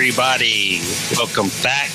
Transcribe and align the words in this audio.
everybody. 0.00 0.80
Welcome 1.14 1.50
back 1.62 1.90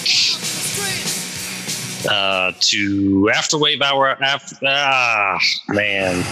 uh, 2.08 2.52
to 2.60 3.32
Afterwave 3.34 3.82
Hour. 3.82 4.10
After, 4.24 4.56
ah, 4.64 5.40
man. 5.70 6.24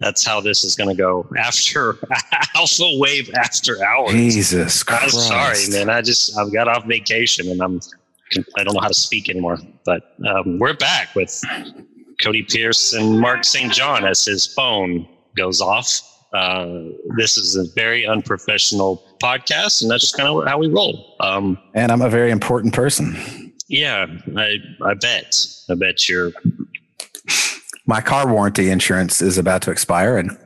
That's 0.00 0.24
how 0.24 0.40
this 0.40 0.64
is 0.64 0.74
going 0.74 0.88
to 0.88 0.94
go. 0.94 1.28
After 1.36 1.92
AlphaWave 2.56 3.34
After 3.34 3.84
Hours. 3.84 4.12
Jesus 4.12 4.82
Christ. 4.82 5.02
I'm 5.02 5.10
sorry, 5.10 5.68
man. 5.68 5.90
I 5.90 6.00
just 6.00 6.34
I've 6.38 6.50
got 6.50 6.66
off 6.66 6.86
vacation 6.86 7.50
and 7.50 7.60
I'm 7.60 7.78
I 8.56 8.64
don't 8.64 8.72
know 8.72 8.80
how 8.80 8.88
to 8.88 8.94
speak 8.94 9.28
anymore. 9.28 9.58
But 9.84 10.14
um, 10.26 10.58
we're 10.58 10.72
back 10.72 11.14
with 11.14 11.42
Cody 12.22 12.42
Pierce 12.42 12.94
and 12.94 13.20
Mark 13.20 13.44
St. 13.44 13.70
John 13.70 14.06
as 14.06 14.24
his 14.24 14.46
phone 14.46 15.06
goes 15.36 15.60
off. 15.60 16.11
Uh, 16.32 16.84
this 17.16 17.36
is 17.36 17.56
a 17.56 17.64
very 17.74 18.06
unprofessional 18.06 19.02
podcast, 19.22 19.82
and 19.82 19.90
that's 19.90 20.02
just 20.02 20.16
kind 20.16 20.28
of 20.28 20.46
how 20.46 20.58
we 20.58 20.68
roll. 20.68 21.14
Um, 21.20 21.58
And 21.74 21.92
I'm 21.92 22.02
a 22.02 22.08
very 22.08 22.30
important 22.30 22.72
person. 22.74 23.52
yeah, 23.68 24.06
I 24.36 24.56
I 24.82 24.94
bet 24.94 25.38
I 25.70 25.74
bet 25.74 26.08
you're 26.08 26.32
My 27.86 28.00
car 28.00 28.26
warranty 28.32 28.70
insurance 28.70 29.20
is 29.20 29.38
about 29.38 29.62
to 29.62 29.70
expire, 29.70 30.16
and 30.16 30.36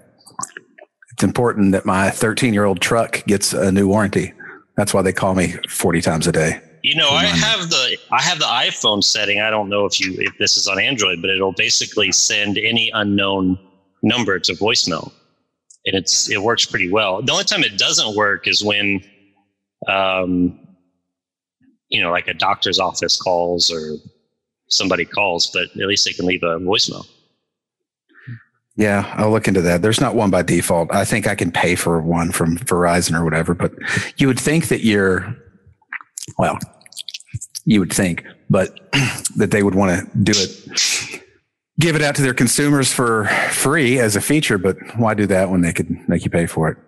it's 1.13 1.23
important 1.23 1.73
that 1.73 1.85
my 1.87 2.11
13 2.11 2.53
year 2.55 2.65
old 2.65 2.81
truck 2.81 3.25
gets 3.27 3.53
a 3.53 3.71
new 3.71 3.87
warranty. 3.89 4.33
That's 4.77 4.93
why 4.93 5.03
they 5.03 5.13
call 5.13 5.35
me 5.35 5.55
40 5.69 6.01
times 6.03 6.27
a 6.27 6.33
day. 6.33 6.61
You 6.83 6.95
know, 6.95 7.09
I 7.11 7.25
have 7.25 7.69
the 7.71 7.97
I 8.13 8.23
have 8.23 8.39
the 8.39 8.45
iPhone 8.45 9.03
setting. 9.03 9.41
I 9.41 9.51
don't 9.51 9.69
know 9.69 9.87
if 9.87 9.99
you 10.01 10.15
if 10.19 10.37
this 10.39 10.57
is 10.57 10.69
on 10.69 10.79
Android, 10.81 11.21
but 11.21 11.31
it'll 11.31 11.53
basically 11.53 12.13
send 12.13 12.59
any 12.59 12.91
unknown 12.95 13.59
number 14.03 14.39
to 14.39 14.53
voicemail, 14.53 15.11
and 15.87 15.95
it's 15.95 16.29
it 16.31 16.43
works 16.43 16.67
pretty 16.67 16.91
well. 16.91 17.23
The 17.23 17.33
only 17.33 17.45
time 17.45 17.63
it 17.63 17.79
doesn't 17.79 18.17
work 18.17 18.47
is 18.47 18.63
when, 18.63 19.03
um, 19.89 20.59
you 21.89 22.03
know, 22.03 22.11
like 22.11 22.29
a 22.29 22.35
doctor's 22.35 22.79
office 22.79 23.17
calls 23.17 23.71
or 23.71 23.95
somebody 24.69 25.05
calls, 25.05 25.47
but 25.47 25.69
at 25.81 25.87
least 25.87 26.05
they 26.05 26.13
can 26.13 26.27
leave 26.27 26.43
a 26.43 26.59
voicemail. 26.59 27.07
Yeah, 28.77 29.11
I'll 29.17 29.31
look 29.31 29.49
into 29.49 29.63
that. 29.63 29.81
There's 29.81 30.03
not 30.03 30.15
one 30.15 30.31
by 30.31 30.43
default. 30.43 30.93
I 30.93 31.07
think 31.07 31.27
I 31.27 31.35
can 31.35 31.51
pay 31.51 31.77
for 31.77 32.03
one 32.03 32.31
from 32.31 32.59
Verizon 32.59 33.19
or 33.19 33.25
whatever, 33.25 33.55
but 33.55 33.73
you 34.19 34.27
would 34.27 34.39
think 34.39 34.69
that 34.69 34.85
you're, 34.85 35.35
well, 36.37 36.59
you 37.65 37.81
would 37.81 37.93
think, 37.93 38.27
but 38.51 38.79
that 39.37 39.51
they 39.51 39.63
would 39.63 39.75
want 39.75 39.99
to 39.99 40.19
do 40.19 40.33
it, 40.35 41.23
give 41.79 41.97
it 41.97 42.03
out 42.03 42.15
to 42.17 42.23
their 42.23 42.35
consumers 42.35 42.93
for 42.93 43.27
free 43.51 43.99
as 43.99 44.17
a 44.17 44.21
feature. 44.21 44.59
But 44.59 44.77
why 44.97 45.15
do 45.15 45.27
that 45.27 45.51
when 45.51 45.61
they 45.61 45.73
could 45.73 46.09
make 46.09 46.25
you 46.25 46.31
pay 46.31 46.47
for 46.47 46.69
it? 46.69 46.79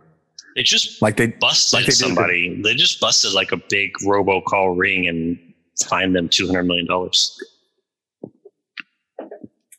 It 0.56 0.64
just 0.64 1.00
Like 1.02 1.16
they, 1.16 1.28
busted 1.28 1.78
like 1.78 1.86
they 1.86 1.92
somebody. 1.92 2.60
They 2.62 2.74
just 2.74 3.00
busted 3.00 3.32
like 3.32 3.52
a 3.52 3.58
big 3.68 3.92
robocall 4.04 4.76
ring 4.76 5.06
and 5.06 5.38
fined 5.86 6.16
them 6.16 6.28
two 6.28 6.46
hundred 6.46 6.64
million 6.64 6.86
dollars. 6.86 7.38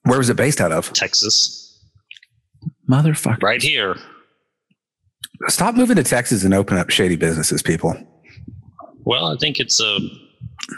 where 0.03 0.17
was 0.17 0.29
it 0.29 0.37
based 0.37 0.61
out 0.61 0.71
of? 0.71 0.91
Texas, 0.93 1.83
Motherfucker. 2.89 3.43
right 3.43 3.61
here. 3.61 3.95
Stop 5.47 5.75
moving 5.75 5.95
to 5.97 6.03
Texas 6.03 6.43
and 6.43 6.53
open 6.53 6.77
up 6.77 6.89
shady 6.89 7.15
businesses, 7.15 7.61
people. 7.61 7.95
Well, 9.03 9.25
I 9.27 9.37
think 9.37 9.59
it's 9.59 9.81
a 9.81 9.97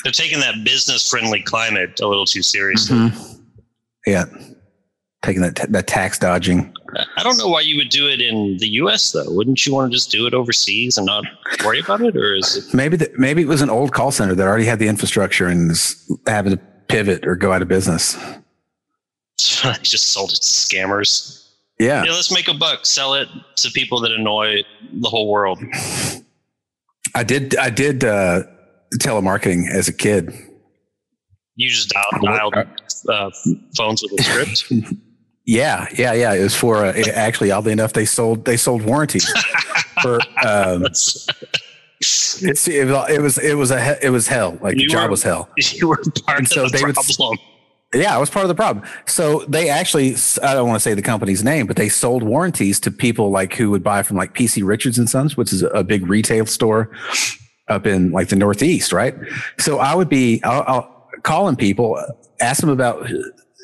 they're 0.03 0.11
taking 0.11 0.39
that 0.39 0.63
business 0.63 1.07
friendly 1.09 1.41
climate 1.43 1.99
a 2.01 2.07
little 2.07 2.25
too 2.25 2.41
seriously. 2.41 2.97
Mm-hmm. 2.97 3.40
Yeah. 4.05 4.25
Taking 5.21 5.41
that, 5.43 5.55
that 5.69 5.85
tax 5.85 6.17
dodging. 6.17 6.73
I 7.15 7.23
don't 7.23 7.37
know 7.37 7.47
why 7.47 7.61
you 7.61 7.77
would 7.77 7.89
do 7.89 8.07
it 8.07 8.19
in 8.21 8.57
the 8.57 8.67
U.S. 8.69 9.11
though. 9.11 9.31
Wouldn't 9.31 9.65
you 9.65 9.73
want 9.73 9.91
to 9.91 9.95
just 9.95 10.11
do 10.11 10.25
it 10.25 10.33
overseas 10.33 10.97
and 10.97 11.05
not 11.05 11.25
worry 11.63 11.79
about 11.79 12.01
it, 12.01 12.17
or 12.17 12.33
is 12.33 12.57
it? 12.57 12.73
Maybe 12.73 12.97
the, 12.97 13.11
maybe 13.17 13.43
it 13.43 13.47
was 13.47 13.61
an 13.61 13.69
old 13.69 13.93
call 13.93 14.11
center 14.11 14.33
that 14.33 14.47
already 14.47 14.65
had 14.65 14.79
the 14.79 14.87
infrastructure 14.87 15.45
and 15.45 15.71
is 15.71 16.11
having 16.25 16.53
to 16.53 16.57
pivot 16.87 17.25
or 17.27 17.35
go 17.35 17.53
out 17.53 17.61
of 17.61 17.67
business. 17.67 18.17
just 19.37 20.11
sold 20.11 20.31
it 20.31 20.37
to 20.37 20.41
scammers. 20.41 21.49
Yeah. 21.79 22.03
Yeah, 22.03 22.11
let's 22.11 22.31
make 22.31 22.47
a 22.47 22.53
buck. 22.53 22.85
Sell 22.85 23.13
it 23.13 23.27
to 23.57 23.71
people 23.71 23.99
that 24.01 24.11
annoy 24.11 24.63
the 24.93 25.09
whole 25.09 25.29
world. 25.29 25.59
I 27.15 27.23
did 27.23 27.55
I 27.57 27.69
did 27.69 28.03
uh, 28.03 28.43
telemarketing 28.99 29.69
as 29.69 29.87
a 29.87 29.93
kid. 29.93 30.33
You 31.61 31.69
just 31.69 31.89
dialed, 31.89 32.23
dialed 32.23 32.55
uh, 33.09 33.29
phones 33.77 34.01
with 34.03 34.19
a 34.19 34.23
script. 34.23 34.93
Yeah, 35.43 35.87
yeah, 35.97 36.13
yeah. 36.13 36.33
It 36.33 36.43
was 36.43 36.55
for 36.55 36.85
uh, 36.85 36.93
it- 36.95 37.07
actually 37.07 37.49
oddly 37.51 37.71
enough 37.71 37.93
they 37.93 38.05
sold 38.05 38.45
they 38.45 38.55
sold 38.57 38.83
warranties 38.83 39.27
for 40.03 40.19
um, 40.45 40.85
it's, 41.99 42.67
it, 42.67 42.85
was 42.87 43.09
it 43.09 43.21
was 43.21 43.37
it 43.39 43.53
was 43.55 43.71
a 43.71 44.05
it 44.05 44.09
was 44.09 44.27
hell 44.27 44.57
like 44.61 44.75
the 44.77 44.85
job 44.85 45.05
were- 45.05 45.09
was 45.11 45.23
hell. 45.23 45.49
you 45.57 45.87
were 45.89 45.97
part 46.25 46.37
And 46.39 46.47
so 46.47 46.65
of 46.65 46.71
the 46.71 46.77
they 46.77 46.83
would- 46.83 46.95
problem. 46.95 47.39
Yeah, 47.93 48.15
I 48.15 48.19
was 48.19 48.29
part 48.29 48.45
of 48.45 48.49
the 48.49 48.55
problem. 48.55 48.85
So 49.05 49.39
they 49.49 49.67
actually, 49.67 50.15
I 50.41 50.53
don't 50.53 50.65
want 50.69 50.77
to 50.77 50.79
say 50.79 50.93
the 50.93 51.01
company's 51.01 51.43
name, 51.43 51.65
but 51.67 51.75
they 51.75 51.89
sold 51.89 52.23
warranties 52.23 52.79
to 52.81 52.91
people 52.91 53.31
like 53.31 53.53
who 53.55 53.69
would 53.71 53.83
buy 53.83 54.01
from 54.03 54.15
like 54.15 54.33
PC 54.33 54.63
Richards 54.65 54.97
and 54.97 55.09
Sons, 55.09 55.35
which 55.35 55.51
is 55.51 55.63
a 55.73 55.83
big 55.83 56.07
retail 56.07 56.45
store 56.45 56.89
up 57.67 57.85
in 57.85 58.11
like 58.11 58.29
the 58.29 58.37
Northeast, 58.37 58.93
right? 58.93 59.13
So 59.59 59.79
I 59.79 59.93
would 59.93 60.07
be 60.07 60.41
I'll, 60.45 60.63
I'll 60.67 61.00
calling 61.23 61.55
people, 61.55 62.01
ask 62.39 62.61
them 62.61 62.69
about 62.69 63.07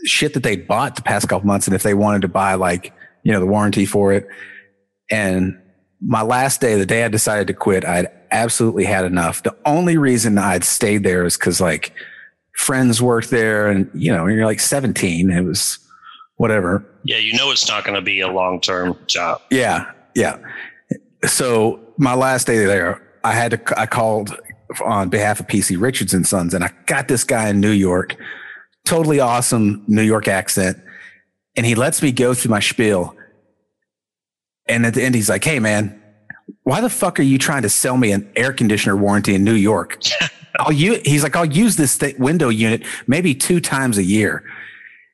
shit 0.06 0.34
that 0.34 0.44
they 0.44 0.56
bought 0.56 0.95
the 0.95 1.01
past 1.01 1.28
couple 1.28 1.47
months 1.47 1.68
and 1.68 1.75
if 1.75 1.84
they 1.84 1.94
wanted 1.94 2.22
to 2.22 2.28
buy 2.28 2.53
like, 2.53 2.94
you 3.23 3.31
know, 3.31 3.40
the 3.40 3.45
warranty 3.45 3.85
for 3.85 4.13
it. 4.13 4.28
And 5.09 5.59
my 6.01 6.22
last 6.22 6.62
day, 6.62 6.75
the 6.78 6.85
day 6.85 7.03
I 7.03 7.07
decided 7.07 7.47
to 7.47 7.53
quit, 7.53 7.84
I 7.84 7.96
had 7.96 8.12
absolutely 8.31 8.85
had 8.85 9.06
enough. 9.06 9.44
The 9.44 9.56
only 9.66 9.97
reason 9.97 10.38
I'd 10.38 10.63
stayed 10.63 11.03
there 11.03 11.25
is 11.25 11.38
because 11.38 11.59
like 11.59 11.94
friends 12.56 13.01
worked 13.01 13.29
there 13.29 13.67
and, 13.67 13.90
you 13.94 14.12
know, 14.12 14.28
you're 14.28 14.46
like 14.46 14.59
17. 14.59 15.31
It 15.31 15.41
was 15.41 15.79
whatever. 16.35 16.85
Yeah, 17.03 17.17
you 17.17 17.34
know 17.34 17.51
it's 17.51 17.67
not 17.67 17.84
going 17.84 17.96
to 17.96 18.01
be 18.01 18.19
a 18.22 18.28
long 18.28 18.62
term 18.62 18.97
job. 19.07 19.41
Yeah. 19.50 19.91
Yeah. 20.16 20.38
So 21.25 21.79
my 21.97 22.13
last 22.13 22.47
day 22.47 22.63
there, 22.66 23.01
I 23.23 23.34
had 23.34 23.51
to, 23.51 23.79
I 23.79 23.85
called 23.88 24.38
on 24.83 25.09
behalf 25.09 25.39
of 25.39 25.47
PC 25.47 25.79
Richards 25.79 26.13
and 26.13 26.25
Sons 26.25 26.53
and 26.53 26.63
I 26.63 26.72
got 26.85 27.07
this 27.07 27.23
guy 27.23 27.50
in 27.50 27.59
New 27.59 27.72
York, 27.72 28.16
totally 28.85 29.19
awesome 29.19 29.83
New 29.88 30.01
York 30.01 30.28
accent. 30.28 30.78
And 31.55 31.66
he 31.66 31.75
lets 31.75 32.01
me 32.01 32.11
go 32.11 32.33
through 32.33 32.51
my 32.51 32.59
spiel. 32.59 33.16
And 34.67 34.85
at 34.85 34.94
the 34.94 35.03
end, 35.03 35.16
he's 35.16 35.29
like, 35.29 35.44
Hey 35.44 35.59
man, 35.59 36.01
why 36.63 36.81
the 36.81 36.89
fuck 36.89 37.19
are 37.19 37.23
you 37.23 37.38
trying 37.38 37.63
to 37.63 37.69
sell 37.69 37.97
me 37.97 38.11
an 38.11 38.29
air 38.35 38.53
conditioner 38.53 38.95
warranty 38.95 39.35
in 39.35 39.44
New 39.44 39.53
York? 39.53 40.00
I'll 40.59 40.72
use, 40.72 41.01
he's 41.05 41.23
like, 41.23 41.35
I'll 41.35 41.45
use 41.45 41.75
this 41.75 41.97
th- 41.97 42.17
window 42.17 42.49
unit 42.49 42.84
maybe 43.05 43.35
two 43.35 43.59
times 43.59 43.97
a 43.97 44.03
year. 44.03 44.44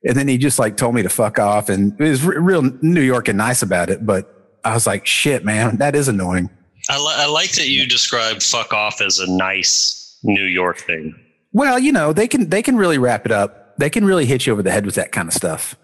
And 0.06 0.16
then 0.16 0.28
he 0.28 0.38
just 0.38 0.60
like 0.60 0.78
told 0.78 0.96
me 0.96 1.04
to 1.04 1.10
fuck 1.10 1.40
off 1.40 1.70
and 1.70 2.00
it 2.00 2.10
was 2.10 2.24
re- 2.24 2.38
real 2.38 2.62
New 2.82 3.02
York 3.02 3.28
and 3.28 3.38
nice 3.38 3.62
about 3.62 3.90
it. 3.90 4.06
But 4.06 4.60
I 4.64 4.74
was 4.74 4.88
like, 4.88 5.06
shit, 5.06 5.44
man, 5.44 5.78
that 5.78 5.96
is 5.96 6.08
annoying. 6.08 6.50
I, 6.90 6.98
li- 6.98 7.14
I 7.16 7.28
like 7.28 7.52
that 7.54 7.68
you 7.70 7.88
described 7.88 8.44
fuck 8.44 8.74
off 8.74 9.02
as 9.02 9.20
a 9.20 9.30
nice 9.32 10.18
New 10.24 10.44
York 10.46 10.78
thing. 10.80 11.16
Well, 11.54 11.80
you 11.80 11.92
know, 11.92 12.14
they 12.14 12.28
can, 12.28 12.50
they 12.50 12.62
can 12.62 12.76
really 12.78 12.98
wrap 12.98 13.26
it 13.26 13.32
up. 13.32 13.78
They 13.78 13.90
can 13.90 14.06
really 14.06 14.26
hit 14.26 14.46
you 14.46 14.54
over 14.54 14.62
the 14.64 14.72
head 14.72 14.86
with 14.86 14.96
that 14.96 15.12
kind 15.12 15.28
of 15.28 15.34
stuff. 15.34 15.76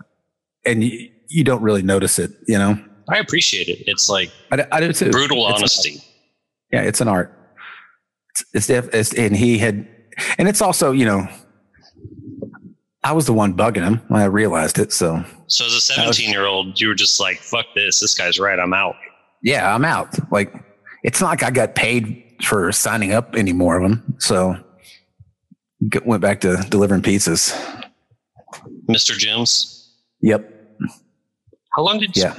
And 0.65 0.83
you, 0.83 1.09
you 1.27 1.43
don't 1.43 1.61
really 1.61 1.81
notice 1.81 2.19
it, 2.19 2.31
you 2.47 2.57
know? 2.57 2.77
I 3.07 3.17
appreciate 3.17 3.67
it. 3.69 3.83
It's 3.87 4.09
like 4.09 4.31
I 4.51 4.79
do 4.79 4.91
too. 4.93 5.09
brutal 5.11 5.45
It's- 5.47 5.59
honesty. 5.59 6.03
Yeah, 6.71 6.81
it's 6.81 7.01
an 7.01 7.07
art. 7.07 7.33
It's, 8.31 8.45
it's, 8.53 8.67
def- 8.67 8.93
it's 8.93 9.13
and 9.15 9.35
he 9.35 9.57
had, 9.57 9.87
and 10.37 10.47
it's 10.47 10.61
also, 10.61 10.91
you 10.91 11.05
know, 11.05 11.27
I 13.03 13.13
was 13.13 13.25
the 13.25 13.33
one 13.33 13.55
bugging 13.55 13.83
him 13.83 14.01
when 14.09 14.21
I 14.21 14.25
realized 14.25 14.77
it. 14.77 14.91
So 14.91 15.23
So 15.47 15.65
as 15.65 15.71
a 15.71 15.75
was- 15.75 15.83
17 15.85 16.29
year 16.29 16.45
old, 16.45 16.79
you 16.79 16.89
were 16.89 16.95
just 16.95 17.19
like, 17.19 17.37
fuck 17.39 17.65
this. 17.73 17.99
This 18.01 18.13
guy's 18.13 18.39
right. 18.39 18.59
I'm 18.59 18.73
out. 18.73 18.95
yeah, 19.41 19.73
I'm 19.73 19.85
out. 19.85 20.09
Like, 20.31 20.53
it's 21.03 21.21
not 21.21 21.29
like 21.29 21.43
I 21.43 21.51
got 21.51 21.75
paid 21.75 22.23
for 22.43 22.71
signing 22.71 23.13
up 23.13 23.35
any 23.35 23.53
more 23.53 23.77
of 23.77 23.83
them. 23.83 24.15
So 24.19 24.55
went 26.05 26.21
back 26.21 26.41
to 26.41 26.57
delivering 26.69 27.01
pizzas. 27.01 27.53
Mr. 28.89 29.17
Jim's. 29.17 29.97
Yep. 30.21 30.53
How 31.75 31.83
long 31.83 31.99
did 31.99 32.15
Yeah. 32.17 32.33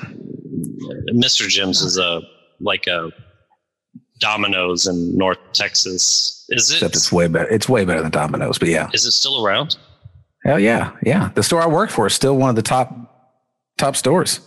Mr. 1.15 1.49
Jim's 1.49 1.83
is 1.83 1.99
a 1.99 2.21
like 2.61 2.87
a 2.87 3.11
Domino's 4.19 4.87
in 4.87 5.17
North 5.17 5.39
Texas. 5.53 6.45
Is 6.51 6.71
it 6.71 6.75
Except 6.75 6.97
it's 6.97 7.13
way 7.13 7.27
better. 7.27 7.49
It's 7.49 7.69
way 7.69 7.85
better 7.85 8.03
than 8.03 8.11
Domino's, 8.11 8.59
but 8.59 8.69
yeah. 8.69 8.91
is 8.93 9.07
it 9.07 9.13
still 9.13 9.45
around? 9.45 9.77
Hell 10.45 10.59
yeah. 10.59 10.93
Yeah. 11.03 11.31
The 11.35 11.43
store 11.43 11.63
I 11.63 11.67
work 11.67 11.91
for 11.91 12.07
is 12.07 12.15
still 12.15 12.37
one 12.37 12.51
of 12.51 12.57
the 12.57 12.63
top, 12.63 12.93
top 13.79 13.97
stores. 13.97 14.41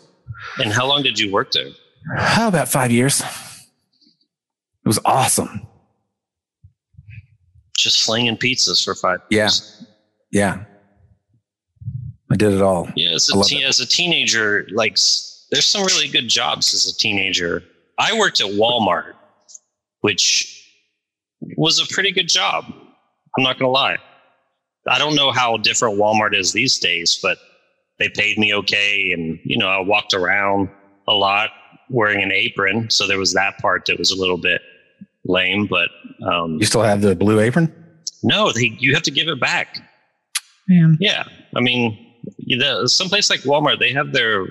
And 0.57 0.71
how 0.71 0.85
long 0.85 1.03
did 1.03 1.19
you 1.19 1.31
work 1.31 1.51
there? 1.51 1.69
How 2.17 2.47
about 2.47 2.67
five 2.67 2.91
years? 2.91 3.23
It 4.83 4.87
was 4.87 4.99
awesome. 5.05 5.65
Just 7.77 7.99
slinging 7.99 8.37
pizzas 8.37 8.83
for 8.83 8.95
five 8.95 9.21
Yeah. 9.29 9.43
years. 9.43 9.85
Yeah. 10.31 10.65
I 12.31 12.35
did 12.35 12.53
it 12.53 12.61
all. 12.61 12.89
Yeah, 12.95 13.11
as 13.11 13.29
a, 13.33 13.39
it. 13.39 13.63
as 13.63 13.79
a 13.79 13.85
teenager, 13.85 14.67
like 14.71 14.95
there's 15.51 15.65
some 15.67 15.83
really 15.85 16.07
good 16.07 16.27
jobs 16.27 16.73
as 16.73 16.87
a 16.91 16.97
teenager. 16.97 17.63
I 17.99 18.17
worked 18.17 18.41
at 18.41 18.47
Walmart, 18.47 19.13
which 20.01 20.67
was 21.57 21.79
a 21.79 21.93
pretty 21.93 22.11
good 22.11 22.27
job. 22.27 22.65
I'm 23.37 23.43
not 23.43 23.59
going 23.59 23.67
to 23.67 23.71
lie. 23.73 23.97
I 24.87 24.97
don't 24.97 25.15
know 25.15 25.31
how 25.31 25.57
different 25.57 25.97
Walmart 25.97 26.35
is 26.35 26.51
these 26.53 26.79
days, 26.79 27.19
but 27.21 27.37
they 27.99 28.09
paid 28.09 28.37
me 28.37 28.53
okay. 28.55 29.11
And, 29.11 29.39
you 29.43 29.57
know, 29.57 29.67
I 29.67 29.79
walked 29.79 30.13
around 30.13 30.69
a 31.07 31.13
lot 31.13 31.51
wearing 31.89 32.21
an 32.23 32.31
apron. 32.31 32.89
So 32.89 33.07
there 33.07 33.19
was 33.19 33.33
that 33.33 33.59
part 33.59 33.85
that 33.85 33.97
was 33.99 34.11
a 34.11 34.15
little 34.19 34.37
bit 34.37 34.61
lame, 35.25 35.67
but. 35.67 35.89
Um, 36.27 36.57
you 36.59 36.65
still 36.65 36.83
have 36.83 37.01
the 37.01 37.15
blue 37.15 37.39
apron? 37.39 37.73
No, 38.23 38.51
they, 38.51 38.75
you 38.79 38.93
have 38.93 39.03
to 39.03 39.11
give 39.11 39.27
it 39.27 39.39
back. 39.39 39.79
Man. 40.67 40.97
Yeah. 40.99 41.25
I 41.55 41.59
mean, 41.59 41.97
the, 42.47 42.87
someplace 42.87 43.29
like 43.29 43.41
Walmart, 43.41 43.79
they 43.79 43.91
have 43.91 44.13
their 44.13 44.45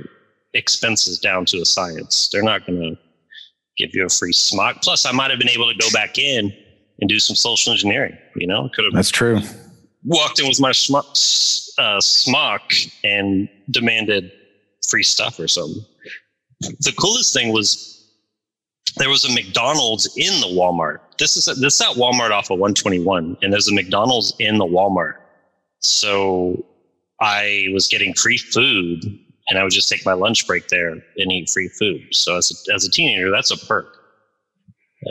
expenses 0.54 1.19
down 1.19 1.46
to 1.46 1.58
a 1.58 1.64
science. 1.64 2.28
They're 2.30 2.42
not 2.42 2.66
going 2.66 2.80
to 2.80 2.98
give 3.76 3.94
you 3.94 4.04
a 4.04 4.08
free 4.08 4.32
smock. 4.32 4.82
Plus, 4.82 5.06
I 5.06 5.12
might 5.12 5.30
have 5.30 5.38
been 5.38 5.48
able 5.48 5.72
to 5.72 5.78
go 5.78 5.88
back 5.92 6.19
in 6.19 6.52
and 7.00 7.08
do 7.08 7.19
some 7.19 7.36
social 7.36 7.72
engineering. 7.72 8.16
You 8.36 8.46
know, 8.46 8.69
could 8.74 8.84
have. 8.84 8.92
That's 8.92 9.10
true. 9.10 9.40
Walked 10.04 10.40
in 10.40 10.48
with 10.48 10.60
my 10.60 10.72
smock, 10.72 11.06
uh, 11.78 12.00
smock 12.00 12.62
and 13.04 13.48
demanded 13.70 14.30
free 14.88 15.02
stuff 15.02 15.38
or 15.38 15.48
something. 15.48 15.84
The 16.60 16.92
coolest 16.98 17.32
thing 17.32 17.52
was 17.52 17.92
there 18.97 19.09
was 19.09 19.25
a 19.25 19.33
McDonald's 19.33 20.06
in 20.17 20.41
the 20.41 20.49
Walmart. 20.49 21.00
This 21.19 21.37
is 21.37 21.49
a, 21.49 21.55
this 21.55 21.75
is 21.75 21.81
at 21.81 21.97
Walmart 21.97 22.31
off 22.31 22.50
of 22.50 22.59
121, 22.59 23.39
and 23.43 23.53
there's 23.53 23.69
a 23.69 23.75
McDonald's 23.75 24.35
in 24.39 24.59
the 24.59 24.67
Walmart. 24.67 25.15
So 25.81 26.65
I 27.21 27.69
was 27.73 27.87
getting 27.89 28.15
free 28.15 28.39
food 28.39 29.05
and 29.49 29.59
I 29.59 29.62
would 29.62 29.73
just 29.73 29.89
take 29.89 30.05
my 30.05 30.12
lunch 30.12 30.47
break 30.47 30.69
there 30.69 30.91
and 30.91 31.33
eat 31.33 31.50
free 31.50 31.69
food. 31.69 32.03
So 32.12 32.37
as 32.37 32.67
a, 32.69 32.75
as 32.75 32.85
a 32.85 32.91
teenager, 32.91 33.31
that's 33.31 33.50
a 33.50 33.67
perk. 33.67 33.99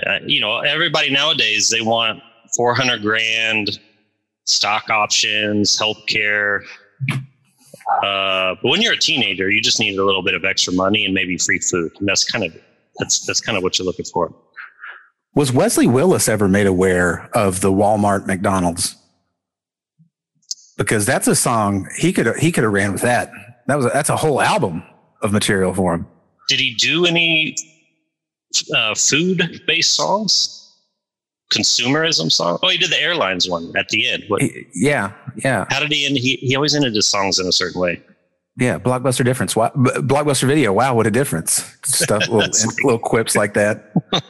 Uh, 0.07 0.19
you 0.25 0.39
know, 0.39 0.59
everybody 0.59 1.09
nowadays 1.09 1.69
they 1.69 1.81
want 1.81 2.21
400 2.55 3.01
grand, 3.01 3.79
stock 4.45 4.89
options, 4.89 5.77
healthcare. 5.77 6.63
Uh, 8.03 8.55
but 8.61 8.69
when 8.69 8.81
you're 8.81 8.93
a 8.93 8.99
teenager, 8.99 9.49
you 9.49 9.61
just 9.61 9.79
need 9.79 9.97
a 9.97 10.03
little 10.03 10.23
bit 10.23 10.33
of 10.33 10.45
extra 10.45 10.73
money 10.73 11.05
and 11.05 11.13
maybe 11.13 11.37
free 11.37 11.59
food. 11.59 11.91
And 11.99 12.07
that's 12.07 12.23
kind 12.23 12.45
of 12.45 12.55
that's 12.97 13.25
that's 13.25 13.41
kind 13.41 13.57
of 13.57 13.63
what 13.63 13.77
you're 13.77 13.85
looking 13.85 14.05
for. 14.05 14.33
Was 15.33 15.51
Wesley 15.51 15.87
Willis 15.87 16.27
ever 16.27 16.47
made 16.47 16.67
aware 16.67 17.29
of 17.33 17.61
the 17.61 17.71
Walmart 17.71 18.27
McDonald's? 18.27 18.95
Because 20.77 21.05
that's 21.05 21.27
a 21.27 21.35
song 21.35 21.87
he 21.97 22.11
could 22.11 22.35
he 22.37 22.51
could 22.51 22.63
have 22.63 22.73
ran 22.73 22.91
with 22.91 23.01
that. 23.01 23.31
That 23.67 23.75
was 23.75 23.91
that's 23.91 24.09
a 24.09 24.17
whole 24.17 24.41
album 24.41 24.83
of 25.21 25.31
material 25.31 25.73
for 25.73 25.93
him. 25.93 26.07
Did 26.47 26.59
he 26.59 26.73
do 26.73 27.05
any 27.05 27.55
uh, 28.75 28.95
food 28.95 29.61
based 29.67 29.95
songs? 29.95 30.57
Consumerism 31.53 32.31
song? 32.31 32.59
Oh, 32.63 32.69
he 32.69 32.77
did 32.77 32.89
the 32.89 33.01
airlines 33.01 33.49
one 33.49 33.73
at 33.75 33.89
the 33.89 34.07
end. 34.09 34.23
What, 34.29 34.41
he, 34.41 34.65
yeah, 34.73 35.11
yeah. 35.43 35.65
How 35.69 35.81
did 35.81 35.91
he 35.91 36.05
end? 36.05 36.17
He, 36.17 36.37
he 36.37 36.55
always 36.55 36.73
ended 36.73 36.95
his 36.95 37.07
songs 37.07 37.39
in 37.39 37.47
a 37.47 37.51
certain 37.51 37.79
way. 37.79 38.01
Yeah, 38.57 38.79
blockbuster 38.79 39.23
difference. 39.23 39.55
Wow, 39.55 39.71
blockbuster 39.75 40.45
video. 40.45 40.73
Wow, 40.73 40.95
what 40.95 41.07
a 41.07 41.11
difference! 41.11 41.75
Stuff, 41.83 42.27
little, 42.27 42.51
little 42.83 42.99
quips 42.99 43.35
like 43.35 43.53
that. 43.53 43.93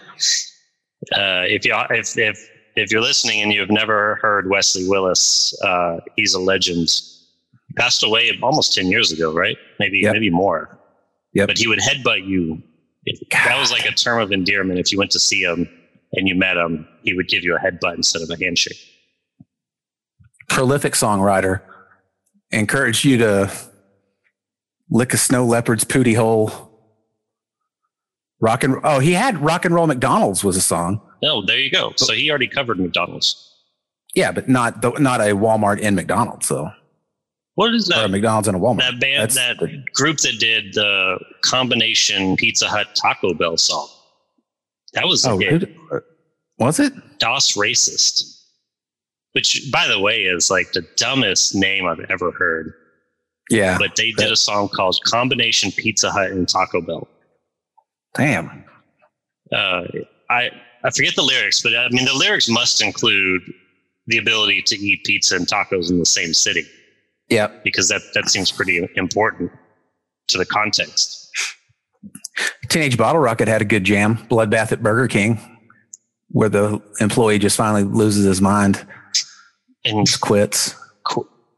Uh, 1.16 1.42
if 1.48 1.66
you 1.66 1.76
if 1.90 2.16
if 2.16 2.38
if 2.76 2.92
you're 2.92 3.02
listening 3.02 3.42
and 3.42 3.52
you've 3.52 3.72
never 3.72 4.20
heard 4.22 4.50
Wesley 4.50 4.88
Willis, 4.88 5.60
uh, 5.64 5.98
he's 6.16 6.36
a 6.36 6.40
legend 6.40 6.90
passed 7.78 8.04
away 8.04 8.38
almost 8.42 8.74
10 8.74 8.88
years 8.88 9.12
ago, 9.12 9.34
right? 9.34 9.58
Maybe, 9.80 10.00
yep. 10.00 10.14
maybe 10.14 10.30
more. 10.30 10.78
Yeah. 11.34 11.46
But 11.46 11.58
he 11.58 11.68
would 11.68 11.80
headbutt 11.80 12.28
you. 12.28 12.62
That 13.32 13.58
was 13.60 13.72
like 13.72 13.86
a 13.86 13.92
term 13.92 14.22
of 14.22 14.32
endearment. 14.32 14.80
If 14.80 14.92
you 14.92 14.98
went 14.98 15.12
to 15.12 15.20
see 15.20 15.42
him 15.42 15.68
and 16.14 16.28
you 16.28 16.36
met 16.36 16.58
him, 16.58 16.88
he 17.04 17.14
would 17.14 17.28
give 17.28 17.44
you 17.44 17.56
a 17.56 17.60
headbutt 17.60 17.96
instead 17.96 18.22
of 18.22 18.30
a 18.30 18.44
handshake. 18.44 18.78
Prolific 20.50 20.94
songwriter. 20.94 21.62
Encourage 22.52 23.06
you 23.06 23.18
to 23.18 23.52
lick 24.92 25.14
a 25.14 25.18
snow 25.18 25.46
leopard's 25.46 25.84
pooty 25.84 26.14
hole. 26.14 26.70
Rock 28.40 28.64
and 28.64 28.76
oh, 28.84 29.00
he 29.00 29.14
had 29.14 29.40
rock 29.40 29.66
and 29.66 29.74
roll 29.74 29.88
McDonald's 29.88 30.44
was 30.44 30.58
a 30.58 30.62
song. 30.62 31.02
Oh, 31.24 31.44
there 31.46 31.58
you 31.58 31.72
go. 31.72 31.94
So 31.96 32.14
he 32.14 32.30
already 32.30 32.48
covered 32.48 32.80
McDonald's. 32.80 33.48
Yeah, 34.14 34.32
but 34.32 34.50
not 34.50 34.82
the, 34.82 34.92
not 35.00 35.22
a 35.22 35.36
Walmart 35.36 35.80
in 35.80 35.96
McDonald's. 35.96 36.48
So 36.48 36.70
what 37.56 37.74
is 37.74 37.88
that? 37.88 38.10
McDonald's 38.10 38.48
and 38.48 38.58
a 38.58 38.60
Walmart. 38.60 38.80
That 38.80 39.00
band, 39.00 39.22
That's 39.22 39.36
that 39.36 39.60
the, 39.60 39.84
group 39.94 40.18
that 40.18 40.40
did 40.40 40.74
the 40.74 41.20
combination 41.42 42.36
Pizza 42.36 42.68
Hut 42.68 42.88
Taco 42.96 43.34
Bell 43.34 43.58
song. 43.58 43.88
That 44.94 45.06
was 45.06 45.26
oh, 45.26 45.40
it, 45.40 45.70
uh, 45.92 46.00
was 46.58 46.80
it 46.80 46.94
Das 47.20 47.56
Racist? 47.56 48.40
Which, 49.34 49.70
by 49.72 49.88
the 49.88 50.00
way, 50.00 50.24
is 50.24 50.52
like 50.52 50.74
the 50.74 50.86
dumbest 50.98 51.56
name 51.56 51.86
I've 51.86 52.06
ever 52.10 52.32
heard. 52.32 52.74
Yeah, 53.52 53.78
but 53.78 53.96
they 53.96 54.12
did 54.14 54.32
a 54.32 54.36
song 54.36 54.70
called 54.70 54.98
Combination 55.04 55.72
Pizza 55.72 56.10
Hut 56.12 56.32
and 56.32 56.48
Taco 56.48 56.82
Bell. 56.82 57.08
Damn. 58.16 58.66
Uh, 59.52 59.84
I 60.30 60.50
I 60.84 60.90
forget 60.92 61.16
the 61.16 61.24
lyrics, 61.24 61.62
but 61.62 61.76
I 61.76 61.90
mean 61.90 62.06
the 62.06 62.14
lyrics 62.14 62.50
must 62.50 62.82
include 62.82 63.42
the 64.08 64.18
ability 64.18 64.62
to 64.64 64.76
eat 64.78 65.04
pizza 65.04 65.36
and 65.36 65.48
tacos 65.48 65.90
in 65.90 66.00
the 66.00 66.06
same 66.06 66.34
city. 66.34 66.66
Yeah. 67.30 67.48
Because 67.64 67.88
that, 67.90 68.02
that 68.14 68.30
seems 68.30 68.52
pretty 68.52 68.88
important 68.96 69.52
to 70.28 70.38
the 70.38 70.46
context. 70.46 71.30
Teenage 72.68 72.98
Bottlerocket 72.98 73.48
had 73.48 73.62
a 73.62 73.66
good 73.66 73.84
jam, 73.84 74.18
Bloodbath 74.30 74.72
at 74.72 74.82
Burger 74.82 75.08
King, 75.08 75.40
where 76.30 76.50
the 76.50 76.82
employee 77.00 77.40
just 77.40 77.56
finally 77.58 77.84
loses 77.84 78.26
his 78.26 78.42
mind 78.42 78.86
and 79.86 80.06
just 80.06 80.22
quits. 80.22 80.76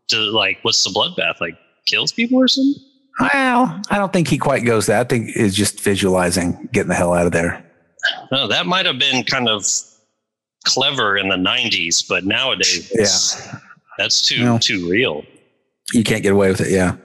To 0.10 0.18
like, 0.18 0.60
what's 0.63 0.84
the 0.84 0.90
bloodbath? 0.90 1.40
Like, 1.40 1.57
kills 1.85 2.12
people 2.12 2.39
or 2.39 2.47
something? 2.47 2.81
Well, 3.19 3.81
I 3.89 3.97
don't 3.97 4.12
think 4.12 4.27
he 4.27 4.38
quite 4.38 4.65
goes 4.65 4.88
that. 4.88 5.01
I 5.01 5.03
think 5.07 5.35
is 5.35 5.56
just 5.56 5.80
visualizing 5.80 6.68
getting 6.71 6.89
the 6.89 6.95
hell 6.95 7.13
out 7.13 7.25
of 7.25 7.31
there. 7.31 7.63
No, 8.31 8.47
that 8.47 8.65
might 8.65 8.85
have 8.85 8.97
been 8.97 9.24
kind 9.24 9.47
of 9.47 9.65
clever 10.65 11.15
in 11.15 11.30
the 11.30 11.35
'90s, 11.35 12.07
but 12.07 12.25
nowadays, 12.25 12.91
yeah, 12.95 13.59
that's 13.97 14.27
too 14.27 14.57
too 14.59 14.90
real. 14.90 15.23
You 15.94 16.04
can't 16.04 16.23
get 16.23 16.33
away 16.33 16.49
with 16.49 16.61
it. 16.61 16.71
Yeah. 16.71 16.95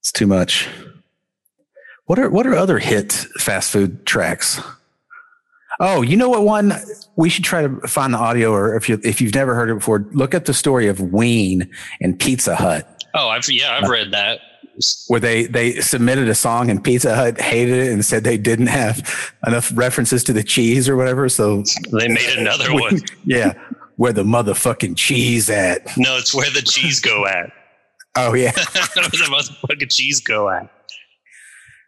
It's 0.00 0.12
too 0.12 0.26
much. 0.26 0.68
What 2.06 2.18
are 2.18 2.28
what 2.30 2.46
are 2.46 2.54
other 2.54 2.78
hit 2.78 3.12
fast 3.12 3.70
food 3.70 4.04
tracks? 4.04 4.60
Oh, 5.84 6.00
you 6.00 6.16
know 6.16 6.28
what 6.28 6.44
one 6.44 6.72
we 7.16 7.28
should 7.28 7.42
try 7.42 7.62
to 7.62 7.88
find 7.88 8.14
the 8.14 8.18
audio 8.18 8.52
or 8.52 8.76
if 8.76 8.88
you 8.88 9.00
if 9.02 9.20
you've 9.20 9.34
never 9.34 9.56
heard 9.56 9.68
it 9.68 9.74
before, 9.74 10.06
look 10.12 10.32
at 10.32 10.44
the 10.44 10.54
story 10.54 10.86
of 10.86 11.00
Ween 11.00 11.68
and 12.00 12.18
Pizza 12.18 12.54
Hut. 12.54 13.04
Oh, 13.14 13.28
I've 13.28 13.50
yeah, 13.50 13.76
I've 13.76 13.90
read 13.90 14.12
that. 14.12 14.38
Where 15.08 15.18
they 15.18 15.46
they 15.46 15.80
submitted 15.80 16.28
a 16.28 16.36
song 16.36 16.70
and 16.70 16.82
Pizza 16.82 17.16
Hut 17.16 17.40
hated 17.40 17.78
it 17.88 17.92
and 17.92 18.04
said 18.04 18.22
they 18.22 18.38
didn't 18.38 18.68
have 18.68 19.34
enough 19.44 19.72
references 19.74 20.22
to 20.24 20.32
the 20.32 20.44
cheese 20.44 20.88
or 20.88 20.96
whatever, 20.96 21.28
so 21.28 21.64
they 21.90 22.06
made 22.06 22.38
another 22.38 22.72
one. 22.74 23.00
Yeah, 23.24 23.52
where 23.96 24.12
the 24.12 24.22
motherfucking 24.22 24.96
cheese 24.96 25.50
at. 25.50 25.84
No, 25.98 26.16
it's 26.16 26.32
where 26.32 26.50
the 26.50 26.62
cheese 26.62 27.00
go 27.00 27.26
at. 27.26 27.52
oh 28.16 28.34
yeah, 28.34 28.52
where 28.94 29.08
the 29.08 29.28
motherfucking 29.30 29.92
cheese 29.92 30.20
go 30.20 30.48
at. 30.48 30.62
I 30.62 30.68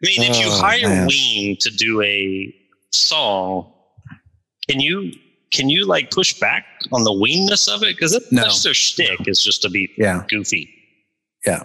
mean, 0.03 0.29
if 0.29 0.37
you 0.37 0.47
oh, 0.47 0.59
hire 0.59 0.89
man. 0.89 1.07
Ween 1.07 1.57
to 1.61 1.69
do 1.71 2.01
a 2.01 2.53
song, 2.91 3.71
can 4.69 4.79
you 4.79 5.13
can 5.51 5.69
you 5.69 5.85
like 5.85 6.11
push 6.11 6.39
back 6.39 6.65
on 6.91 7.03
the 7.03 7.11
weenness 7.11 7.73
of 7.73 7.83
it? 7.83 7.95
Because 7.95 8.13
no. 8.31 8.41
that's 8.41 8.63
their 8.63 8.73
shtick 8.73 9.19
no. 9.19 9.25
is 9.27 9.41
just 9.41 9.61
to 9.61 9.69
be 9.69 9.91
yeah. 9.97 10.23
goofy. 10.27 10.69
Yeah, 11.45 11.63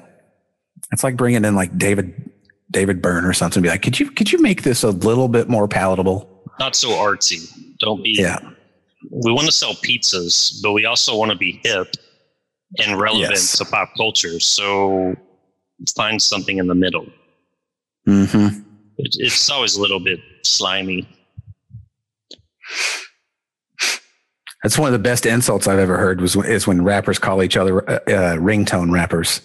it's 0.92 1.02
like 1.02 1.16
bringing 1.16 1.44
in 1.44 1.54
like 1.54 1.76
David 1.78 2.30
David 2.70 3.02
Byrne 3.02 3.24
or 3.24 3.32
something. 3.32 3.62
Be 3.62 3.68
like, 3.68 3.82
could 3.82 3.98
you 3.98 4.10
could 4.10 4.30
you 4.30 4.40
make 4.40 4.62
this 4.62 4.82
a 4.82 4.90
little 4.90 5.28
bit 5.28 5.48
more 5.48 5.66
palatable? 5.66 6.28
Not 6.58 6.76
so 6.76 6.90
artsy. 6.90 7.50
Don't 7.78 8.02
be. 8.02 8.14
Yeah 8.18 8.38
we 9.08 9.32
want 9.32 9.46
to 9.46 9.52
sell 9.52 9.74
pizzas, 9.74 10.60
but 10.62 10.72
we 10.72 10.84
also 10.84 11.16
want 11.16 11.30
to 11.30 11.36
be 11.36 11.60
hip 11.64 11.94
and 12.78 13.00
relevant 13.00 13.32
yes. 13.32 13.58
to 13.58 13.64
pop 13.64 13.90
culture. 13.96 14.38
So 14.40 15.14
find 15.96 16.20
something 16.20 16.58
in 16.58 16.66
the 16.66 16.74
middle. 16.74 17.06
Mm-hmm. 18.06 18.60
It, 18.98 19.16
it's 19.18 19.48
always 19.48 19.76
a 19.76 19.80
little 19.80 20.00
bit 20.00 20.20
slimy. 20.44 21.08
That's 24.62 24.78
one 24.78 24.88
of 24.88 24.92
the 24.92 24.98
best 24.98 25.24
insults 25.24 25.66
I've 25.66 25.78
ever 25.78 25.96
heard. 25.96 26.20
Was 26.20 26.36
is 26.36 26.66
when 26.66 26.84
rappers 26.84 27.18
call 27.18 27.42
each 27.42 27.56
other 27.56 27.88
uh, 27.88 27.94
uh, 27.94 28.36
ringtone 28.36 28.92
rappers. 28.92 29.40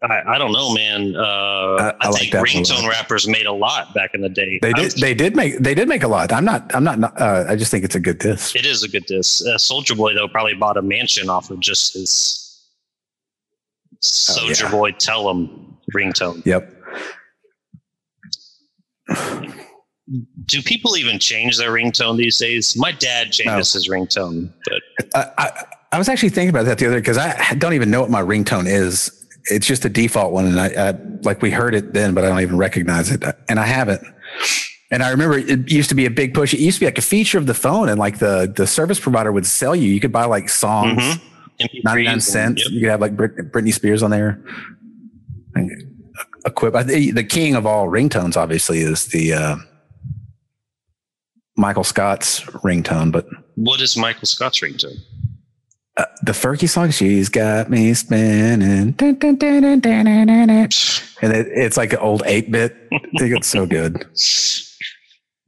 I, 0.00 0.22
I 0.34 0.38
don't 0.38 0.52
know, 0.52 0.72
man. 0.74 1.16
Uh, 1.16 1.20
I, 1.20 1.88
I, 1.88 1.96
I 2.00 2.10
think 2.12 2.32
like 2.32 2.44
ringtone 2.44 2.88
rappers 2.88 3.26
made 3.26 3.46
a 3.46 3.52
lot 3.52 3.92
back 3.94 4.10
in 4.14 4.20
the 4.20 4.28
day. 4.28 4.60
They 4.62 4.72
did. 4.72 4.92
They 4.92 5.14
did 5.14 5.34
make. 5.34 5.58
They 5.58 5.74
did 5.74 5.88
make 5.88 6.04
a 6.04 6.08
lot. 6.08 6.32
I'm 6.32 6.44
not. 6.44 6.72
I'm 6.74 6.84
not. 6.84 7.20
Uh, 7.20 7.46
I 7.48 7.56
just 7.56 7.72
think 7.72 7.84
it's 7.84 7.96
a 7.96 8.00
good 8.00 8.18
diss. 8.18 8.54
It 8.54 8.64
is 8.64 8.84
a 8.84 8.88
good 8.88 9.06
diss. 9.06 9.44
Uh, 9.44 9.56
Soulja 9.56 9.96
Boy 9.96 10.14
though 10.14 10.28
probably 10.28 10.54
bought 10.54 10.76
a 10.76 10.82
mansion 10.82 11.28
off 11.28 11.50
of 11.50 11.58
just 11.58 11.94
his 11.94 12.48
Soulja 14.00 14.62
oh, 14.62 14.66
yeah. 14.66 14.70
Boy 14.70 14.92
tell 14.92 15.28
him 15.28 15.76
ringtone. 15.92 16.46
Yep. 16.46 16.74
Do 20.48 20.62
people 20.62 20.96
even 20.96 21.18
change 21.18 21.58
their 21.58 21.70
ringtone 21.70 22.16
these 22.16 22.38
days? 22.38 22.76
My 22.76 22.90
dad 22.90 23.32
changes 23.32 23.72
his 23.74 23.88
ringtone, 23.88 24.50
but 24.64 24.82
I, 25.14 25.30
I, 25.38 25.64
I 25.92 25.98
was 25.98 26.08
actually 26.08 26.30
thinking 26.30 26.50
about 26.50 26.64
that 26.64 26.78
the 26.78 26.86
other 26.86 26.96
because 27.00 27.18
I 27.18 27.54
don't 27.54 27.74
even 27.74 27.90
know 27.90 28.00
what 28.00 28.10
my 28.10 28.22
ringtone 28.22 28.66
is. 28.66 29.14
It's 29.50 29.66
just 29.66 29.84
a 29.84 29.88
default 29.88 30.32
one, 30.32 30.46
and 30.46 30.58
I, 30.58 30.88
I 30.88 30.94
like 31.22 31.40
we 31.42 31.50
heard 31.50 31.74
it 31.74 31.92
then, 31.92 32.14
but 32.14 32.24
I 32.24 32.28
don't 32.28 32.40
even 32.40 32.56
recognize 32.56 33.10
it, 33.10 33.22
and 33.48 33.60
I 33.60 33.66
haven't. 33.66 34.02
And 34.90 35.02
I 35.02 35.10
remember 35.10 35.38
it 35.38 35.70
used 35.70 35.90
to 35.90 35.94
be 35.94 36.06
a 36.06 36.10
big 36.10 36.32
push. 36.32 36.54
It 36.54 36.60
used 36.60 36.78
to 36.78 36.80
be 36.80 36.86
like 36.86 36.98
a 36.98 37.02
feature 37.02 37.38
of 37.38 37.46
the 37.46 37.54
phone, 37.54 37.88
and 37.88 37.98
like 37.98 38.18
the 38.18 38.52
the 38.54 38.66
service 38.66 38.98
provider 38.98 39.30
would 39.30 39.46
sell 39.46 39.76
you. 39.76 39.88
You 39.88 40.00
could 40.00 40.12
buy 40.12 40.24
like 40.24 40.48
songs, 40.48 41.02
MP3s 41.60 41.84
ninety 41.84 42.04
nine 42.04 42.20
cents. 42.20 42.64
yep. 42.64 42.72
You 42.72 42.80
could 42.80 42.90
have 42.90 43.00
like 43.00 43.16
Brit- 43.16 43.52
Britney 43.52 43.72
Spears 43.72 44.02
on 44.02 44.10
there. 44.10 44.42
Equip. 46.46 46.72
The 46.72 47.26
king 47.28 47.54
of 47.54 47.66
all 47.66 47.88
ringtones, 47.88 48.36
obviously, 48.36 48.78
is 48.80 49.06
the 49.06 49.34
uh, 49.34 49.56
Michael 51.58 51.84
Scott's 51.84 52.40
ringtone, 52.64 53.12
but 53.12 53.26
What 53.56 53.80
is 53.80 53.96
Michael 53.96 54.26
Scott's 54.26 54.60
ringtone? 54.60 54.96
uh, 55.98 56.04
the 56.22 56.32
Fergie 56.32 56.68
song, 56.68 56.90
"She's 56.92 57.28
Got 57.28 57.68
Me 57.68 57.92
Spinning," 57.92 58.92
dun, 58.92 59.14
dun, 59.16 59.34
dun, 59.36 59.64
and 59.64 59.84
it, 61.32 61.48
it's 61.50 61.76
like 61.76 61.92
an 61.92 61.98
old 61.98 62.22
eight 62.24 62.50
bit. 62.52 62.76
I 62.92 62.98
think 63.18 63.36
it's 63.36 63.48
so 63.48 63.66
good. 63.66 64.06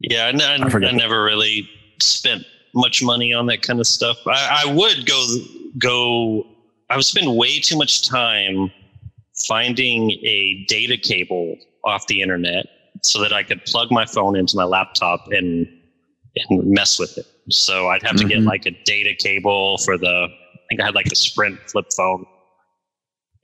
Yeah, 0.02 0.24
I, 0.24 0.30
I, 0.30 0.54
I 0.56 0.88
I 0.88 0.92
never 0.92 1.22
really 1.22 1.68
spent 2.00 2.44
much 2.74 3.02
money 3.02 3.34
on 3.34 3.44
that 3.46 3.60
kind 3.60 3.78
of 3.80 3.86
stuff. 3.86 4.16
I, 4.26 4.62
I 4.64 4.72
would 4.72 5.04
go 5.04 5.26
go. 5.78 6.46
I 6.88 6.96
would 6.96 7.04
spend 7.04 7.36
way 7.36 7.60
too 7.60 7.76
much 7.76 8.08
time 8.08 8.70
finding 9.46 10.10
a 10.12 10.64
data 10.68 10.96
cable 10.96 11.56
off 11.84 12.06
the 12.06 12.22
internet 12.22 12.64
so 13.02 13.20
that 13.20 13.34
I 13.34 13.42
could 13.42 13.62
plug 13.66 13.90
my 13.90 14.06
phone 14.06 14.36
into 14.36 14.56
my 14.56 14.64
laptop 14.64 15.26
and 15.32 15.68
and 16.36 16.66
mess 16.70 16.98
with 16.98 17.16
it. 17.18 17.26
So 17.50 17.88
I'd 17.88 18.02
have 18.02 18.16
to 18.16 18.24
get 18.24 18.38
Mhm. 18.40 18.46
like 18.46 18.66
a 18.66 18.70
data 18.84 19.14
cable 19.14 19.78
for 19.78 19.98
the. 19.98 20.28
I 20.28 20.62
think 20.68 20.80
I 20.80 20.84
had 20.86 20.94
like 20.94 21.06
a 21.10 21.16
Sprint 21.16 21.58
flip 21.68 21.86
phone, 21.96 22.24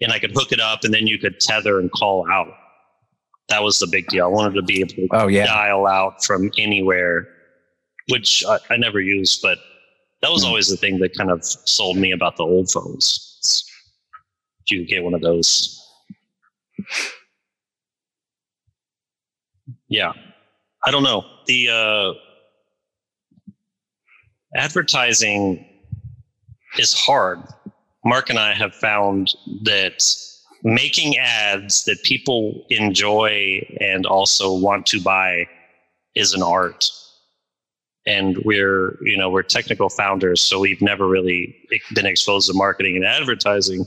and 0.00 0.12
I 0.12 0.19
could 0.19 0.33
hook 0.33 0.52
it 0.52 0.61
up, 0.61 0.85
and 0.85 0.95
then 0.95 1.07
you 1.07 1.19
could 1.19 1.40
tether 1.40 1.81
and 1.81 1.90
call 1.90 2.28
out. 2.31 2.49
That 3.49 3.62
was 3.62 3.78
the 3.78 3.87
big 3.88 4.07
deal. 4.09 4.25
I 4.25 4.28
wanted 4.28 4.55
to 4.55 4.62
be 4.62 4.81
able 4.81 4.90
to 4.95 5.09
Oh 5.12 5.26
yeah, 5.28 5.47
dial 5.47 5.87
out 5.87 6.25
from 6.25 6.50
anywhere, 6.59 7.26
which 8.09 8.45
I, 8.47 8.59
I 8.71 8.76
never 8.76 9.00
used, 9.00 9.40
but 9.43 9.59
that 10.23 10.31
was 10.31 10.43
Hmm. 10.43 10.49
always 10.49 10.69
the 10.69 10.76
thing 10.76 10.99
that 11.00 11.14
kind 11.16 11.31
of 11.31 11.45
sold 11.45 11.97
me 11.97 12.12
about 12.12 12.37
the 12.37 12.45
old 12.45 12.71
phones. 12.71 13.37
It's- 13.40 13.64
You 14.69 14.85
get 14.85 15.02
one 15.05 15.14
of 15.14 15.21
those. 15.21 15.81
Yeah. 19.88 20.12
I 20.85 20.90
don't 20.90 21.02
know. 21.02 21.25
The 21.47 21.69
uh, 21.69 22.12
advertising 24.57 25.65
is 26.79 26.93
hard. 26.93 27.41
Mark 28.05 28.31
and 28.31 28.39
I 28.39 28.55
have 28.55 28.75
found 28.75 29.35
that 29.63 30.05
making 30.63 31.17
ads 31.19 31.85
that 31.85 32.03
people 32.03 32.65
enjoy 32.71 33.61
and 33.81 34.07
also 34.07 34.57
want 34.57 34.87
to 34.87 35.01
buy 35.01 35.47
is 36.15 36.35
an 36.35 36.43
art 36.43 36.91
and 38.07 38.39
we're 38.45 38.99
you 39.03 39.17
know 39.17 39.29
we're 39.29 39.43
technical 39.43 39.89
founders 39.89 40.41
so 40.41 40.59
we've 40.59 40.81
never 40.81 41.07
really 41.07 41.55
been 41.95 42.07
exposed 42.07 42.49
to 42.49 42.57
marketing 42.57 42.97
and 42.97 43.05
advertising 43.05 43.85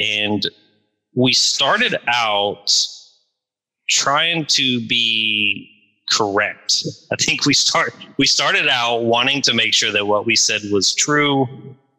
and 0.00 0.48
we 1.14 1.32
started 1.32 1.96
out 2.08 2.76
trying 3.88 4.46
to 4.46 4.84
be 4.86 5.71
correct. 6.12 6.84
I 7.10 7.16
think 7.16 7.46
we 7.46 7.54
start 7.54 7.94
we 8.18 8.26
started 8.26 8.68
out 8.68 9.04
wanting 9.04 9.42
to 9.42 9.54
make 9.54 9.74
sure 9.74 9.92
that 9.92 10.06
what 10.06 10.26
we 10.26 10.36
said 10.36 10.60
was 10.70 10.94
true 10.94 11.46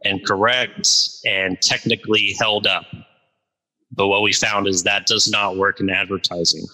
and 0.05 0.25
correct 0.25 0.89
and 1.25 1.59
technically 1.61 2.35
held 2.39 2.67
up. 2.67 2.85
But 3.91 4.07
what 4.07 4.21
we 4.21 4.33
found 4.33 4.67
is 4.67 4.83
that 4.83 5.05
does 5.05 5.29
not 5.29 5.57
work 5.57 5.79
in 5.79 5.89
advertising, 5.89 6.65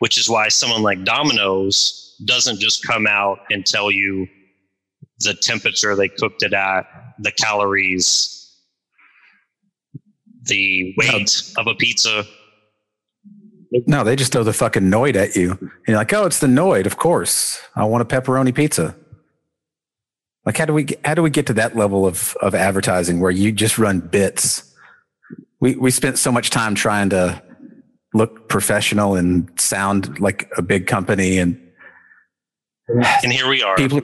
which 0.00 0.18
is 0.18 0.28
why 0.28 0.48
someone 0.48 0.82
like 0.82 1.04
Domino's 1.04 2.16
doesn't 2.24 2.60
just 2.60 2.86
come 2.86 3.06
out 3.06 3.40
and 3.50 3.64
tell 3.64 3.90
you 3.90 4.26
the 5.20 5.34
temperature 5.34 5.94
they 5.94 6.08
cooked 6.08 6.42
it 6.42 6.52
at, 6.52 6.86
the 7.18 7.32
calories, 7.32 8.36
the 10.42 10.94
weight 10.96 11.52
of 11.56 11.66
a 11.66 11.74
pizza. 11.74 12.24
No, 13.86 14.04
they 14.04 14.16
just 14.16 14.32
throw 14.32 14.42
the 14.42 14.52
fucking 14.52 14.84
Noid 14.84 15.16
at 15.16 15.36
you. 15.36 15.52
And 15.52 15.70
you're 15.88 15.96
like, 15.96 16.12
oh, 16.12 16.26
it's 16.26 16.40
the 16.40 16.46
Noid, 16.46 16.86
of 16.86 16.96
course. 16.96 17.60
I 17.74 17.84
want 17.84 18.02
a 18.02 18.04
pepperoni 18.04 18.54
pizza. 18.54 18.96
Like, 20.44 20.56
how 20.58 20.64
do 20.64 20.72
we 20.72 20.86
how 21.04 21.14
do 21.14 21.22
we 21.22 21.30
get 21.30 21.46
to 21.46 21.52
that 21.54 21.76
level 21.76 22.06
of 22.06 22.36
of 22.40 22.54
advertising 22.54 23.18
where 23.20 23.32
you 23.32 23.50
just 23.50 23.78
run 23.78 24.00
bits? 24.00 24.72
We 25.58 25.74
we 25.74 25.90
spent 25.90 26.18
so 26.18 26.30
much 26.30 26.50
time 26.50 26.76
trying 26.76 27.10
to 27.10 27.42
look 28.14 28.48
professional 28.48 29.16
and 29.16 29.50
sound 29.60 30.20
like 30.20 30.50
a 30.56 30.62
big 30.62 30.86
company, 30.86 31.38
and 31.38 31.60
And 32.88 33.32
here 33.32 33.48
we 33.48 33.62
are 33.62 33.76
people. 33.76 34.02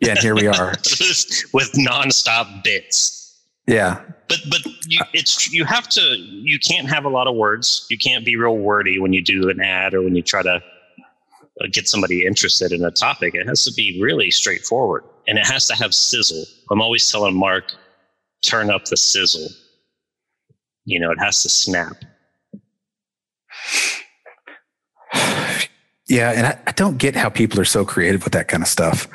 Yeah, 0.00 0.10
and 0.10 0.18
here 0.18 0.34
we 0.36 0.46
are. 0.46 0.70
with 1.52 1.72
nonstop 1.72 2.62
bits. 2.62 3.42
Yeah, 3.66 4.00
But 4.28 4.38
but 4.50 4.64
you, 4.86 5.00
it's 5.12 5.52
you 5.52 5.64
have 5.64 5.88
to 5.90 6.00
you 6.00 6.58
can't 6.58 6.88
have 6.88 7.04
a 7.04 7.08
lot 7.08 7.26
of 7.26 7.36
words. 7.36 7.86
You 7.90 7.98
can't 7.98 8.24
be 8.24 8.36
real 8.36 8.56
wordy 8.56 8.98
when 8.98 9.12
you 9.12 9.22
do 9.22 9.48
an 9.50 9.60
ad 9.60 9.94
or 9.94 10.02
when 10.02 10.14
you 10.14 10.22
try 10.22 10.42
to 10.42 10.62
uh, 11.60 11.66
get 11.70 11.88
somebody 11.88 12.26
interested 12.26 12.72
in 12.72 12.84
a 12.84 12.90
topic. 12.90 13.34
It 13.34 13.46
has 13.46 13.64
to 13.64 13.72
be 13.72 14.00
really 14.02 14.30
straightforward 14.30 15.04
and 15.28 15.38
it 15.38 15.46
has 15.46 15.66
to 15.68 15.74
have 15.74 15.94
sizzle. 15.94 16.44
I'm 16.70 16.80
always 16.80 17.10
telling 17.10 17.34
Mark, 17.34 17.72
turn 18.42 18.70
up 18.70 18.86
the 18.86 18.96
sizzle. 18.96 19.48
You 20.84 21.00
know, 21.00 21.10
it 21.10 21.18
has 21.18 21.42
to 21.42 21.48
snap. 21.48 21.96
Yeah, 26.06 26.32
and 26.32 26.46
I, 26.46 26.58
I 26.66 26.72
don't 26.72 26.98
get 26.98 27.16
how 27.16 27.30
people 27.30 27.58
are 27.58 27.64
so 27.64 27.82
creative 27.86 28.24
with 28.24 28.34
that 28.34 28.46
kind 28.46 28.62
of 28.62 28.68
stuff. 28.68 29.08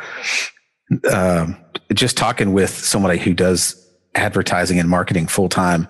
Um, 1.14 1.56
just 1.94 2.18
talking 2.18 2.52
with 2.52 2.72
somebody 2.72 3.20
who 3.20 3.36
does 3.36 3.89
advertising 4.16 4.80
and 4.80 4.90
marketing 4.90 5.28
full 5.28 5.50
time, 5.50 5.88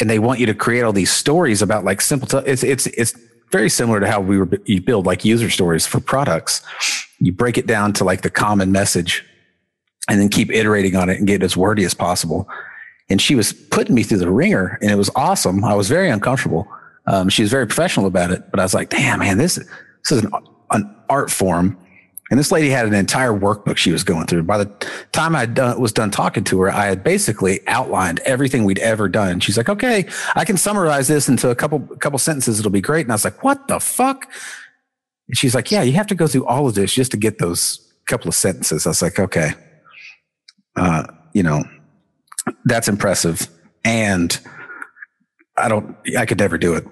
and 0.00 0.08
they 0.08 0.18
want 0.18 0.40
you 0.40 0.46
to 0.46 0.54
create 0.54 0.82
all 0.82 0.92
these 0.92 1.12
stories 1.12 1.62
about 1.62 1.84
like 1.84 2.00
simple. 2.00 2.28
T- 2.28 2.48
it's 2.48 2.62
it's 2.62 2.86
it's 2.88 3.14
very 3.50 3.68
similar 3.68 4.00
to 4.00 4.10
how 4.10 4.20
we 4.20 4.38
were 4.38 4.48
you 4.64 4.80
build 4.80 5.06
like 5.06 5.24
user 5.24 5.50
stories 5.50 5.86
for 5.86 6.00
products. 6.00 6.62
You 7.18 7.32
break 7.32 7.58
it 7.58 7.66
down 7.66 7.92
to 7.94 8.04
like 8.04 8.22
the 8.22 8.30
common 8.30 8.72
message, 8.72 9.24
and 10.08 10.20
then 10.20 10.28
keep 10.28 10.50
iterating 10.50 10.96
on 10.96 11.08
it 11.08 11.18
and 11.18 11.26
get 11.26 11.42
it 11.42 11.44
as 11.44 11.56
wordy 11.56 11.84
as 11.84 11.94
possible. 11.94 12.48
And 13.08 13.20
she 13.20 13.34
was 13.34 13.52
putting 13.52 13.94
me 13.94 14.02
through 14.02 14.18
the 14.18 14.30
ringer, 14.30 14.78
and 14.80 14.90
it 14.90 14.96
was 14.96 15.10
awesome. 15.14 15.64
I 15.64 15.74
was 15.74 15.88
very 15.88 16.08
uncomfortable. 16.08 16.66
Um, 17.06 17.28
she 17.28 17.42
was 17.42 17.50
very 17.50 17.66
professional 17.66 18.06
about 18.06 18.30
it, 18.30 18.50
but 18.50 18.60
I 18.60 18.62
was 18.62 18.74
like, 18.74 18.90
damn, 18.90 19.18
man, 19.18 19.36
this, 19.38 19.56
this 19.56 20.12
is 20.12 20.24
an, 20.24 20.30
an 20.70 20.96
art 21.08 21.30
form. 21.30 21.76
And 22.32 22.38
this 22.38 22.50
lady 22.50 22.70
had 22.70 22.86
an 22.86 22.94
entire 22.94 23.38
workbook 23.38 23.76
she 23.76 23.92
was 23.92 24.04
going 24.04 24.24
through. 24.26 24.44
By 24.44 24.56
the 24.56 24.64
time 25.12 25.36
I 25.36 25.44
done, 25.44 25.78
was 25.78 25.92
done 25.92 26.10
talking 26.10 26.44
to 26.44 26.62
her, 26.62 26.70
I 26.70 26.86
had 26.86 27.04
basically 27.04 27.60
outlined 27.68 28.20
everything 28.20 28.64
we'd 28.64 28.78
ever 28.78 29.06
done. 29.06 29.38
She's 29.38 29.58
like, 29.58 29.68
okay, 29.68 30.06
I 30.34 30.46
can 30.46 30.56
summarize 30.56 31.08
this 31.08 31.28
into 31.28 31.50
a 31.50 31.54
couple, 31.54 31.80
couple 31.98 32.18
sentences. 32.18 32.58
It'll 32.58 32.70
be 32.70 32.80
great. 32.80 33.02
And 33.02 33.12
I 33.12 33.16
was 33.16 33.24
like, 33.24 33.44
what 33.44 33.68
the 33.68 33.78
fuck? 33.78 34.32
And 35.28 35.36
she's 35.36 35.54
like, 35.54 35.70
yeah, 35.70 35.82
you 35.82 35.92
have 35.92 36.06
to 36.06 36.14
go 36.14 36.26
through 36.26 36.46
all 36.46 36.66
of 36.66 36.74
this 36.74 36.94
just 36.94 37.10
to 37.10 37.18
get 37.18 37.38
those 37.38 37.86
couple 38.06 38.28
of 38.28 38.34
sentences. 38.34 38.86
I 38.86 38.88
was 38.88 39.02
like, 39.02 39.18
okay, 39.18 39.52
uh, 40.76 41.04
you 41.34 41.42
know, 41.42 41.62
that's 42.64 42.88
impressive. 42.88 43.46
And 43.84 44.40
I 45.58 45.68
don't, 45.68 45.94
I 46.16 46.24
could 46.24 46.38
never 46.38 46.56
do 46.56 46.72
it. 46.76 46.86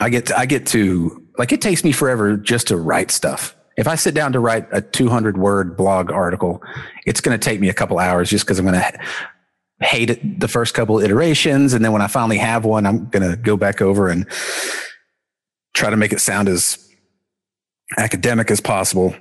I 0.00 0.08
get, 0.08 0.24
to, 0.24 0.38
I 0.38 0.46
get 0.46 0.64
to, 0.68 1.21
like, 1.38 1.52
it 1.52 1.60
takes 1.60 1.84
me 1.84 1.92
forever 1.92 2.36
just 2.36 2.68
to 2.68 2.76
write 2.76 3.10
stuff. 3.10 3.56
If 3.76 3.88
I 3.88 3.94
sit 3.94 4.14
down 4.14 4.32
to 4.32 4.40
write 4.40 4.66
a 4.70 4.82
200 4.82 5.38
word 5.38 5.76
blog 5.76 6.10
article, 6.10 6.62
it's 7.06 7.20
going 7.20 7.38
to 7.38 7.42
take 7.42 7.58
me 7.60 7.68
a 7.68 7.74
couple 7.74 7.98
hours 7.98 8.28
just 8.28 8.44
because 8.44 8.58
I'm 8.58 8.66
going 8.66 8.80
to 8.80 8.98
hate 9.80 10.10
it 10.10 10.40
the 10.40 10.48
first 10.48 10.74
couple 10.74 11.00
iterations. 11.00 11.72
And 11.72 11.84
then 11.84 11.92
when 11.92 12.02
I 12.02 12.06
finally 12.06 12.38
have 12.38 12.64
one, 12.64 12.86
I'm 12.86 13.06
going 13.08 13.28
to 13.28 13.36
go 13.36 13.56
back 13.56 13.80
over 13.80 14.08
and 14.08 14.26
try 15.74 15.90
to 15.90 15.96
make 15.96 16.12
it 16.12 16.20
sound 16.20 16.48
as 16.48 16.86
academic 17.96 18.50
as 18.50 18.60
possible. 18.60 19.14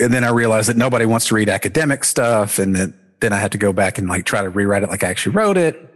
And 0.00 0.12
then 0.12 0.24
I 0.24 0.30
realized 0.30 0.68
that 0.68 0.76
nobody 0.76 1.06
wants 1.06 1.26
to 1.28 1.34
read 1.34 1.48
academic 1.48 2.04
stuff. 2.04 2.58
And 2.58 2.76
that 2.76 2.92
then 3.20 3.32
I 3.32 3.38
had 3.38 3.52
to 3.52 3.58
go 3.58 3.72
back 3.72 3.98
and 3.98 4.08
like 4.08 4.26
try 4.26 4.42
to 4.42 4.50
rewrite 4.50 4.82
it 4.82 4.90
like 4.90 5.02
I 5.02 5.08
actually 5.08 5.34
wrote 5.34 5.56
it. 5.56 5.88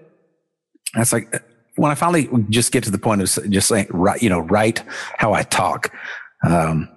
That's 0.95 1.13
like 1.13 1.43
when 1.77 1.91
I 1.91 1.95
finally 1.95 2.29
just 2.51 2.73
get 2.73 2.85
to 2.85 2.91
the 2.91 2.99
point 2.99 3.23
of 3.23 3.51
just 3.51 3.69
saying, 3.69 3.89
right, 3.91 4.21
you 4.23 4.29
know, 4.29 4.41
write 4.41 4.83
how 5.19 5.33
I 5.33 5.43
talk. 5.43 5.93
Um, 6.49 6.89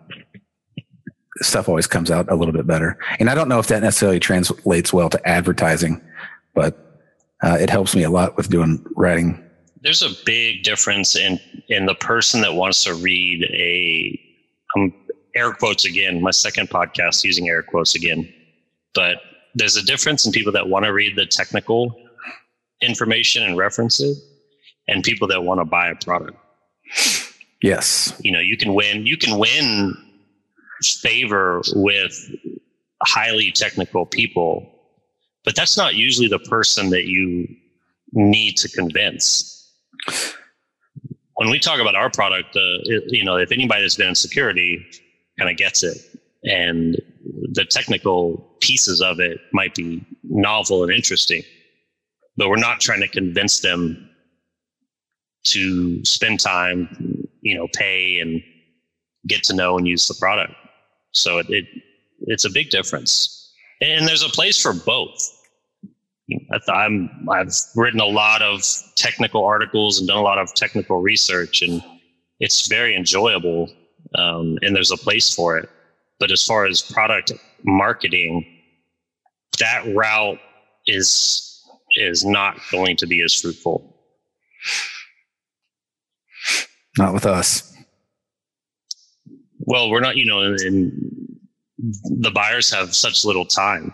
stuff 1.41 1.69
always 1.69 1.87
comes 1.87 2.11
out 2.11 2.29
a 2.29 2.35
little 2.35 2.53
bit 2.53 2.67
better. 2.67 2.97
And 3.19 3.29
I 3.29 3.35
don't 3.35 3.47
know 3.47 3.59
if 3.59 3.67
that 3.67 3.81
necessarily 3.81 4.19
translates 4.19 4.91
well 4.91 5.09
to 5.09 5.27
advertising, 5.27 6.01
but 6.53 7.01
uh, 7.41 7.57
it 7.59 7.69
helps 7.69 7.95
me 7.95 8.03
a 8.03 8.09
lot 8.09 8.35
with 8.35 8.49
doing 8.49 8.85
writing 8.95 9.49
there's 9.81 10.01
a 10.01 10.09
big 10.25 10.63
difference 10.63 11.15
in 11.15 11.39
in 11.69 11.85
the 11.85 11.95
person 11.95 12.41
that 12.41 12.53
wants 12.53 12.83
to 12.83 12.93
read 12.95 13.43
a 13.43 14.19
um, 14.75 14.93
air 15.35 15.51
quotes 15.51 15.85
again. 15.85 16.21
My 16.21 16.31
second 16.31 16.69
podcast 16.69 17.23
using 17.23 17.47
air 17.47 17.63
quotes 17.63 17.95
again, 17.95 18.31
but 18.93 19.17
there's 19.55 19.77
a 19.77 19.83
difference 19.83 20.25
in 20.25 20.31
people 20.31 20.51
that 20.51 20.67
want 20.67 20.85
to 20.85 20.93
read 20.93 21.15
the 21.15 21.25
technical 21.25 21.95
information 22.81 23.43
and 23.43 23.57
reference 23.57 23.99
it, 23.99 24.17
and 24.89 25.03
people 25.03 25.27
that 25.27 25.43
want 25.43 25.59
to 25.59 25.65
buy 25.65 25.89
a 25.89 25.95
product. 25.95 26.37
Yes. 27.61 28.19
You 28.23 28.31
know, 28.31 28.39
you 28.39 28.57
can 28.57 28.73
win. 28.73 29.05
You 29.05 29.17
can 29.17 29.37
win 29.37 29.95
favor 30.83 31.61
with 31.75 32.13
highly 33.03 33.51
technical 33.51 34.05
people, 34.05 34.69
but 35.45 35.55
that's 35.55 35.77
not 35.77 35.95
usually 35.95 36.27
the 36.27 36.39
person 36.39 36.89
that 36.89 37.05
you 37.05 37.47
need 38.13 38.57
to 38.57 38.69
convince. 38.69 39.71
When 41.35 41.49
we 41.49 41.59
talk 41.59 41.79
about 41.79 41.95
our 41.95 42.09
product, 42.09 42.55
uh, 42.55 42.79
it, 42.83 43.03
you 43.07 43.23
know, 43.23 43.37
if 43.37 43.51
anybody 43.51 43.83
that's 43.83 43.95
been 43.95 44.09
in 44.09 44.15
security 44.15 44.85
kind 45.37 45.49
of 45.49 45.57
gets 45.57 45.83
it, 45.83 45.97
and 46.43 46.95
the 47.51 47.65
technical 47.65 48.55
pieces 48.61 49.01
of 49.01 49.19
it 49.19 49.39
might 49.53 49.75
be 49.75 50.05
novel 50.23 50.83
and 50.83 50.91
interesting, 50.91 51.43
but 52.37 52.49
we're 52.49 52.57
not 52.57 52.79
trying 52.79 53.01
to 53.01 53.07
convince 53.07 53.59
them 53.59 54.08
to 55.45 56.03
spend 56.05 56.39
time, 56.39 57.27
you 57.41 57.55
know, 57.55 57.67
pay 57.73 58.19
and 58.19 58.41
get 59.27 59.43
to 59.43 59.55
know 59.55 59.77
and 59.77 59.87
use 59.87 60.07
the 60.07 60.15
product. 60.15 60.53
So 61.11 61.39
it, 61.39 61.49
it 61.49 61.65
it's 62.21 62.45
a 62.45 62.49
big 62.49 62.69
difference, 62.69 63.53
and 63.81 64.07
there's 64.07 64.23
a 64.23 64.29
place 64.29 64.61
for 64.61 64.73
both. 64.73 65.35
I'm 66.67 67.27
I've 67.29 67.53
written 67.75 67.99
a 67.99 68.05
lot 68.05 68.41
of 68.41 68.63
technical 68.95 69.43
articles 69.45 69.99
and 69.99 70.07
done 70.07 70.17
a 70.17 70.21
lot 70.21 70.37
of 70.37 70.53
technical 70.53 71.01
research, 71.01 71.61
and 71.61 71.83
it's 72.39 72.67
very 72.67 72.95
enjoyable. 72.95 73.69
Um, 74.15 74.57
and 74.61 74.75
there's 74.75 74.91
a 74.91 74.97
place 74.97 75.33
for 75.33 75.57
it. 75.57 75.69
But 76.19 76.31
as 76.31 76.43
far 76.45 76.65
as 76.65 76.81
product 76.81 77.31
marketing, 77.63 78.45
that 79.59 79.83
route 79.95 80.39
is 80.87 81.63
is 81.95 82.25
not 82.25 82.59
going 82.71 82.97
to 82.97 83.07
be 83.07 83.21
as 83.23 83.33
fruitful. 83.33 83.95
Not 86.99 87.13
with 87.13 87.25
us. 87.25 87.73
Well, 89.59 89.89
we're 89.89 90.01
not, 90.01 90.17
you 90.17 90.25
know, 90.25 90.41
and 90.41 91.39
the 91.77 92.29
buyers 92.29 92.69
have 92.73 92.93
such 92.93 93.23
little 93.23 93.45
time, 93.45 93.93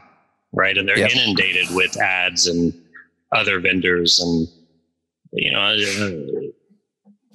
right? 0.53 0.75
And 0.75 0.87
they're 0.87 0.97
yep. 0.97 1.11
inundated 1.11 1.67
with 1.75 1.95
ads 2.01 2.47
and 2.47 2.73
other 3.31 3.59
vendors, 3.59 4.19
and 4.19 4.47
you 5.33 5.51
know, 5.51 5.75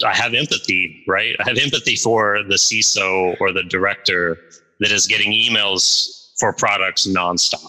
I 0.05 0.15
have 0.17 0.35
empathy, 0.35 1.05
right? 1.07 1.37
I 1.39 1.49
have 1.49 1.59
empathy 1.59 1.95
for 1.95 2.43
the 2.43 2.57
CISO 2.57 3.37
or 3.41 3.53
the 3.53 3.62
director 3.62 4.39
that 4.81 4.91
is 4.91 5.07
getting 5.07 5.31
emails 5.31 6.33
for 6.41 6.53
products 6.53 7.07
nonstop, 7.07 7.69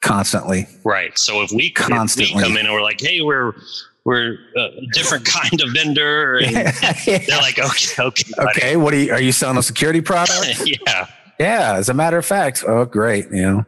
constantly. 0.00 0.66
Right. 0.84 1.18
So 1.18 1.42
if 1.42 1.50
we, 1.52 1.70
constantly. 1.70 2.30
If 2.30 2.36
we 2.36 2.42
come 2.42 2.56
in 2.56 2.64
and 2.64 2.74
we're 2.74 2.82
like, 2.82 3.00
hey, 3.00 3.20
we're 3.20 3.52
we're 4.04 4.36
a 4.56 4.68
different 4.92 5.24
kind 5.26 5.60
of 5.60 5.72
vendor, 5.72 6.38
and 6.38 6.54
they're 7.06 7.38
like, 7.38 7.58
okay, 7.58 8.02
okay, 8.02 8.32
buddy. 8.36 8.50
okay. 8.50 8.76
What 8.76 8.94
are 8.94 8.98
you? 8.98 9.12
Are 9.12 9.20
you 9.20 9.32
selling 9.32 9.58
a 9.58 9.62
security 9.62 10.00
product? 10.00 10.62
yeah. 10.64 11.06
Yeah. 11.38 11.74
As 11.74 11.88
a 11.88 11.94
matter 11.94 12.18
of 12.18 12.26
fact, 12.26 12.64
oh, 12.66 12.84
great. 12.84 13.26
You 13.30 13.42
know, 13.42 13.66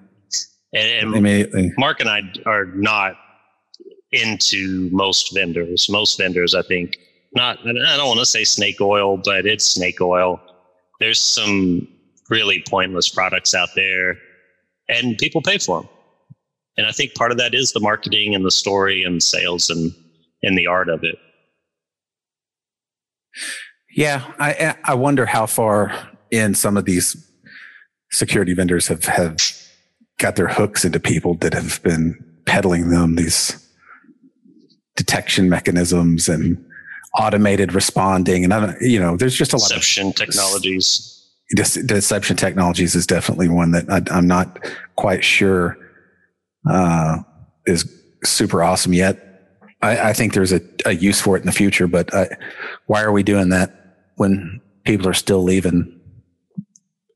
and, 0.74 1.06
and 1.06 1.16
immediately. 1.16 1.72
Mark 1.78 2.00
and 2.00 2.08
I 2.08 2.22
are 2.46 2.66
not 2.66 3.16
into 4.12 4.88
most 4.92 5.34
vendors. 5.34 5.88
Most 5.88 6.18
vendors, 6.18 6.54
I 6.54 6.62
think, 6.62 6.98
not. 7.34 7.58
I 7.60 7.96
don't 7.96 8.08
want 8.08 8.20
to 8.20 8.26
say 8.26 8.44
snake 8.44 8.80
oil, 8.80 9.16
but 9.16 9.46
it's 9.46 9.64
snake 9.64 10.00
oil. 10.00 10.40
There's 11.00 11.20
some 11.20 11.88
really 12.30 12.62
pointless 12.68 13.08
products 13.08 13.54
out 13.54 13.70
there, 13.74 14.16
and 14.88 15.18
people 15.18 15.42
pay 15.42 15.58
for 15.58 15.80
them. 15.82 15.90
And 16.76 16.86
I 16.86 16.92
think 16.92 17.14
part 17.14 17.30
of 17.30 17.38
that 17.38 17.54
is 17.54 17.72
the 17.72 17.80
marketing 17.80 18.34
and 18.34 18.44
the 18.44 18.50
story 18.50 19.04
and 19.04 19.22
sales 19.22 19.70
and 19.70 19.94
and 20.44 20.56
the 20.56 20.66
art 20.66 20.88
of 20.88 21.02
it. 21.02 21.16
Yeah, 23.90 24.32
I 24.38 24.76
I 24.84 24.94
wonder 24.94 25.26
how 25.26 25.46
far 25.46 25.92
in 26.30 26.54
some 26.54 26.76
of 26.76 26.84
these 26.84 27.16
security 28.10 28.54
vendors 28.54 28.88
have 28.88 29.04
have 29.04 29.36
got 30.18 30.36
their 30.36 30.48
hooks 30.48 30.84
into 30.84 31.00
people 31.00 31.34
that 31.36 31.54
have 31.54 31.82
been 31.82 32.22
peddling 32.46 32.90
them 32.90 33.16
these 33.16 33.60
detection 34.96 35.48
mechanisms 35.48 36.28
and 36.28 36.64
automated 37.18 37.72
responding 37.72 38.44
and 38.44 38.52
I 38.52 38.60
don't, 38.60 38.80
you 38.80 39.00
know 39.00 39.16
there's 39.16 39.36
just 39.36 39.52
a 39.52 39.56
lot 39.56 39.68
deception 39.68 40.08
of 40.08 40.14
technologies 40.14 41.14
deception 41.54 42.36
technologies 42.36 42.94
is 42.94 43.06
definitely 43.06 43.48
one 43.48 43.72
that 43.72 43.90
I, 43.90 44.16
am 44.16 44.26
not 44.26 44.64
quite 44.96 45.22
sure 45.22 45.76
uh, 46.68 47.18
is 47.66 47.90
super 48.24 48.62
awesome 48.62 48.92
yet. 48.92 49.33
I, 49.84 50.10
I 50.10 50.12
think 50.12 50.32
there's 50.32 50.52
a, 50.52 50.60
a, 50.86 50.92
use 50.92 51.20
for 51.20 51.36
it 51.36 51.40
in 51.40 51.46
the 51.46 51.52
future, 51.52 51.86
but 51.86 52.12
I, 52.14 52.28
why 52.86 53.02
are 53.02 53.12
we 53.12 53.22
doing 53.22 53.50
that 53.50 54.06
when 54.16 54.60
people 54.84 55.06
are 55.08 55.14
still 55.14 55.42
leaving 55.42 56.00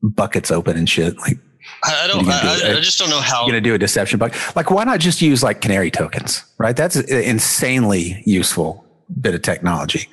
buckets 0.03 0.51
open 0.51 0.77
and 0.77 0.87
shit? 0.87 1.17
Like, 1.17 1.37
I 1.83 2.07
don't. 2.07 2.27
I, 2.27 2.77
I, 2.77 2.79
just 2.79 2.99
don't 2.99 3.09
know 3.09 3.19
how. 3.19 3.41
You're 3.41 3.51
gonna 3.51 3.61
do 3.61 3.73
a 3.73 3.77
deception 3.77 4.19
bug. 4.19 4.35
Like, 4.55 4.71
why 4.71 4.83
not 4.83 4.99
just 4.99 5.21
use 5.21 5.43
like 5.43 5.61
canary 5.61 5.91
tokens? 5.91 6.43
Right. 6.57 6.75
That's 6.75 6.95
an 6.95 7.07
insanely 7.09 8.21
useful 8.25 8.85
bit 9.19 9.35
of 9.35 9.41
technology. 9.41 10.07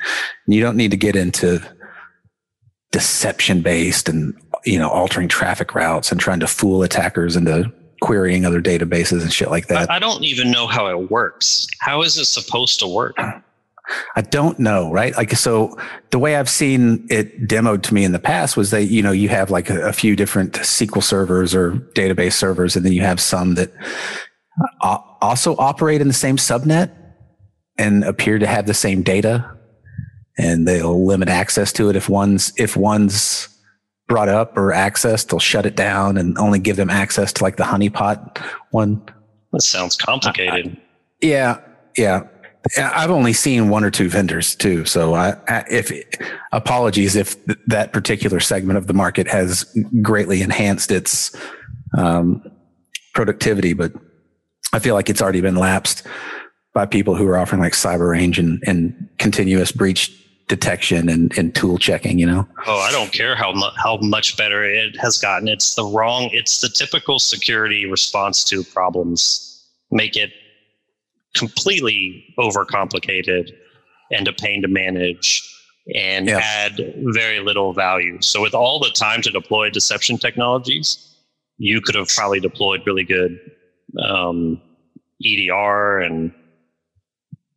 You 0.46 0.60
don't 0.60 0.76
need 0.76 0.90
to 0.90 0.96
get 0.96 1.16
into 1.16 1.60
deception 2.92 3.62
based 3.62 4.08
and 4.08 4.34
you 4.64 4.78
know 4.78 4.88
altering 4.88 5.28
traffic 5.28 5.74
routes 5.74 6.10
and 6.10 6.20
trying 6.20 6.40
to 6.40 6.46
fool 6.46 6.82
attackers 6.82 7.36
into 7.36 7.70
querying 8.00 8.44
other 8.44 8.60
databases 8.60 9.22
and 9.22 9.32
shit 9.32 9.50
like 9.50 9.68
that. 9.68 9.90
I, 9.90 9.96
I 9.96 9.98
don't 9.98 10.24
even 10.24 10.50
know 10.50 10.66
how 10.66 10.86
it 10.86 11.10
works. 11.10 11.66
How 11.80 12.02
is 12.02 12.16
it 12.16 12.26
supposed 12.26 12.80
to 12.80 12.88
work? 12.88 13.16
I 14.16 14.22
don't 14.22 14.58
know, 14.58 14.90
right? 14.90 15.16
Like, 15.16 15.30
so 15.32 15.78
the 16.10 16.18
way 16.18 16.36
I've 16.36 16.50
seen 16.50 17.06
it 17.08 17.46
demoed 17.46 17.82
to 17.84 17.94
me 17.94 18.04
in 18.04 18.12
the 18.12 18.18
past 18.18 18.56
was 18.56 18.70
that, 18.72 18.86
you 18.86 19.02
know, 19.02 19.12
you 19.12 19.28
have 19.28 19.50
like 19.50 19.70
a, 19.70 19.88
a 19.88 19.92
few 19.92 20.16
different 20.16 20.54
SQL 20.54 21.02
servers 21.02 21.54
or 21.54 21.72
database 21.94 22.32
servers, 22.32 22.74
and 22.74 22.84
then 22.84 22.92
you 22.92 23.02
have 23.02 23.20
some 23.20 23.54
that 23.54 23.72
uh, 24.80 24.98
also 25.20 25.56
operate 25.56 26.00
in 26.00 26.08
the 26.08 26.14
same 26.14 26.36
subnet 26.36 26.90
and 27.78 28.02
appear 28.04 28.38
to 28.38 28.46
have 28.46 28.66
the 28.66 28.74
same 28.74 29.02
data 29.02 29.56
and 30.38 30.66
they'll 30.66 31.04
limit 31.04 31.28
access 31.28 31.72
to 31.72 31.88
it 31.88 31.96
if 31.96 32.08
one's 32.08 32.52
if 32.56 32.76
one's 32.76 33.48
brought 34.08 34.28
up 34.28 34.56
or 34.56 34.72
accessed, 34.72 35.28
they'll 35.28 35.40
shut 35.40 35.66
it 35.66 35.76
down 35.76 36.16
and 36.16 36.38
only 36.38 36.58
give 36.58 36.76
them 36.76 36.90
access 36.90 37.32
to 37.34 37.42
like 37.42 37.56
the 37.56 37.64
honeypot 37.64 38.38
one. 38.70 39.02
That 39.52 39.62
sounds 39.62 39.96
complicated. 39.96 40.76
I, 40.76 40.80
yeah 41.20 41.60
yeah. 41.96 42.26
I've 42.76 43.12
only 43.12 43.32
seen 43.32 43.68
one 43.68 43.84
or 43.84 43.92
two 43.92 44.08
vendors 44.08 44.56
too, 44.56 44.84
so 44.86 45.14
I, 45.14 45.36
if 45.70 45.92
apologies 46.50 47.14
if 47.14 47.44
th- 47.46 47.58
that 47.68 47.92
particular 47.92 48.40
segment 48.40 48.76
of 48.76 48.88
the 48.88 48.92
market 48.92 49.28
has 49.28 49.64
greatly 50.02 50.42
enhanced 50.42 50.90
its 50.90 51.36
um, 51.96 52.42
productivity, 53.14 53.72
but 53.72 53.92
I 54.72 54.80
feel 54.80 54.94
like 54.94 55.08
it's 55.08 55.22
already 55.22 55.40
been 55.40 55.54
lapsed 55.54 56.04
by 56.74 56.86
people 56.86 57.14
who 57.14 57.28
are 57.28 57.38
offering 57.38 57.62
like 57.62 57.72
cyber 57.72 58.10
range 58.10 58.36
and, 58.36 58.60
and 58.66 59.08
continuous 59.18 59.70
breach 59.70 60.12
detection 60.48 61.08
and, 61.08 61.36
and 61.36 61.54
tool 61.54 61.76
checking, 61.78 62.18
you 62.18 62.26
know? 62.26 62.46
Oh, 62.66 62.78
I 62.78 62.92
don't 62.92 63.12
care 63.12 63.34
how, 63.34 63.52
mu- 63.52 63.74
how 63.76 63.98
much 63.98 64.36
better 64.36 64.64
it 64.64 64.96
has 65.00 65.18
gotten. 65.18 65.48
It's 65.48 65.74
the 65.74 65.84
wrong, 65.84 66.30
it's 66.32 66.60
the 66.60 66.68
typical 66.68 67.18
security 67.18 67.86
response 67.86 68.44
to 68.44 68.62
problems. 68.62 69.68
Make 69.90 70.16
it 70.16 70.30
completely 71.34 72.34
overcomplicated 72.38 73.50
and 74.12 74.28
a 74.28 74.32
pain 74.32 74.62
to 74.62 74.68
manage 74.68 75.42
and 75.94 76.26
yeah. 76.26 76.40
add 76.42 76.94
very 76.96 77.40
little 77.40 77.72
value. 77.72 78.20
So 78.20 78.42
with 78.42 78.54
all 78.54 78.78
the 78.78 78.90
time 78.90 79.22
to 79.22 79.30
deploy 79.30 79.70
deception 79.70 80.18
technologies, 80.18 81.16
you 81.58 81.80
could 81.80 81.94
have 81.94 82.08
probably 82.08 82.40
deployed 82.40 82.82
really 82.86 83.04
good 83.04 83.38
um, 84.02 84.60
EDR 85.24 86.00
and 86.00 86.32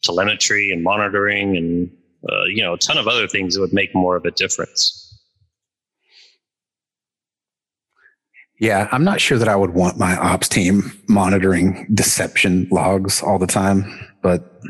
telemetry 0.04 0.72
and 0.72 0.84
monitoring 0.84 1.58
and 1.58 1.92
uh, 2.28 2.46
you 2.46 2.64
know, 2.64 2.74
a 2.74 2.78
ton 2.78 2.98
of 2.98 3.08
other 3.08 3.28
things 3.28 3.56
that 3.56 3.62
would 3.62 3.74
make 3.74 3.94
more 3.94 4.16
of 4.16 4.26
a 4.26 4.32
difference. 4.32 5.06
Yeah, 8.60 8.90
I'm 8.92 9.06
not 9.06 9.22
sure 9.22 9.38
that 9.38 9.48
I 9.48 9.56
would 9.56 9.74
want 9.74 9.98
my 9.98 10.18
ops 10.18 10.50
team 10.50 10.92
monitoring 11.08 11.88
deception 11.94 12.68
logs 12.72 13.22
all 13.22 13.40
the 13.40 13.48
time, 13.48 13.86
but 14.22 14.62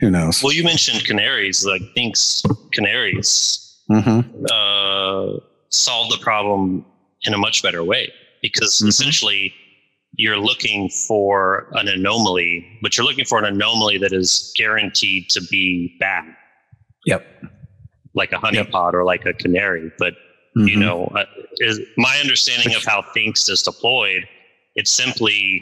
who 0.00 0.10
knows? 0.10 0.42
Well, 0.42 0.54
you 0.54 0.64
mentioned 0.64 1.06
canaries. 1.06 1.66
Like, 1.66 1.82
Thinkst 1.94 2.46
canaries 2.72 3.82
mm-hmm. 3.90 4.44
uh, 4.50 5.38
solve 5.68 6.10
the 6.10 6.18
problem 6.20 6.84
in 7.22 7.34
a 7.34 7.38
much 7.38 7.62
better 7.62 7.84
way 7.84 8.12
because 8.40 8.78
mm-hmm. 8.78 8.88
essentially 8.88 9.54
you're 10.16 10.38
looking 10.38 10.88
for 10.88 11.68
an 11.72 11.88
anomaly, 11.88 12.66
but 12.80 12.96
you're 12.96 13.06
looking 13.06 13.24
for 13.24 13.38
an 13.38 13.44
anomaly 13.44 13.98
that 13.98 14.12
is 14.12 14.52
guaranteed 14.56 15.28
to 15.30 15.42
be 15.50 15.96
bad. 16.00 16.24
Yep. 17.06 17.26
Like 18.14 18.32
a 18.32 18.36
honeypot 18.36 18.92
yep. 18.92 18.94
or 18.94 19.04
like 19.04 19.26
a 19.26 19.32
canary. 19.32 19.90
But, 19.98 20.14
mm-hmm. 20.56 20.68
you 20.68 20.76
know, 20.76 21.06
uh, 21.14 21.24
is 21.58 21.80
my 21.96 22.18
understanding 22.20 22.74
of 22.76 22.84
how 22.84 23.02
Thinkst 23.14 23.50
is 23.50 23.62
deployed, 23.62 24.26
it's 24.74 24.90
simply 24.90 25.60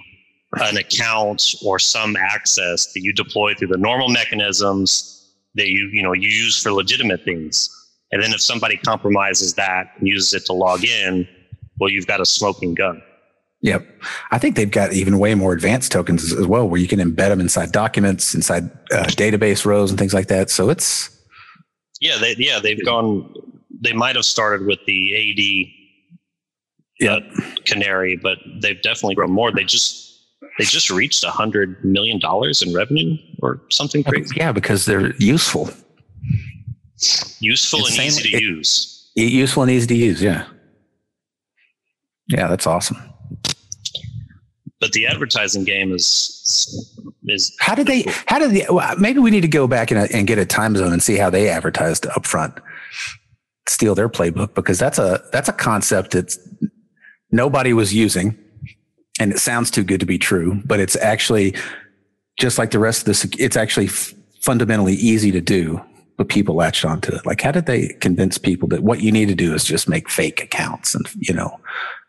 an 0.56 0.76
account 0.76 1.54
or 1.64 1.78
some 1.78 2.16
access 2.16 2.92
that 2.92 3.00
you 3.00 3.12
deploy 3.12 3.54
through 3.54 3.68
the 3.68 3.78
normal 3.78 4.08
mechanisms 4.08 5.32
that 5.54 5.68
you, 5.68 5.88
you 5.92 6.02
know, 6.02 6.12
you 6.12 6.28
use 6.28 6.62
for 6.62 6.72
legitimate 6.72 7.24
things. 7.24 7.70
And 8.10 8.22
then 8.22 8.32
if 8.32 8.42
somebody 8.42 8.76
compromises 8.76 9.54
that 9.54 9.92
and 9.98 10.06
uses 10.06 10.34
it 10.34 10.44
to 10.46 10.52
log 10.52 10.84
in, 10.84 11.26
well, 11.78 11.90
you've 11.90 12.06
got 12.06 12.20
a 12.20 12.26
smoking 12.26 12.74
gun. 12.74 13.02
Yep. 13.62 13.86
I 14.30 14.38
think 14.38 14.56
they've 14.56 14.70
got 14.70 14.92
even 14.92 15.18
way 15.18 15.34
more 15.34 15.52
advanced 15.52 15.92
tokens 15.92 16.32
as 16.32 16.46
well, 16.46 16.68
where 16.68 16.80
you 16.80 16.88
can 16.88 16.98
embed 16.98 17.28
them 17.28 17.40
inside 17.40 17.72
documents, 17.72 18.34
inside 18.34 18.64
uh, 18.92 19.04
database 19.04 19.64
rows, 19.64 19.90
and 19.90 19.98
things 19.98 20.12
like 20.12 20.26
that. 20.26 20.50
So 20.50 20.68
it's 20.68 21.10
yeah, 22.02 22.18
they 22.18 22.34
yeah 22.36 22.58
they've 22.58 22.84
gone. 22.84 23.32
They 23.80 23.92
might 23.92 24.16
have 24.16 24.24
started 24.24 24.66
with 24.66 24.80
the 24.86 25.72
AD 27.00 27.08
uh, 27.08 27.20
Canary, 27.64 28.16
but 28.16 28.38
they've 28.60 28.80
definitely 28.82 29.14
grown 29.14 29.30
more. 29.30 29.52
They 29.52 29.62
just 29.62 30.20
they 30.58 30.64
just 30.64 30.90
reached 30.90 31.22
a 31.22 31.30
hundred 31.30 31.82
million 31.84 32.18
dollars 32.18 32.60
in 32.60 32.74
revenue 32.74 33.16
or 33.40 33.60
something 33.70 34.02
crazy. 34.02 34.34
Yeah, 34.36 34.50
because 34.50 34.84
they're 34.84 35.14
useful, 35.16 35.70
useful 37.38 37.86
and 37.86 37.96
easy 37.96 38.30
to 38.30 38.36
it, 38.36 38.42
use. 38.42 39.10
Useful 39.14 39.62
and 39.62 39.70
easy 39.70 39.86
to 39.86 39.94
use. 39.94 40.20
Yeah. 40.20 40.46
Yeah, 42.28 42.48
that's 42.48 42.66
awesome 42.66 43.11
but 44.82 44.90
the 44.90 45.06
advertising 45.06 45.62
game 45.62 45.94
is 45.94 47.08
is 47.28 47.54
how 47.60 47.72
did 47.72 47.86
they 47.86 48.02
how 48.26 48.40
did 48.40 48.50
they 48.50 48.66
well, 48.68 48.96
maybe 48.98 49.20
we 49.20 49.30
need 49.30 49.42
to 49.42 49.48
go 49.48 49.68
back 49.68 49.92
and, 49.92 50.00
uh, 50.00 50.08
and 50.12 50.26
get 50.26 50.38
a 50.38 50.44
time 50.44 50.74
zone 50.74 50.92
and 50.92 51.00
see 51.00 51.16
how 51.16 51.30
they 51.30 51.48
advertised 51.48 52.04
up 52.08 52.26
front. 52.26 52.52
Steal 53.68 53.94
their 53.94 54.08
playbook 54.08 54.54
because 54.54 54.80
that's 54.80 54.98
a 54.98 55.22
that's 55.30 55.48
a 55.48 55.52
concept 55.52 56.10
that 56.10 56.36
nobody 57.30 57.72
was 57.72 57.94
using 57.94 58.36
and 59.20 59.30
it 59.30 59.38
sounds 59.38 59.70
too 59.70 59.84
good 59.84 60.00
to 60.00 60.06
be 60.06 60.18
true 60.18 60.60
but 60.64 60.80
it's 60.80 60.96
actually 60.96 61.54
just 62.40 62.58
like 62.58 62.72
the 62.72 62.78
rest 62.80 63.02
of 63.02 63.06
this 63.06 63.24
it's 63.38 63.56
actually 63.56 63.86
f- 63.86 64.12
fundamentally 64.40 64.94
easy 64.94 65.30
to 65.30 65.40
do 65.40 65.80
but 66.18 66.28
people 66.28 66.56
latched 66.56 66.84
onto 66.84 67.14
it. 67.14 67.24
Like 67.24 67.40
how 67.40 67.52
did 67.52 67.66
they 67.66 67.88
convince 68.00 68.36
people 68.36 68.68
that 68.68 68.82
what 68.82 69.00
you 69.00 69.12
need 69.12 69.28
to 69.28 69.34
do 69.34 69.54
is 69.54 69.64
just 69.64 69.88
make 69.88 70.10
fake 70.10 70.42
accounts 70.42 70.94
and 70.94 71.06
you 71.20 71.32
know 71.32 71.60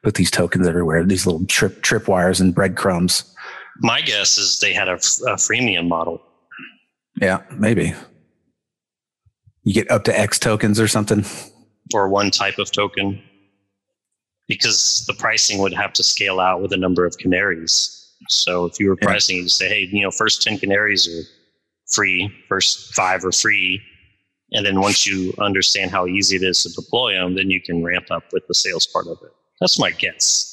put 0.04 0.16
these 0.16 0.30
tokens 0.30 0.68
everywhere, 0.68 1.04
these 1.06 1.26
little 1.26 1.46
trip 1.48 1.82
trip 1.82 2.08
wires 2.08 2.40
and 2.42 2.54
breadcrumbs. 2.54 3.34
My 3.80 4.02
guess 4.02 4.38
is 4.38 4.60
they 4.60 4.74
had 4.74 4.88
a, 4.88 4.96
a 4.96 5.38
freemium 5.38 5.88
model. 5.88 6.22
Yeah, 7.20 7.42
maybe. 7.52 7.94
You 9.64 9.74
get 9.74 9.90
up 9.90 10.04
to 10.04 10.20
X 10.20 10.38
tokens 10.38 10.80
or 10.80 10.88
something, 10.88 11.26
or 11.94 12.10
one 12.10 12.32
type 12.32 12.60
of 12.60 12.72
token, 12.72 13.22
because 14.48 15.06
the 15.08 15.14
pricing 15.14 15.60
would 15.60 15.74
have 15.74 15.94
to 15.94 16.04
scale 16.04 16.40
out 16.40 16.62
with 16.62 16.74
a 16.74 16.78
number 16.78 17.06
of 17.06 17.18
canaries. 17.18 18.00
So 18.28 18.66
if 18.66 18.80
you 18.80 18.90
were 18.90 18.98
pricing, 18.98 19.38
yeah. 19.38 19.44
you 19.44 19.50
say, 19.50 19.70
hey, 19.70 19.90
you 19.92 20.04
know, 20.04 20.12
first 20.12 20.42
ten 20.42 20.58
canaries 20.58 21.08
are 21.08 21.24
free, 21.94 22.30
first 22.50 22.94
five 22.94 23.24
are 23.24 23.32
free, 23.32 23.82
and 24.52 24.66
then 24.66 24.82
once 24.82 25.08
you 25.08 25.34
understand 25.40 25.92
how 25.92 26.08
easy 26.08 26.36
it 26.36 26.44
is 26.44 26.64
to 26.64 26.70
deploy 26.74 27.14
them, 27.14 27.36
then 27.36 27.50
you 27.50 27.62
can 27.62 27.84
ramp 27.84 28.12
up 28.12 28.24
with 28.34 28.46
the 28.48 28.54
sales 28.54 28.86
part 28.86 29.08
of 29.08 29.18
it. 29.24 29.32
That's 29.60 29.80
my 29.80 29.92
guess. 29.92 30.50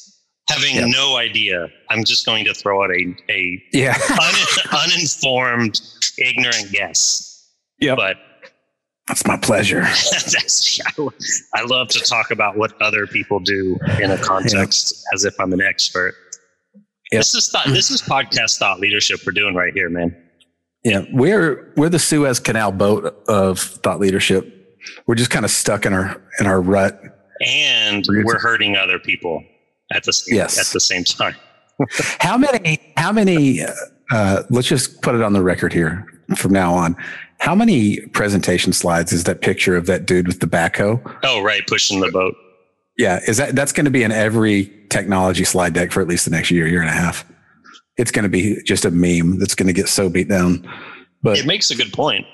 Having 0.48 0.76
yep. 0.76 0.88
no 0.88 1.16
idea, 1.16 1.68
I'm 1.90 2.04
just 2.04 2.26
going 2.26 2.44
to 2.44 2.54
throw 2.54 2.82
out 2.82 2.90
a, 2.90 3.14
a 3.30 3.62
yeah. 3.72 3.96
un, 4.10 4.34
uninformed, 4.72 5.80
ignorant 6.18 6.72
guess. 6.72 7.48
Yeah. 7.78 7.94
But 7.94 8.16
that's 9.06 9.26
my 9.26 9.36
pleasure. 9.36 9.80
that's, 9.82 10.80
I, 11.54 11.62
love 11.64 11.88
to 11.88 12.00
talk 12.00 12.30
about 12.30 12.56
what 12.56 12.80
other 12.80 13.06
people 13.06 13.40
do 13.40 13.78
in 14.00 14.10
a 14.10 14.18
context 14.18 14.92
yep. 14.96 15.14
as 15.14 15.24
if 15.24 15.38
I'm 15.40 15.52
an 15.52 15.60
expert. 15.60 16.14
Yep. 17.12 17.20
This 17.20 17.34
is 17.34 17.48
thought, 17.48 17.66
this 17.66 17.90
is 17.90 18.02
podcast 18.02 18.58
thought 18.58 18.80
leadership 18.80 19.20
we're 19.26 19.32
doing 19.32 19.54
right 19.54 19.72
here, 19.72 19.90
man. 19.90 20.16
Yeah, 20.84 21.04
we're 21.12 21.72
we're 21.76 21.88
the 21.88 21.98
Suez 21.98 22.40
Canal 22.40 22.72
boat 22.72 23.22
of 23.28 23.58
thought 23.58 24.00
leadership. 24.00 24.78
We're 25.06 25.16
just 25.16 25.30
kind 25.30 25.44
of 25.44 25.50
stuck 25.50 25.84
in 25.84 25.92
our 25.92 26.22
in 26.38 26.46
our 26.46 26.60
rut 26.60 26.98
and 27.40 28.04
we're 28.08 28.38
hurting 28.38 28.76
other 28.76 28.98
people 28.98 29.44
at 29.92 30.04
the 30.04 30.12
same, 30.12 30.36
yes. 30.36 30.58
at 30.58 30.72
the 30.72 30.80
same 30.80 31.04
time. 31.04 31.34
how 32.20 32.36
many? 32.36 32.78
How 32.96 33.12
many? 33.12 33.62
Uh, 34.10 34.42
let's 34.50 34.68
just 34.68 35.02
put 35.02 35.14
it 35.14 35.22
on 35.22 35.32
the 35.32 35.42
record 35.42 35.72
here 35.72 36.06
from 36.36 36.52
now 36.52 36.74
on. 36.74 36.96
How 37.38 37.54
many 37.54 38.00
presentation 38.08 38.72
slides 38.72 39.12
is 39.12 39.24
that 39.24 39.40
picture 39.40 39.76
of 39.76 39.86
that 39.86 40.04
dude 40.06 40.28
with 40.28 40.40
the 40.40 40.46
backhoe? 40.46 41.00
Oh, 41.22 41.42
right, 41.42 41.66
pushing 41.66 42.00
the 42.00 42.10
boat. 42.10 42.34
Yeah, 42.98 43.20
is 43.26 43.38
that 43.38 43.54
that's 43.54 43.72
going 43.72 43.86
to 43.86 43.90
be 43.90 44.02
in 44.02 44.12
every 44.12 44.70
technology 44.90 45.44
slide 45.44 45.72
deck 45.72 45.90
for 45.90 46.02
at 46.02 46.08
least 46.08 46.26
the 46.26 46.30
next 46.30 46.50
year, 46.50 46.66
year 46.66 46.80
and 46.80 46.90
a 46.90 46.92
half? 46.92 47.24
It's 47.96 48.10
going 48.10 48.24
to 48.24 48.28
be 48.28 48.62
just 48.64 48.84
a 48.84 48.90
meme 48.90 49.38
that's 49.38 49.54
going 49.54 49.68
to 49.68 49.72
get 49.72 49.88
so 49.88 50.10
beat 50.10 50.28
down. 50.28 50.68
But 51.22 51.38
it 51.38 51.46
makes 51.46 51.70
a 51.70 51.76
good 51.76 51.92
point. 51.92 52.26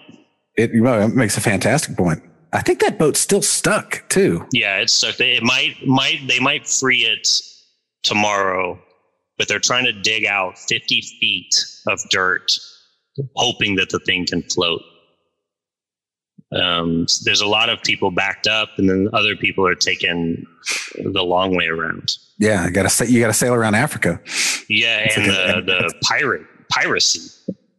It, 0.57 0.71
well, 0.81 1.09
it 1.09 1.15
makes 1.15 1.37
a 1.37 1.41
fantastic 1.41 1.97
point. 1.97 2.23
I 2.57 2.63
think 2.63 2.81
that 2.81 2.99
boat's 2.99 3.21
still 3.21 3.43
stuck 3.43 4.09
too. 4.09 4.47
Yeah, 4.51 4.79
it's 4.79 4.95
stuck. 4.95 5.21
It 5.21 5.43
might 5.43 5.87
might 5.87 6.27
they 6.27 6.41
might 6.41 6.67
free 6.67 7.01
it 7.01 7.29
tomorrow, 8.03 8.79
but 9.37 9.47
they're 9.47 9.59
trying 9.59 9.85
to 9.85 9.93
dig 9.93 10.25
out 10.25 10.59
50 10.59 11.03
feet 11.21 11.55
of 11.87 12.01
dirt, 12.09 12.59
hoping 13.35 13.77
that 13.77 13.91
the 13.91 13.99
thing 14.01 14.25
can 14.25 14.43
float. 14.43 14.81
Um, 16.59 17.07
there's 17.25 17.43
a 17.43 17.47
lot 17.47 17.69
of 17.69 17.83
people 17.83 18.11
backed 18.11 18.47
up, 18.47 18.71
and 18.79 18.89
then 18.89 19.11
other 19.13 19.37
people 19.37 19.67
are 19.67 19.75
taking 19.75 20.47
the 20.95 21.23
long 21.23 21.55
way 21.55 21.67
around. 21.67 22.17
Yeah, 22.39 22.65
you 22.65 22.71
got 22.71 22.89
to 22.89 23.11
you 23.11 23.21
got 23.21 23.27
to 23.27 23.35
sail 23.35 23.53
around 23.53 23.75
Africa. 23.75 24.19
Yeah, 24.71 25.09
and 25.15 25.27
the, 25.27 25.63
the 25.67 25.95
pirate 26.05 26.47
piracy, 26.71 27.21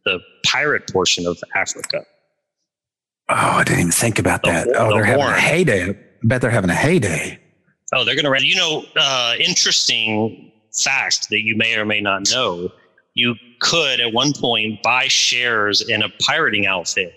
the 0.04 0.20
pirate 0.46 0.88
portion 0.92 1.26
of 1.26 1.36
Africa. 1.56 2.04
Oh, 3.30 3.34
I 3.34 3.64
didn't 3.64 3.80
even 3.80 3.92
think 3.92 4.18
about 4.18 4.42
that. 4.44 4.66
The, 4.66 4.78
oh, 4.78 4.88
the 4.88 4.94
they're 4.94 5.04
having 5.04 5.24
a 5.24 5.40
heyday. 5.40 5.90
I 5.90 5.94
bet 6.24 6.40
they're 6.40 6.50
having 6.50 6.70
a 6.70 6.74
heyday. 6.74 7.38
Oh, 7.92 8.04
they're 8.04 8.20
going 8.20 8.24
to. 8.24 8.46
You 8.46 8.56
know, 8.56 8.84
uh, 8.96 9.34
interesting 9.38 10.52
fact 10.72 11.28
that 11.30 11.42
you 11.42 11.56
may 11.56 11.76
or 11.76 11.84
may 11.84 12.00
not 12.00 12.30
know. 12.30 12.70
You 13.14 13.34
could 13.60 14.00
at 14.00 14.12
one 14.12 14.32
point 14.32 14.82
buy 14.82 15.08
shares 15.08 15.86
in 15.88 16.02
a 16.02 16.08
pirating 16.24 16.66
outfit 16.66 17.12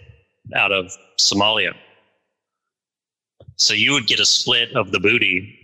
out 0.55 0.71
of 0.71 0.91
Somalia. 1.19 1.73
So 3.55 3.73
you 3.73 3.93
would 3.93 4.07
get 4.07 4.19
a 4.19 4.25
split 4.25 4.75
of 4.75 4.91
the 4.91 4.99
booty 4.99 5.57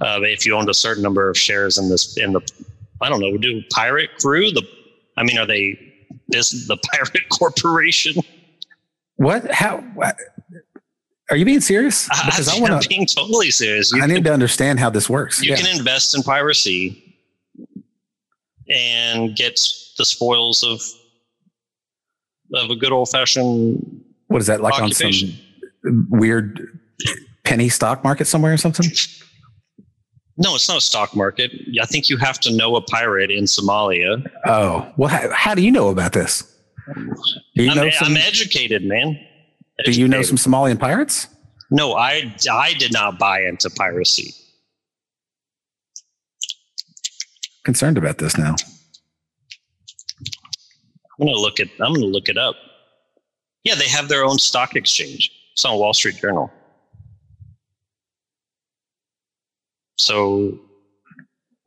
uh, 0.00 0.20
if 0.22 0.44
you 0.44 0.54
owned 0.54 0.68
a 0.68 0.74
certain 0.74 1.02
number 1.02 1.30
of 1.30 1.38
shares 1.38 1.78
in 1.78 1.88
this 1.88 2.16
in 2.18 2.32
the 2.32 2.40
I 3.00 3.08
don't 3.08 3.20
know 3.20 3.36
do 3.36 3.62
pirate 3.70 4.10
crew 4.18 4.50
the 4.50 4.62
I 5.16 5.22
mean 5.22 5.38
are 5.38 5.46
they 5.46 5.78
this 6.28 6.66
the 6.66 6.76
pirate 6.92 7.28
corporation 7.30 8.14
what? 9.16 9.50
How? 9.50 9.78
What? 9.94 10.16
Are 11.30 11.36
you 11.36 11.44
being 11.44 11.60
serious? 11.60 12.08
Because 12.24 12.48
I, 12.48 12.56
I 12.56 12.60
want 12.60 12.82
to. 12.82 12.88
Being 12.88 13.06
totally 13.06 13.50
serious. 13.50 13.92
You 13.92 13.98
I 13.98 14.06
can, 14.06 14.14
need 14.14 14.24
to 14.24 14.32
understand 14.32 14.78
how 14.78 14.90
this 14.90 15.10
works. 15.10 15.42
You 15.42 15.50
yeah. 15.50 15.56
can 15.56 15.76
invest 15.76 16.16
in 16.16 16.22
piracy 16.22 17.02
and 18.68 19.34
get 19.36 19.60
the 19.98 20.04
spoils 20.04 20.62
of 20.62 20.80
of 22.54 22.70
a 22.70 22.76
good 22.76 22.92
old 22.92 23.10
fashioned. 23.10 24.04
What 24.28 24.40
is 24.40 24.46
that 24.46 24.60
like 24.60 24.74
occupation. 24.74 25.30
on 25.30 25.36
some 25.84 26.06
weird 26.10 26.80
penny 27.44 27.68
stock 27.68 28.04
market 28.04 28.26
somewhere 28.26 28.52
or 28.52 28.56
something? 28.56 28.86
No, 30.38 30.54
it's 30.54 30.68
not 30.68 30.76
a 30.76 30.82
stock 30.82 31.16
market. 31.16 31.50
I 31.80 31.86
think 31.86 32.10
you 32.10 32.18
have 32.18 32.38
to 32.40 32.54
know 32.54 32.76
a 32.76 32.82
pirate 32.82 33.30
in 33.30 33.44
Somalia. 33.44 34.22
Oh, 34.44 34.92
well, 34.96 35.08
how, 35.08 35.30
how 35.32 35.54
do 35.54 35.62
you 35.62 35.70
know 35.70 35.88
about 35.88 36.12
this? 36.12 36.52
Do 37.56 37.64
you 37.64 37.70
I'm, 37.70 37.76
know 37.78 37.90
some, 37.90 38.08
I'm 38.08 38.16
educated, 38.18 38.84
man. 38.84 39.18
Educated. 39.78 39.94
Do 39.94 40.00
you 40.00 40.08
know 40.08 40.22
some 40.22 40.36
Somalian 40.36 40.78
pirates? 40.78 41.28
No, 41.70 41.94
I 41.94 42.34
I 42.50 42.74
did 42.74 42.92
not 42.92 43.18
buy 43.18 43.40
into 43.40 43.70
piracy. 43.70 44.34
Concerned 47.64 47.98
about 47.98 48.18
this 48.18 48.36
now. 48.36 48.54
I'm 51.18 51.26
gonna 51.26 51.38
look 51.38 51.58
at 51.58 51.68
I'm 51.80 51.94
gonna 51.94 52.06
look 52.06 52.28
it 52.28 52.36
up. 52.36 52.56
Yeah, 53.64 53.74
they 53.74 53.88
have 53.88 54.08
their 54.08 54.24
own 54.24 54.38
stock 54.38 54.76
exchange. 54.76 55.32
It's 55.54 55.64
on 55.64 55.78
Wall 55.78 55.94
Street 55.94 56.16
Journal. 56.16 56.52
So 59.98 60.58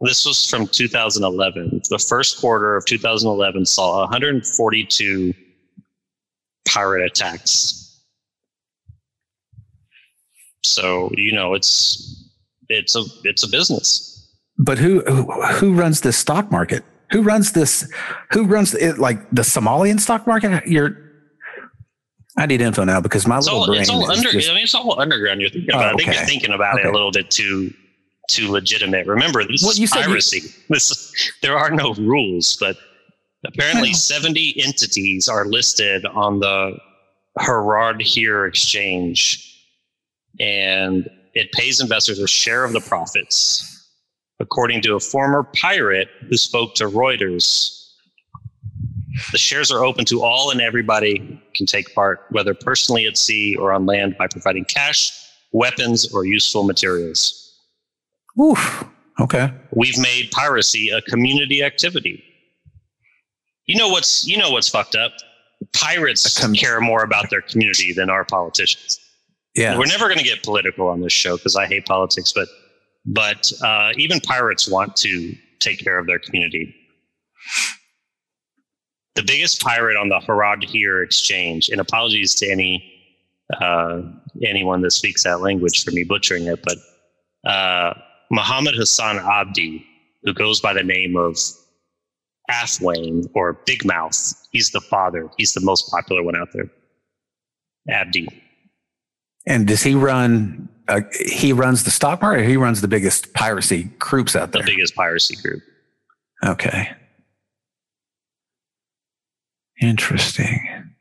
this 0.02 0.26
was 0.26 0.48
from 0.48 0.68
2011. 0.68 1.82
The 1.90 2.00
first 2.00 2.40
quarter 2.40 2.78
of 2.78 2.86
2011 2.86 3.66
saw 3.66 4.02
142 4.02 5.34
pirate 6.68 7.06
attacks. 7.06 8.02
So 10.64 11.10
you 11.16 11.32
know 11.32 11.54
it's 11.54 12.30
it's 12.70 12.96
a 12.96 13.04
it's 13.24 13.44
a 13.44 13.50
business. 13.50 14.06
but 14.58 14.78
who, 14.78 15.02
who 15.02 15.74
runs 15.74 16.02
this 16.02 16.18
stock 16.18 16.52
market? 16.52 16.84
Who 17.12 17.22
runs 17.22 17.54
this? 17.54 17.90
Who 18.34 18.46
runs 18.46 18.76
it? 18.76 19.00
Like 19.00 19.28
the 19.32 19.42
Somalian 19.42 20.00
stock 20.00 20.28
market? 20.28 20.68
You're. 20.68 20.98
I 22.38 22.46
need 22.46 22.62
info 22.62 22.84
now 22.84 23.02
because 23.02 23.26
my 23.28 23.38
It's 23.38 23.48
little 23.48 23.62
all, 23.62 23.68
brain 23.68 23.82
it's 23.82 23.90
all 23.90 24.10
is 24.12 24.18
under. 24.20 24.32
just- 24.32 24.50
I 24.50 24.54
mean, 24.54 24.64
it's 24.64 24.76
all 24.76 25.00
underground. 25.00 25.42
You're 25.42 25.50
thinking 25.50 25.72
Oh, 25.74 25.78
about. 25.80 25.94
I 25.94 25.98
think 25.98 26.14
you're 26.16 26.26
thinking 26.26 26.52
about 26.52 26.80
it 26.80 26.86
a 26.86 26.92
little 26.92 27.12
bit 27.12 27.32
too 27.32 27.74
too 28.30 28.52
legitimate. 28.52 29.08
Remember, 29.08 29.44
this 29.44 29.64
Well, 29.64 29.74
you 29.76 29.86
is 29.86 29.90
said 29.92 30.02
you- 30.02 30.08
piracy. 30.08 30.42
This 30.70 31.32
there 31.42 31.58
are 31.58 31.72
no 31.72 31.94
rules, 31.96 32.56
but 32.60 32.78
apparently, 33.46 33.94
70 33.94 34.62
entities 34.64 35.28
are 35.30 35.46
listed 35.46 36.06
on 36.06 36.40
the 36.40 36.78
Haradheere 37.40 38.48
exchange, 38.48 39.46
and 40.40 41.10
it 41.34 41.52
pays 41.54 41.80
investors 41.80 42.20
a 42.20 42.28
share 42.28 42.64
of 42.64 42.74
the 42.74 42.82
profits. 42.82 43.66
According 44.40 44.82
to 44.84 44.96
a 44.96 45.00
former 45.00 45.44
pirate 45.44 46.08
who 46.30 46.38
spoke 46.38 46.74
to 46.76 46.86
Reuters, 46.86 47.76
the 49.32 49.38
shares 49.38 49.72
are 49.72 49.84
open 49.84 50.06
to 50.06 50.24
all 50.24 50.52
and 50.52 50.62
everybody 50.62 51.42
can 51.56 51.66
take 51.66 51.94
part, 51.94 52.26
whether 52.30 52.54
personally 52.54 53.06
at 53.06 53.18
sea 53.18 53.56
or 53.58 53.74
on 53.74 53.86
land, 53.86 54.16
by 54.18 54.28
providing 54.28 54.66
cash, 54.66 55.12
weapons, 55.52 56.14
or 56.14 56.26
useful 56.26 56.64
materials. 56.64 57.58
Oof. 58.40 58.86
Okay. 59.20 59.52
We've 59.72 59.98
made 59.98 60.32
piracy 60.32 60.90
a 60.90 61.02
community 61.02 61.62
activity. 61.62 62.24
You 63.70 63.76
know 63.76 63.90
what's 63.90 64.28
you 64.28 64.36
know 64.36 64.50
what's 64.50 64.68
fucked 64.68 64.96
up? 64.96 65.12
Pirates 65.76 66.42
com- 66.42 66.56
care 66.56 66.82
more 66.82 67.04
about 67.04 67.30
their 67.30 67.44
community 67.44 67.94
than 67.94 68.10
our 68.10 68.26
politicians. 68.26 69.00
Yeah. 69.54 69.78
We're 69.78 69.86
never 69.86 70.08
going 70.08 70.18
to 70.18 70.24
get 70.24 70.42
political 70.42 70.88
on 70.88 71.02
this 71.02 71.14
show 71.14 71.38
because 71.38 71.56
I 71.56 71.68
hate 71.68 71.86
politics, 71.86 72.34
but 72.34 72.48
but 73.06 73.52
uh, 73.64 73.92
even 73.96 74.22
pirates 74.22 74.68
want 74.68 74.96
to 74.98 75.36
take 75.60 75.84
care 75.84 76.00
of 76.00 76.08
their 76.08 76.18
community. 76.18 76.74
The 79.14 79.22
biggest 79.22 79.62
pirate 79.62 79.98
on 79.98 80.10
the 80.10 80.18
Haradheere 80.18 81.06
exchange, 81.06 81.70
and 81.70 81.80
apologies 81.80 82.34
to 82.36 82.50
any 82.50 82.84
uh, 83.62 84.02
anyone 84.44 84.82
that 84.82 84.92
speaks 84.92 85.26
that 85.26 85.42
language 85.42 85.84
for 85.84 85.92
me 85.92 86.04
butchering 86.04 86.48
it, 86.48 86.60
but 86.64 87.48
uh, 87.48 87.94
Muhammad 88.32 88.74
Hassan 88.74 89.18
Abdi, 89.18 89.86
who 90.24 90.34
goes 90.34 90.60
by 90.60 90.74
the 90.74 90.84
name 90.84 91.16
of 91.16 91.38
Afweyne 92.50 93.30
or 93.34 93.54
Big 93.66 93.86
Mouth, 93.86 94.34
he's 94.52 94.72
the 94.72 94.82
father. 94.82 95.30
He's 95.38 95.54
the 95.54 95.62
most 95.62 95.90
popular 95.90 96.24
one 96.24 96.36
out 96.36 96.50
there. 96.54 96.70
Abdi. 97.90 98.28
And 99.46 99.68
does 99.68 99.84
he 99.84 99.96
run? 99.96 100.70
Uh, 100.88 101.02
he 101.26 101.54
runs 101.54 101.84
the 101.84 101.92
stock 101.92 102.22
market. 102.22 102.42
Or 102.42 102.44
he 102.46 102.58
runs 102.58 102.82
the 102.82 102.88
biggest 102.88 103.34
piracy 103.34 103.86
groups 104.00 104.36
out 104.36 104.52
there. 104.52 104.62
the 104.64 104.72
biggest 104.72 104.96
piracy 104.96 105.36
group. 105.36 105.62
Okay. 106.46 106.90
Interesting. 109.82 110.94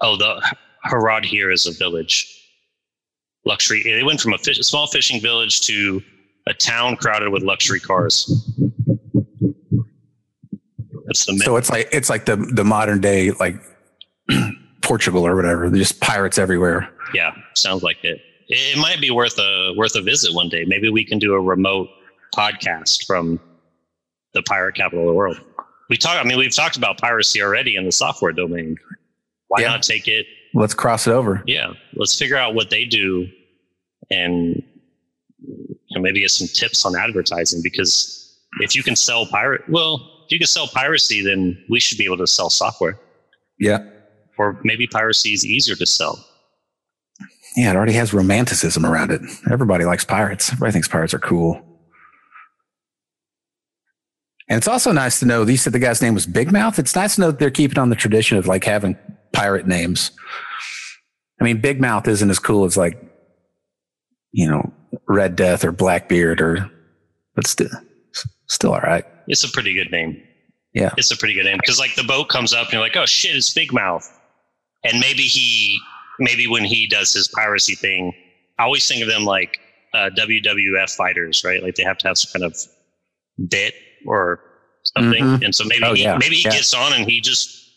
Oh, 0.00 0.16
the 0.16 0.54
Haradheere 0.84 1.52
is 1.52 1.66
a 1.66 1.72
village. 1.72 2.32
Luxury. 3.44 3.82
They 3.82 4.02
went 4.02 4.20
from 4.20 4.32
a, 4.34 4.38
fish, 4.38 4.58
a 4.58 4.64
small 4.64 4.86
fishing 4.86 5.20
village 5.20 5.60
to 5.62 6.02
a 6.46 6.54
town 6.54 6.96
crowded 6.96 7.30
with 7.30 7.42
luxury 7.42 7.80
cars. 7.80 8.48
That's 11.06 11.24
the 11.26 11.32
myth. 11.34 11.42
So 11.42 11.56
it's 11.56 11.70
like 11.70 11.88
it's 11.92 12.10
like 12.10 12.24
the 12.26 12.36
the 12.36 12.64
modern 12.64 13.00
day 13.00 13.30
like 13.32 13.56
Portugal 14.82 15.26
or 15.26 15.34
whatever. 15.36 15.68
There's 15.68 15.88
just 15.88 16.00
pirates 16.00 16.38
everywhere. 16.38 16.88
yeah, 17.14 17.32
sounds 17.54 17.82
like 17.82 17.98
it. 18.02 18.20
it. 18.48 18.78
Might 18.78 19.00
be 19.00 19.10
worth 19.10 19.38
a 19.38 19.72
worth 19.76 19.94
a 19.96 20.02
visit 20.02 20.32
one 20.34 20.48
day. 20.48 20.64
Maybe 20.66 20.88
we 20.90 21.04
can 21.04 21.18
do 21.18 21.34
a 21.34 21.40
remote 21.40 21.88
podcast 22.34 23.06
from 23.06 23.40
the 24.34 24.42
pirate 24.42 24.74
capital 24.74 25.04
of 25.04 25.08
the 25.08 25.14
world. 25.14 25.40
We 25.88 25.96
talk. 25.96 26.16
I 26.22 26.26
mean, 26.26 26.38
we've 26.38 26.54
talked 26.54 26.76
about 26.76 26.98
piracy 26.98 27.42
already 27.42 27.76
in 27.76 27.84
the 27.84 27.92
software 27.92 28.32
domain. 28.32 28.76
Why 29.48 29.60
Yeah. 29.62 29.68
not 29.68 29.82
take 29.84 30.08
it 30.08 30.26
Let's 30.54 30.74
cross 30.74 31.06
it 31.06 31.12
over. 31.12 31.42
yeah 31.46 31.72
let's 31.94 32.18
figure 32.18 32.36
out 32.36 32.54
what 32.54 32.70
they 32.70 32.84
do 32.86 33.28
and 34.10 34.60
you 35.38 35.76
know, 35.90 36.00
maybe 36.00 36.20
get 36.20 36.30
some 36.30 36.48
tips 36.48 36.84
on 36.86 36.96
advertising 36.96 37.60
because 37.62 38.38
if 38.60 38.74
you 38.74 38.82
can 38.82 38.96
sell 38.96 39.26
pirate 39.26 39.60
well 39.68 40.15
you 40.28 40.38
can 40.38 40.46
sell 40.46 40.66
piracy 40.68 41.22
then 41.22 41.56
we 41.70 41.78
should 41.80 41.98
be 41.98 42.04
able 42.04 42.16
to 42.18 42.26
sell 42.26 42.50
software 42.50 42.98
Yeah. 43.58 43.78
or 44.38 44.60
maybe 44.64 44.86
piracy 44.86 45.32
is 45.32 45.44
easier 45.46 45.76
to 45.76 45.86
sell 45.86 46.24
Yeah, 47.56 47.70
it 47.70 47.76
already 47.76 47.94
has 47.94 48.12
romanticism 48.12 48.84
around 48.84 49.10
it. 49.10 49.22
Everybody 49.50 49.84
likes 49.86 50.04
pirates. 50.04 50.50
Everybody 50.50 50.72
thinks 50.72 50.88
pirates 50.88 51.14
are 51.14 51.18
cool. 51.18 51.62
And 54.48 54.58
it's 54.58 54.68
also 54.68 54.92
nice 54.92 55.18
to 55.20 55.26
know, 55.26 55.44
you 55.44 55.56
said 55.56 55.72
the 55.72 55.78
guy's 55.80 56.00
name 56.02 56.14
was 56.14 56.26
Big 56.26 56.52
Mouth. 56.52 56.78
It's 56.78 56.94
nice 56.94 57.14
to 57.16 57.22
know 57.22 57.30
that 57.30 57.38
they're 57.40 57.50
keeping 57.50 57.78
on 57.78 57.88
the 57.88 57.96
tradition 57.96 58.36
of 58.38 58.46
like 58.46 58.64
having 58.64 58.96
pirate 59.32 59.66
names. 59.66 60.10
I 61.40 61.44
mean, 61.44 61.60
Big 61.60 61.80
Mouth 61.80 62.06
isn't 62.06 62.30
as 62.30 62.38
cool 62.38 62.64
as 62.64 62.76
like, 62.76 63.02
you 64.32 64.48
know, 64.48 64.72
Red 65.08 65.34
Death 65.34 65.64
or 65.64 65.72
Blackbeard 65.72 66.40
or, 66.40 66.70
but 67.34 67.46
still, 67.46 67.70
still 68.48 68.72
all 68.72 68.80
right. 68.80 69.04
it's 69.28 69.44
a 69.44 69.50
pretty 69.50 69.74
good 69.74 69.90
name 69.90 70.22
Yeah. 70.72 70.90
it's 70.96 71.10
a 71.10 71.16
pretty 71.16 71.34
good 71.34 71.44
name 71.44 71.56
because 71.58 71.78
like 71.78 71.94
the 71.96 72.04
boat 72.04 72.28
comes 72.28 72.52
up 72.52 72.64
and 72.66 72.74
you're 72.74 72.82
like 72.82 72.96
oh 72.96 73.06
shit 73.06 73.34
it's 73.36 73.52
big 73.52 73.72
mouth 73.72 74.06
and 74.84 75.00
maybe 75.00 75.22
he 75.22 75.78
maybe 76.20 76.46
when 76.46 76.64
he 76.64 76.86
does 76.86 77.12
his 77.12 77.28
piracy 77.28 77.74
thing 77.74 78.12
i 78.58 78.62
always 78.64 78.86
think 78.86 79.02
of 79.02 79.08
them 79.08 79.24
like 79.24 79.58
uh, 79.94 80.10
wwf 80.16 80.90
fighters 80.96 81.42
right 81.44 81.62
like 81.62 81.74
they 81.74 81.82
have 81.82 81.98
to 81.98 82.06
have 82.08 82.16
some 82.18 82.30
kind 82.40 82.44
of 82.52 82.56
bit 83.48 83.74
or 84.06 84.40
something 84.94 85.22
Mhm. 85.24 85.44
and 85.44 85.54
so 85.54 85.64
maybe 85.64 85.84
Oh, 85.84 85.94
he, 85.94 86.02
yeah, 86.04 86.16
maybe 86.18 86.36
he 86.36 86.44
yeah. 86.44 86.52
gets 86.52 86.72
on 86.74 86.92
and 86.92 87.10
he 87.10 87.20
just 87.20 87.68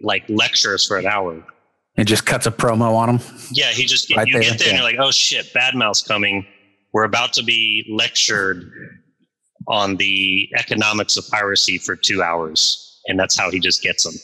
like 0.00 0.24
lectures 0.28 0.86
for 0.86 0.96
an 0.96 1.06
hour 1.06 1.44
And 1.96 2.06
just 2.08 2.24
cuts 2.24 2.46
a 2.46 2.50
promo 2.50 2.94
on 2.94 3.16
them. 3.16 3.26
yeah 3.52 3.66
he 3.70 3.84
just 3.84 4.14
Right 4.16 4.26
you 4.26 4.34
there, 4.34 4.42
get 4.42 4.58
there 4.58 4.68
and 4.68 4.76
you're 4.78 4.84
like 4.86 4.96
oh 4.98 5.10
shit 5.10 5.52
bad 5.52 5.74
mouth's 5.74 6.02
coming 6.02 6.46
we're 6.92 7.04
about 7.04 7.32
to 7.34 7.42
be 7.42 7.84
lectured 7.90 8.72
on 9.68 9.96
the 9.96 10.48
economics 10.58 11.16
of 11.16 11.28
piracy 11.28 11.78
for 11.78 11.94
two 11.94 12.22
hours. 12.22 13.00
And 13.06 13.18
that's 13.18 13.38
how 13.38 13.50
he 13.50 13.60
just 13.60 13.82
gets 13.82 14.04
them 14.04 14.14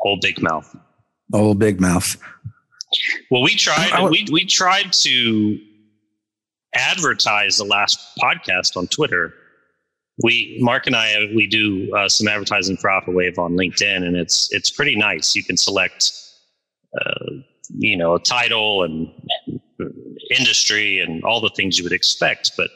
old 0.00 0.20
big 0.20 0.40
mouth. 0.42 0.74
Old 1.32 1.58
Big 1.58 1.80
Mouth. 1.80 2.16
well 3.30 3.42
we 3.42 3.54
tried 3.56 4.00
would- 4.00 4.10
we, 4.12 4.26
we 4.30 4.44
tried 4.44 4.92
to 4.92 5.58
advertise 6.74 7.56
the 7.56 7.64
last 7.64 7.98
podcast 8.22 8.76
on 8.76 8.86
twitter. 8.86 9.34
We 10.22 10.58
mark 10.60 10.86
and 10.86 10.94
i 10.96 11.16
we 11.34 11.46
do 11.46 11.92
uh, 11.96 12.08
some 12.08 12.28
advertising 12.28 12.76
for 12.76 12.90
alpha 12.90 13.10
wave 13.10 13.38
on 13.38 13.52
linkedin 13.56 14.06
and 14.06 14.16
it's 14.16 14.52
it's 14.52 14.70
pretty 14.70 14.94
nice. 14.96 15.34
You 15.34 15.42
can 15.42 15.56
select 15.56 16.12
uh, 17.00 17.26
you 17.76 17.96
know 17.96 18.14
a 18.14 18.20
title 18.20 18.84
and 18.84 19.10
industry 20.38 21.00
and 21.00 21.24
all 21.24 21.40
the 21.40 21.50
things 21.50 21.76
you 21.78 21.84
would 21.84 21.92
expect 21.92 22.52
but 22.56 22.70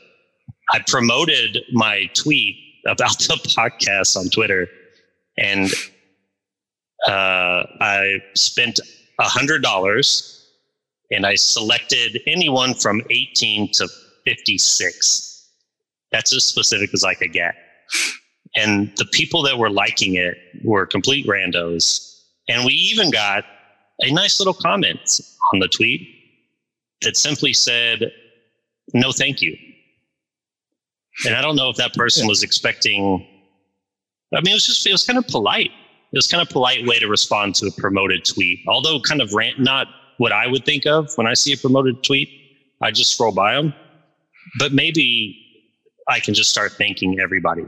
i 0.73 0.81
promoted 0.87 1.59
my 1.73 2.09
tweet 2.15 2.57
about 2.87 3.19
the 3.19 3.35
podcast 3.57 4.17
on 4.17 4.29
twitter 4.31 4.69
and 5.39 5.71
uh, 7.07 7.65
i 7.81 8.19
spent 8.35 8.81
a 9.19 9.25
hundred 9.25 9.63
dollars 9.63 10.41
and 11.11 11.27
I 11.27 11.35
selected 11.35 12.21
anyone 12.27 12.75
from 12.75 13.03
18 13.11 13.73
to 13.73 13.89
56. 14.27 15.49
That's 16.13 16.35
as 16.35 16.45
specific 16.45 16.91
as 16.95 17.05
I 17.05 17.15
could 17.15 17.33
get. 17.33 17.55
And 18.57 18.93
the 18.97 19.07
people 19.07 19.43
that 19.43 19.59
were 19.59 19.71
liking 19.71 20.15
it 20.15 20.37
were 20.65 20.87
complete 20.87 21.27
randos. 21.27 22.23
And 22.49 22.65
we 22.65 22.73
even 22.73 23.11
got 23.11 23.45
a 24.01 24.13
nice 24.13 24.41
little 24.41 24.55
comment 24.55 25.21
on 25.53 25.61
the 25.61 25.69
tweet 25.69 26.09
that 27.03 27.17
simply 27.17 27.53
said, 27.53 28.11
no, 28.93 29.13
thank 29.13 29.41
you. 29.41 29.57
And 31.27 31.35
I 31.35 31.43
don't 31.43 31.57
know 31.57 31.69
if 31.69 31.77
that 31.77 31.95
person 31.95 32.27
was 32.27 32.43
expecting, 32.43 33.27
I 34.35 34.41
mean, 34.41 34.53
it 34.53 34.55
was 34.55 34.67
just, 34.67 34.87
it 34.87 34.93
was 34.93 35.05
kind 35.05 35.19
of 35.19 35.27
polite. 35.27 35.71
It 36.13 36.17
was 36.17 36.27
kind 36.27 36.43
of 36.43 36.49
polite 36.49 36.87
way 36.87 36.99
to 36.99 37.07
respond 37.07 37.55
to 37.57 37.67
a 37.67 37.71
promoted 37.73 38.25
tweet, 38.25 38.61
although 38.67 39.01
kind 39.01 39.21
of 39.21 39.33
rant, 39.33 39.61
not 39.61 39.87
what 40.19 40.33
I 40.33 40.47
would 40.47 40.65
think 40.65 40.87
of 40.87 41.11
when 41.17 41.27
I 41.27 41.35
see 41.35 41.53
a 41.53 41.57
promoted 41.57 42.03
tweet. 42.03 42.29
I 42.81 42.91
just 42.91 43.15
scroll 43.15 43.33
by 43.33 43.55
them. 43.55 43.75
But 44.59 44.73
maybe 44.73 45.37
I 46.09 46.19
can 46.21 46.35
just 46.35 46.51
start 46.51 46.73
thanking 46.73 47.21
everybody. 47.21 47.65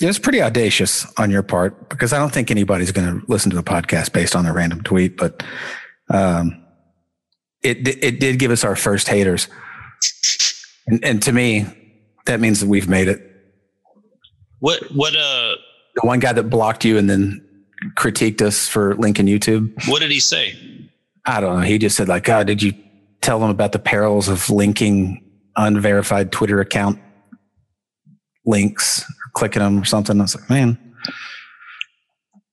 It 0.00 0.06
was 0.06 0.18
pretty 0.18 0.42
audacious 0.42 1.06
on 1.18 1.30
your 1.30 1.42
part 1.44 1.88
because 1.88 2.12
I 2.12 2.18
don't 2.18 2.32
think 2.32 2.50
anybody's 2.50 2.90
going 2.90 3.20
to 3.20 3.26
listen 3.28 3.50
to 3.50 3.56
the 3.56 3.62
podcast 3.62 4.12
based 4.12 4.34
on 4.34 4.44
a 4.44 4.52
random 4.52 4.82
tweet, 4.82 5.16
but 5.16 5.42
um, 6.10 6.64
it 7.62 7.86
it 8.02 8.18
did 8.18 8.40
give 8.40 8.50
us 8.50 8.64
our 8.64 8.74
first 8.74 9.06
haters, 9.06 9.46
and, 10.88 11.04
and 11.04 11.22
to 11.22 11.32
me, 11.32 11.66
that 12.26 12.40
means 12.40 12.60
that 12.60 12.68
we've 12.68 12.88
made 12.88 13.08
it. 13.08 13.20
What 14.60 14.82
what 14.94 15.14
uh 15.14 15.54
The 15.96 16.02
one 16.02 16.20
guy 16.20 16.32
that 16.32 16.44
blocked 16.44 16.84
you 16.84 16.98
and 16.98 17.08
then 17.08 17.46
critiqued 17.96 18.40
us 18.40 18.66
for 18.66 18.94
linking 18.96 19.26
YouTube, 19.26 19.88
what 19.88 20.00
did 20.00 20.10
he 20.10 20.20
say? 20.20 20.54
I 21.26 21.40
don't 21.40 21.56
know. 21.56 21.62
He 21.62 21.78
just 21.78 21.96
said 21.96 22.08
like, 22.08 22.24
"God, 22.24 22.46
did 22.46 22.62
you 22.62 22.72
tell 23.24 23.40
them 23.40 23.50
about 23.50 23.72
the 23.72 23.78
perils 23.78 24.28
of 24.28 24.50
linking 24.50 25.24
unverified 25.56 26.30
Twitter 26.32 26.60
account 26.60 26.98
links, 28.44 29.02
or 29.02 29.30
clicking 29.32 29.62
them 29.62 29.80
or 29.80 29.84
something. 29.84 30.18
I 30.20 30.22
was 30.22 30.36
like, 30.36 30.50
man, 30.50 30.78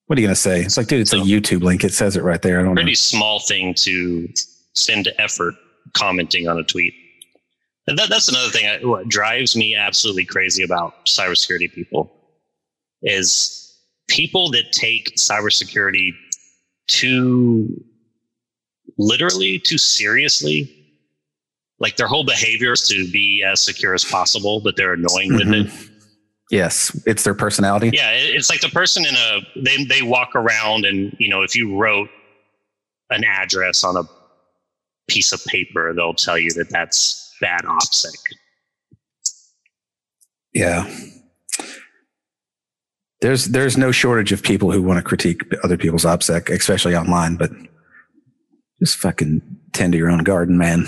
what 0.08 0.18
are 0.18 0.22
you 0.22 0.28
going 0.28 0.36
to 0.36 0.42
say? 0.42 0.62
It's 0.62 0.78
like, 0.78 0.88
dude, 0.88 1.02
it's 1.02 1.12
so, 1.12 1.22
a 1.22 1.26
YouTube 1.26 1.62
link. 1.62 1.84
It 1.84 1.94
says 1.94 2.16
it 2.16 2.24
right 2.24 2.42
there. 2.42 2.60
I 2.60 2.64
don't 2.64 2.76
pretty 2.76 2.92
know. 2.92 2.96
small 2.96 3.40
thing 3.40 3.74
to 3.76 4.30
spend 4.74 5.10
effort 5.18 5.56
commenting 5.94 6.48
on 6.48 6.58
a 6.58 6.64
tweet. 6.64 6.94
And 7.88 7.98
that, 7.98 8.10
that's 8.10 8.28
another 8.28 8.50
thing. 8.50 8.68
I, 8.68 8.86
what 8.86 9.08
drives 9.08 9.56
me 9.56 9.76
absolutely 9.76 10.26
crazy 10.26 10.64
about 10.64 11.06
cybersecurity 11.06 11.72
people 11.72 12.12
is 13.02 13.80
people 14.08 14.52
that 14.52 14.72
take 14.72 15.16
cybersecurity 15.16 16.12
too 16.88 17.84
literally, 18.98 19.60
too 19.60 19.78
seriously. 19.78 20.78
Like 21.80 21.96
their 21.96 22.08
whole 22.08 22.24
behavior 22.24 22.74
is 22.74 22.88
to 22.90 23.10
be 23.12 23.44
as 23.44 23.62
secure 23.62 23.96
as 23.96 24.06
possible, 24.06 24.62
but 24.62 24.76
they're 24.76 24.94
annoying 24.94 25.32
mm-hmm. 25.32 25.52
with 25.52 25.74
it. 25.74 25.90
Yes, 26.52 26.92
it's 27.08 27.24
their 27.24 27.34
personality. 27.34 27.92
Yeah, 27.94 28.12
it's 28.12 28.50
like 28.50 28.60
the 28.60 28.70
person 28.70 29.06
in 29.06 29.16
a 29.16 29.40
they 29.64 29.86
they 29.86 30.02
walk 30.02 30.36
around 30.36 30.86
and 30.86 31.16
you 31.18 31.30
know 31.30 31.44
if 31.44 31.56
you 31.56 31.78
wrote 31.78 32.10
an 33.10 33.24
address 33.24 33.86
on 33.86 33.96
a 33.96 34.04
piece 35.08 35.32
of 35.32 35.44
paper, 35.46 35.94
they'll 35.94 36.14
tell 36.14 36.38
you 36.38 36.52
that 36.54 36.70
that's 36.70 37.31
bad 37.42 37.62
OPSEC. 37.62 38.16
Yeah. 40.54 40.90
There's 43.22 43.46
there's 43.46 43.78
no 43.78 43.92
shortage 43.92 44.32
of 44.32 44.42
people 44.42 44.72
who 44.72 44.82
want 44.82 44.98
to 44.98 45.04
critique 45.04 45.42
other 45.64 45.78
people's 45.78 46.06
OPSEC, 46.06 46.50
especially 46.50 46.96
online, 46.96 47.36
but 47.36 47.52
just 48.80 48.98
fucking 48.98 49.42
tend 49.74 49.94
to 49.94 49.98
your 49.98 50.10
own 50.10 50.24
garden, 50.24 50.58
man. 50.58 50.88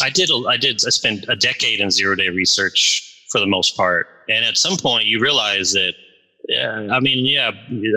I 0.00 0.10
did 0.10 0.30
I 0.48 0.56
did 0.56 0.82
I 0.84 0.90
spent 0.90 1.26
a 1.28 1.36
decade 1.36 1.80
in 1.80 1.90
zero 1.90 2.16
day 2.16 2.28
research 2.28 3.26
for 3.30 3.38
the 3.40 3.46
most 3.46 3.76
part. 3.76 4.06
And 4.28 4.44
at 4.44 4.56
some 4.56 4.76
point 4.76 5.06
you 5.06 5.20
realize 5.20 5.72
that 5.72 5.94
yeah, 6.48 6.88
I 6.90 6.98
mean, 6.98 7.24
yeah, 7.24 7.52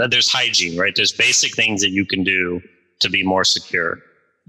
there's 0.07 0.31
hygiene, 0.31 0.77
right? 0.77 0.93
There's 0.95 1.11
basic 1.11 1.55
things 1.55 1.81
that 1.81 1.89
you 1.89 2.05
can 2.05 2.23
do 2.23 2.61
to 2.99 3.09
be 3.09 3.23
more 3.23 3.43
secure. 3.43 3.99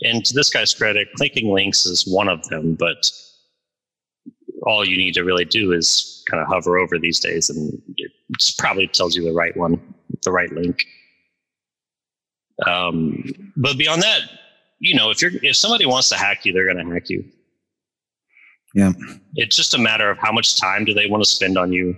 And 0.02 0.24
to 0.24 0.34
this 0.34 0.50
guy's 0.50 0.74
credit, 0.74 1.08
clicking 1.16 1.52
links 1.52 1.86
is 1.86 2.06
one 2.06 2.28
of 2.28 2.46
them, 2.48 2.74
but 2.74 3.10
all 4.62 4.84
you 4.84 4.96
need 4.96 5.14
to 5.14 5.24
really 5.24 5.44
do 5.44 5.72
is 5.72 6.24
kind 6.28 6.42
of 6.42 6.48
hover 6.48 6.76
over 6.76 6.98
these 6.98 7.20
days 7.20 7.50
and 7.50 7.80
it 7.96 8.12
probably 8.58 8.88
tells 8.88 9.14
you 9.14 9.22
the 9.22 9.32
right 9.32 9.56
one, 9.56 9.94
the 10.22 10.32
right 10.32 10.52
link. 10.52 10.84
Um, 12.66 13.52
but 13.56 13.78
beyond 13.78 14.02
that, 14.02 14.22
you 14.80 14.94
know, 14.94 15.10
if 15.10 15.22
you're 15.22 15.32
if 15.42 15.56
somebody 15.56 15.86
wants 15.86 16.08
to 16.10 16.16
hack 16.16 16.44
you, 16.44 16.52
they're 16.52 16.70
going 16.72 16.84
to 16.84 16.92
hack 16.92 17.08
you. 17.08 17.24
Yeah. 18.74 18.92
It's 19.34 19.56
just 19.56 19.74
a 19.74 19.78
matter 19.78 20.10
of 20.10 20.18
how 20.18 20.32
much 20.32 20.60
time 20.60 20.84
do 20.84 20.92
they 20.92 21.06
want 21.06 21.22
to 21.22 21.28
spend 21.28 21.56
on 21.56 21.72
you 21.72 21.96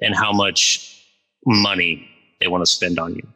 and 0.00 0.14
how 0.14 0.32
much 0.32 1.04
money 1.44 2.08
they 2.40 2.48
want 2.48 2.64
to 2.64 2.70
spend 2.70 2.98
on 2.98 3.14
you. 3.14 3.26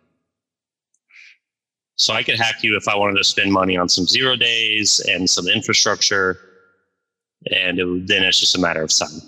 So 1.96 2.12
I 2.12 2.22
could 2.22 2.36
hack 2.36 2.62
you 2.62 2.76
if 2.76 2.88
I 2.88 2.96
wanted 2.96 3.18
to 3.18 3.24
spend 3.24 3.52
money 3.52 3.76
on 3.76 3.88
some 3.88 4.04
zero 4.06 4.36
days 4.36 5.00
and 5.08 5.28
some 5.30 5.46
infrastructure, 5.46 6.38
and 7.50 7.78
it, 7.78 8.06
then 8.06 8.24
it's 8.24 8.40
just 8.40 8.56
a 8.56 8.60
matter 8.60 8.82
of 8.82 8.90
time. 8.90 9.20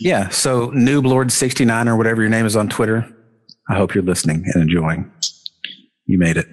Yeah. 0.00 0.28
So 0.30 0.70
Nooblord69 0.70 1.86
or 1.86 1.96
whatever 1.96 2.20
your 2.20 2.30
name 2.30 2.46
is 2.46 2.56
on 2.56 2.68
Twitter. 2.68 3.08
I 3.68 3.76
hope 3.76 3.94
you're 3.94 4.04
listening 4.04 4.44
and 4.46 4.62
enjoying. 4.62 5.10
You 6.06 6.18
made 6.18 6.36
it. 6.36 6.48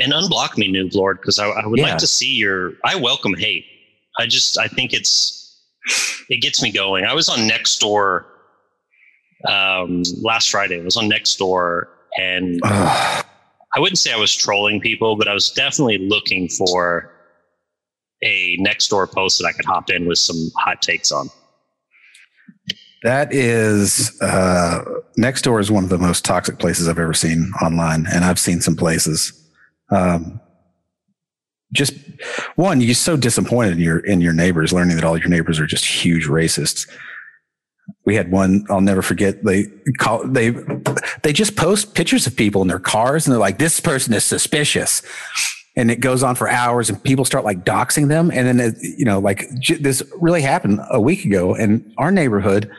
And 0.00 0.12
unblock 0.12 0.56
me, 0.58 0.72
Nooblord, 0.72 1.20
because 1.20 1.38
I, 1.38 1.48
I, 1.48 1.66
would 1.66 1.78
yeah. 1.78 1.90
like 1.90 1.98
to 1.98 2.06
see 2.06 2.34
your. 2.34 2.72
I 2.84 2.96
welcome 2.96 3.34
hate. 3.34 3.64
I 4.18 4.26
just 4.26 4.58
I 4.58 4.66
think 4.66 4.92
it's 4.92 5.62
it 6.28 6.40
gets 6.40 6.62
me 6.62 6.72
going. 6.72 7.04
I 7.04 7.14
was 7.14 7.28
on 7.28 7.38
Nextdoor 7.48 8.24
um, 9.48 10.02
last 10.22 10.50
Friday. 10.50 10.80
I 10.80 10.84
was 10.84 10.96
on 10.96 11.08
Nextdoor 11.08 11.86
and 12.16 12.60
I 12.64 13.24
wouldn't 13.78 13.98
say 13.98 14.12
I 14.12 14.16
was 14.16 14.34
trolling 14.34 14.80
people, 14.80 15.16
but 15.16 15.28
I 15.28 15.34
was 15.34 15.50
definitely 15.50 15.98
looking 15.98 16.48
for 16.48 17.12
a 18.22 18.56
next 18.60 18.88
door 18.88 19.06
post 19.06 19.38
that 19.38 19.46
I 19.46 19.52
could 19.52 19.64
hop 19.64 19.90
in 19.90 20.06
with 20.06 20.18
some 20.18 20.50
hot 20.56 20.80
takes 20.80 21.10
on. 21.10 21.28
That 23.02 23.34
is 23.34 24.16
uh, 24.22 24.82
Nextdoor 25.18 25.60
is 25.60 25.70
one 25.70 25.84
of 25.84 25.90
the 25.90 25.98
most 25.98 26.24
toxic 26.24 26.58
places 26.58 26.88
I've 26.88 26.98
ever 26.98 27.12
seen 27.12 27.52
online, 27.60 28.06
and 28.10 28.24
I've 28.24 28.38
seen 28.38 28.60
some 28.60 28.76
places. 28.76 29.32
Um, 29.90 30.40
just 31.72 31.94
one, 32.54 32.80
you're 32.80 32.94
so 32.94 33.16
disappointed 33.16 33.72
in 33.72 33.80
your 33.80 33.98
in 33.98 34.20
your 34.20 34.32
neighbors, 34.32 34.72
learning 34.72 34.96
that 34.96 35.04
all 35.04 35.18
your 35.18 35.28
neighbors 35.28 35.60
are 35.60 35.66
just 35.66 35.84
huge 35.84 36.26
racists 36.26 36.88
we 38.04 38.14
had 38.14 38.30
one 38.30 38.64
I'll 38.68 38.80
never 38.80 39.02
forget. 39.02 39.44
They 39.44 39.66
call 39.98 40.26
they 40.26 40.50
they 41.22 41.32
just 41.32 41.56
post 41.56 41.94
pictures 41.94 42.26
of 42.26 42.36
people 42.36 42.62
in 42.62 42.68
their 42.68 42.78
cars 42.78 43.26
and 43.26 43.32
they're 43.32 43.40
like, 43.40 43.58
this 43.58 43.80
person 43.80 44.14
is 44.14 44.24
suspicious. 44.24 45.02
And 45.76 45.90
it 45.90 45.98
goes 45.98 46.22
on 46.22 46.36
for 46.36 46.48
hours 46.48 46.88
and 46.88 47.02
people 47.02 47.24
start 47.24 47.44
like 47.44 47.64
doxing 47.64 48.08
them. 48.08 48.30
And 48.30 48.46
then, 48.46 48.60
it, 48.60 48.76
you 48.80 49.04
know, 49.04 49.18
like 49.18 49.48
j- 49.58 49.74
this 49.74 50.02
really 50.20 50.42
happened 50.42 50.80
a 50.90 51.00
week 51.00 51.24
ago 51.24 51.54
in 51.54 51.92
our 51.98 52.12
neighborhood. 52.12 52.70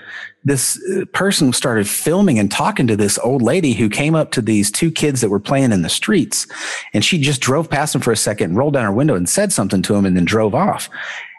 This 0.46 0.82
uh, 0.94 1.04
person 1.12 1.52
started 1.52 1.90
filming 1.90 2.40
and 2.40 2.50
talking 2.50 2.88
to 2.88 2.96
this 2.96 3.20
old 3.20 3.42
lady 3.42 3.74
who 3.74 3.90
came 3.90 4.16
up 4.16 4.32
to 4.32 4.42
these 4.42 4.72
two 4.72 4.92
kids 4.92 5.20
that 5.22 5.30
were 5.30 5.42
playing 5.42 5.74
in 5.74 5.82
the 5.82 5.90
streets. 5.90 6.48
And 6.94 7.04
she 7.04 7.20
just 7.20 7.42
drove 7.42 7.70
past 7.70 7.92
them 7.92 8.02
for 8.02 8.14
a 8.14 8.18
second, 8.18 8.56
rolled 8.56 8.76
down 8.76 8.86
her 8.86 8.94
window 8.94 9.16
and 9.16 9.28
said 9.28 9.52
something 9.52 9.82
to 9.82 9.94
them 9.94 10.06
and 10.06 10.16
then 10.16 10.26
drove 10.26 10.56
off. 10.56 10.90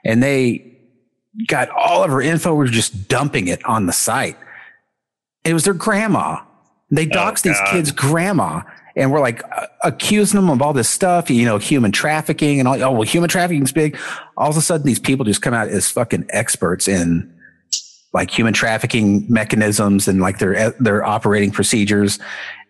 And 0.04 0.22
they 0.22 0.76
got 1.46 1.70
all 1.70 2.02
of 2.02 2.10
her 2.10 2.20
info. 2.20 2.52
We 2.52 2.58
were 2.58 2.66
just 2.66 3.08
dumping 3.08 3.48
it 3.48 3.64
on 3.64 3.86
the 3.86 3.92
site. 3.92 4.36
It 5.44 5.54
was 5.54 5.64
their 5.64 5.74
grandma. 5.74 6.40
They 6.90 7.06
doxed 7.06 7.46
oh, 7.46 7.50
these 7.50 7.60
kids' 7.70 7.90
grandma. 7.90 8.62
And 8.96 9.12
we're 9.12 9.20
like 9.20 9.42
uh, 9.52 9.66
accusing 9.84 10.40
them 10.40 10.48
of 10.48 10.62
all 10.62 10.72
this 10.72 10.88
stuff, 10.88 11.28
you 11.28 11.44
know, 11.44 11.58
human 11.58 11.92
trafficking 11.92 12.58
and 12.60 12.66
all. 12.66 12.82
Oh, 12.82 12.92
well, 12.92 13.02
human 13.02 13.28
trafficking's 13.28 13.72
big. 13.72 13.98
All 14.38 14.48
of 14.48 14.56
a 14.56 14.62
sudden, 14.62 14.86
these 14.86 14.98
people 14.98 15.26
just 15.26 15.42
come 15.42 15.52
out 15.52 15.68
as 15.68 15.90
fucking 15.90 16.26
experts 16.30 16.88
in 16.88 17.30
like 18.14 18.30
human 18.30 18.54
trafficking 18.54 19.26
mechanisms 19.28 20.08
and 20.08 20.22
like 20.22 20.38
their 20.38 20.70
their 20.80 21.04
operating 21.04 21.50
procedures. 21.50 22.18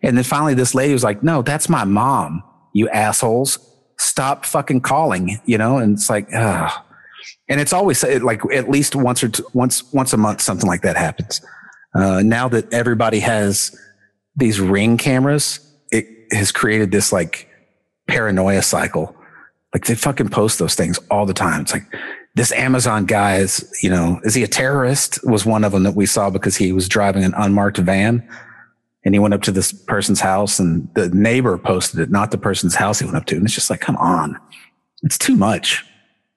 And 0.03 0.17
then 0.17 0.25
finally, 0.25 0.53
this 0.53 0.75
lady 0.75 0.91
was 0.91 1.03
like, 1.03 1.23
"No, 1.23 1.41
that's 1.41 1.69
my 1.69 1.85
mom. 1.85 2.43
You 2.73 2.89
assholes, 2.89 3.57
stop 3.97 4.45
fucking 4.45 4.81
calling." 4.81 5.39
You 5.45 5.57
know, 5.57 5.77
and 5.77 5.93
it's 5.93 6.09
like, 6.09 6.27
ah 6.33 6.83
and 7.49 7.61
it's 7.61 7.73
always 7.73 8.03
like 8.03 8.41
at 8.53 8.69
least 8.69 8.95
once 8.95 9.23
or 9.23 9.29
two, 9.29 9.45
once 9.53 9.91
once 9.93 10.13
a 10.13 10.17
month 10.17 10.41
something 10.41 10.67
like 10.67 10.81
that 10.81 10.97
happens. 10.97 11.41
Uh, 11.95 12.21
now 12.23 12.47
that 12.49 12.71
everybody 12.73 13.19
has 13.19 13.75
these 14.37 14.59
ring 14.59 14.97
cameras, 14.97 15.59
it 15.91 16.07
has 16.31 16.51
created 16.51 16.91
this 16.91 17.11
like 17.11 17.49
paranoia 18.07 18.61
cycle. 18.61 19.15
Like 19.73 19.85
they 19.85 19.95
fucking 19.95 20.29
post 20.29 20.59
those 20.59 20.75
things 20.75 20.99
all 21.11 21.25
the 21.25 21.33
time. 21.33 21.61
It's 21.61 21.73
like 21.73 21.85
this 22.35 22.51
Amazon 22.53 23.05
guy 23.05 23.37
is, 23.37 23.69
you 23.81 23.89
know, 23.89 24.21
is 24.23 24.33
he 24.33 24.43
a 24.43 24.47
terrorist? 24.47 25.19
Was 25.25 25.45
one 25.45 25.63
of 25.63 25.71
them 25.71 25.83
that 25.83 25.95
we 25.95 26.05
saw 26.05 26.29
because 26.29 26.55
he 26.55 26.71
was 26.71 26.87
driving 26.87 27.23
an 27.23 27.33
unmarked 27.35 27.77
van 27.77 28.27
and 29.03 29.13
he 29.13 29.19
went 29.19 29.33
up 29.33 29.41
to 29.43 29.51
this 29.51 29.71
person's 29.73 30.21
house 30.21 30.59
and 30.59 30.87
the 30.93 31.09
neighbor 31.09 31.57
posted 31.57 31.99
it, 31.99 32.11
not 32.11 32.31
the 32.31 32.37
person's 32.37 32.75
house 32.75 32.99
he 32.99 33.05
went 33.05 33.17
up 33.17 33.25
to. 33.25 33.35
And 33.35 33.45
it's 33.45 33.55
just 33.55 33.69
like, 33.69 33.81
come 33.81 33.97
on, 33.97 34.39
it's 35.03 35.17
too 35.17 35.35
much. 35.35 35.83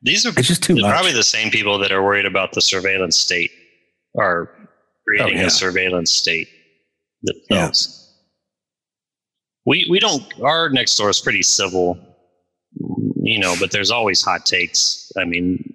These 0.02 0.24
are 0.24 0.30
it's 0.30 0.48
just 0.48 0.62
too 0.62 0.74
much. 0.76 0.90
probably 0.90 1.12
the 1.12 1.22
same 1.22 1.50
people 1.50 1.78
that 1.78 1.92
are 1.92 2.02
worried 2.02 2.24
about 2.24 2.52
the 2.52 2.62
surveillance 2.62 3.16
state 3.16 3.50
are 4.18 4.50
creating 5.06 5.38
oh, 5.38 5.40
yeah. 5.40 5.46
a 5.46 5.50
surveillance 5.50 6.10
state 6.10 6.48
themselves. 7.22 7.96
Yeah. 7.96 8.06
We 9.66 9.86
we 9.90 9.98
don't 9.98 10.24
our 10.42 10.68
next 10.70 10.96
door 10.96 11.10
is 11.10 11.20
pretty 11.20 11.42
civil, 11.42 11.98
you 13.22 13.38
know, 13.38 13.54
but 13.60 13.70
there's 13.70 13.90
always 13.90 14.22
hot 14.22 14.46
takes. 14.46 15.12
I 15.18 15.24
mean, 15.24 15.74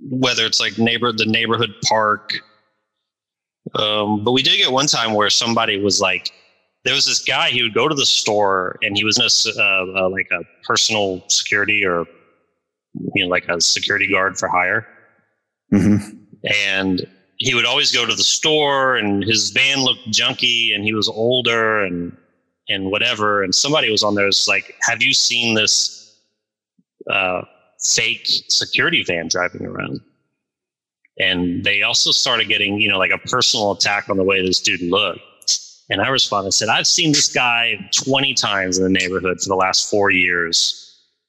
whether 0.00 0.46
it's 0.46 0.60
like 0.60 0.78
neighbor 0.78 1.12
the 1.12 1.26
neighborhood 1.26 1.74
park. 1.84 2.32
Um, 3.74 4.22
but 4.22 4.32
we 4.32 4.42
did 4.42 4.56
get 4.56 4.70
one 4.70 4.86
time 4.86 5.14
where 5.14 5.30
somebody 5.30 5.80
was 5.80 6.00
like, 6.00 6.30
there 6.84 6.94
was 6.94 7.06
this 7.06 7.24
guy. 7.24 7.50
He 7.50 7.62
would 7.62 7.74
go 7.74 7.88
to 7.88 7.94
the 7.94 8.06
store 8.06 8.78
and 8.82 8.96
he 8.96 9.04
was 9.04 9.18
in 9.18 9.24
a, 9.24 9.60
uh, 9.60 10.04
uh, 10.04 10.08
like 10.10 10.28
a 10.30 10.44
personal 10.64 11.24
security 11.28 11.84
or 11.84 12.06
you 13.14 13.24
know, 13.24 13.28
like 13.28 13.48
a 13.48 13.60
security 13.60 14.06
guard 14.06 14.38
for 14.38 14.48
hire. 14.48 14.86
Mm-hmm. 15.72 16.18
And 16.44 17.06
he 17.38 17.54
would 17.54 17.64
always 17.64 17.92
go 17.92 18.06
to 18.06 18.14
the 18.14 18.22
store 18.22 18.96
and 18.96 19.24
his 19.24 19.50
van 19.50 19.82
looked 19.82 20.06
junky 20.10 20.74
and 20.74 20.84
he 20.84 20.94
was 20.94 21.08
older 21.08 21.84
and 21.84 22.16
and 22.68 22.90
whatever. 22.90 23.42
And 23.42 23.54
somebody 23.54 23.90
was 23.90 24.02
on 24.02 24.14
there 24.14 24.26
was 24.26 24.48
like, 24.48 24.74
have 24.82 25.02
you 25.02 25.12
seen 25.12 25.54
this 25.54 26.18
uh, 27.10 27.42
fake 27.78 28.26
security 28.48 29.04
van 29.04 29.28
driving 29.28 29.66
around? 29.66 30.00
And 31.18 31.62
they 31.62 31.82
also 31.82 32.10
started 32.10 32.48
getting, 32.48 32.80
you 32.80 32.88
know, 32.88 32.98
like 32.98 33.10
a 33.10 33.18
personal 33.18 33.72
attack 33.72 34.08
on 34.08 34.16
the 34.16 34.24
way 34.24 34.44
this 34.44 34.60
dude 34.60 34.80
looked. 34.80 35.20
And 35.90 36.00
I 36.00 36.08
responded, 36.08 36.48
I 36.48 36.50
said, 36.50 36.68
I've 36.70 36.86
seen 36.86 37.12
this 37.12 37.30
guy 37.30 37.76
20 37.92 38.32
times 38.34 38.78
in 38.78 38.84
the 38.84 38.90
neighborhood 38.90 39.38
for 39.40 39.48
the 39.48 39.56
last 39.56 39.90
four 39.90 40.10
years 40.10 40.84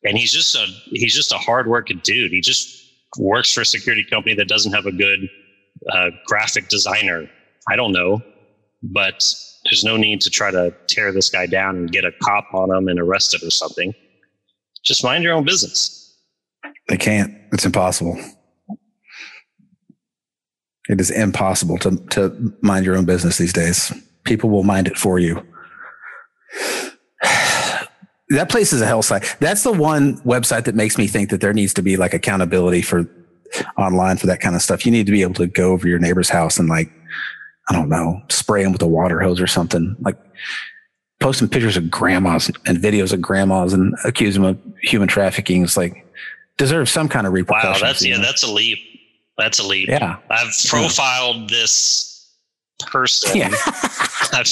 and 0.05 0.17
he's 0.17 0.31
just 0.31 0.55
a 0.55 0.65
he's 0.85 1.13
just 1.13 1.33
a 1.33 1.37
hardworking 1.37 1.99
dude. 2.03 2.31
He 2.31 2.39
just 2.39 2.85
works 3.17 3.51
for 3.51 3.61
a 3.61 3.65
security 3.65 4.03
company 4.03 4.35
that 4.35 4.47
doesn't 4.47 4.71
have 4.71 4.85
a 4.85 4.91
good 4.91 5.27
uh, 5.91 6.09
graphic 6.25 6.67
designer. 6.69 7.29
I 7.69 7.75
don't 7.75 7.91
know, 7.91 8.21
but 8.83 9.33
there's 9.65 9.83
no 9.83 9.97
need 9.97 10.21
to 10.21 10.29
try 10.29 10.51
to 10.51 10.73
tear 10.87 11.11
this 11.11 11.29
guy 11.29 11.45
down 11.47 11.75
and 11.75 11.91
get 11.91 12.05
a 12.05 12.11
cop 12.23 12.53
on 12.53 12.71
him 12.71 12.87
and 12.87 12.99
arrest 12.99 13.33
him 13.33 13.47
or 13.47 13.51
something. 13.51 13.93
Just 14.83 15.03
mind 15.03 15.23
your 15.23 15.33
own 15.33 15.43
business. 15.43 16.15
They 16.87 16.97
can't. 16.97 17.33
It's 17.51 17.65
impossible. 17.65 18.19
It 20.87 21.01
is 21.01 21.09
impossible 21.09 21.79
to, 21.79 21.95
to 22.11 22.53
mind 22.61 22.85
your 22.85 22.95
own 22.95 23.05
business 23.05 23.39
these 23.39 23.53
days. 23.53 23.91
People 24.23 24.51
will 24.51 24.63
mind 24.63 24.87
it 24.87 24.97
for 24.97 25.17
you. 25.17 25.43
that 28.29 28.49
place 28.49 28.71
is 28.71 28.81
a 28.81 28.85
hell 28.85 29.01
site. 29.01 29.35
That's 29.39 29.63
the 29.63 29.71
one 29.71 30.17
website 30.21 30.65
that 30.65 30.75
makes 30.75 30.97
me 30.97 31.07
think 31.07 31.31
that 31.31 31.41
there 31.41 31.53
needs 31.53 31.73
to 31.75 31.81
be 31.81 31.97
like 31.97 32.13
accountability 32.13 32.83
for 32.83 33.09
online 33.77 34.17
for 34.17 34.27
that 34.27 34.39
kind 34.39 34.55
of 34.55 34.61
stuff. 34.61 34.85
You 34.85 34.91
need 34.91 35.05
to 35.05 35.11
be 35.11 35.21
able 35.21 35.33
to 35.35 35.47
go 35.47 35.71
over 35.71 35.87
your 35.87 35.99
neighbor's 35.99 36.29
house 36.29 36.57
and 36.57 36.69
like, 36.69 36.91
I 37.69 37.73
don't 37.73 37.89
know, 37.89 38.21
spray 38.29 38.63
them 38.63 38.71
with 38.71 38.81
a 38.81 38.87
water 38.87 39.19
hose 39.19 39.41
or 39.41 39.47
something. 39.47 39.95
Like 39.99 40.17
posting 41.19 41.49
pictures 41.49 41.77
of 41.77 41.89
grandmas 41.89 42.51
and 42.65 42.77
videos 42.77 43.13
of 43.13 43.21
grandmas 43.21 43.73
and 43.73 43.95
accuse 44.03 44.35
them 44.35 44.43
of 44.43 44.59
human 44.81 45.07
trafficking. 45.07 45.63
It's 45.63 45.77
like 45.77 46.05
deserves 46.57 46.91
some 46.91 47.09
kind 47.09 47.27
of 47.27 47.33
repercussion. 47.33 47.81
Wow, 47.81 47.87
that's 47.87 48.05
yeah, 48.05 48.17
that's 48.17 48.43
a 48.43 48.51
leap. 48.51 48.79
That's 49.37 49.59
a 49.59 49.67
leap. 49.67 49.89
Yeah. 49.89 50.17
I've 50.29 50.53
profiled 50.67 51.37
yeah. 51.37 51.47
this 51.49 52.31
person. 52.79 53.37
Yeah. 53.37 53.49
I've 54.33 54.47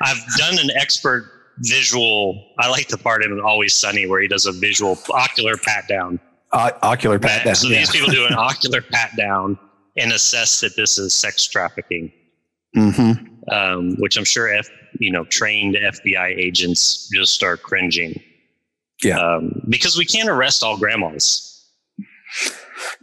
I've 0.00 0.22
done 0.38 0.58
an 0.58 0.70
expert 0.76 1.30
visual. 1.58 2.44
I 2.58 2.68
like 2.68 2.88
the 2.88 2.98
part 2.98 3.24
in 3.24 3.40
Always 3.40 3.74
Sunny 3.74 4.06
where 4.06 4.20
he 4.20 4.28
does 4.28 4.46
a 4.46 4.52
visual 4.52 4.98
ocular 5.10 5.56
pat 5.56 5.88
down. 5.88 6.20
Uh, 6.52 6.70
ocular 6.82 7.18
pat 7.18 7.44
down. 7.44 7.54
So 7.54 7.68
yeah. 7.68 7.78
these 7.78 7.90
people 7.90 8.10
do 8.10 8.26
an 8.26 8.34
ocular 8.38 8.82
pat 8.82 9.16
down 9.16 9.58
and 9.96 10.12
assess 10.12 10.60
that 10.60 10.76
this 10.76 10.98
is 10.98 11.14
sex 11.14 11.46
trafficking. 11.46 12.12
Mm-hmm. 12.76 13.52
Um, 13.52 13.96
which 13.98 14.16
I'm 14.16 14.24
sure 14.24 14.52
F, 14.52 14.68
you 14.98 15.10
know 15.10 15.24
trained 15.24 15.74
FBI 15.76 16.36
agents 16.38 17.08
just 17.12 17.34
start 17.34 17.62
cringing. 17.62 18.20
Yeah, 19.02 19.18
um, 19.18 19.62
because 19.68 19.98
we 19.98 20.04
can't 20.04 20.28
arrest 20.28 20.62
all 20.62 20.78
grandmas. 20.78 21.48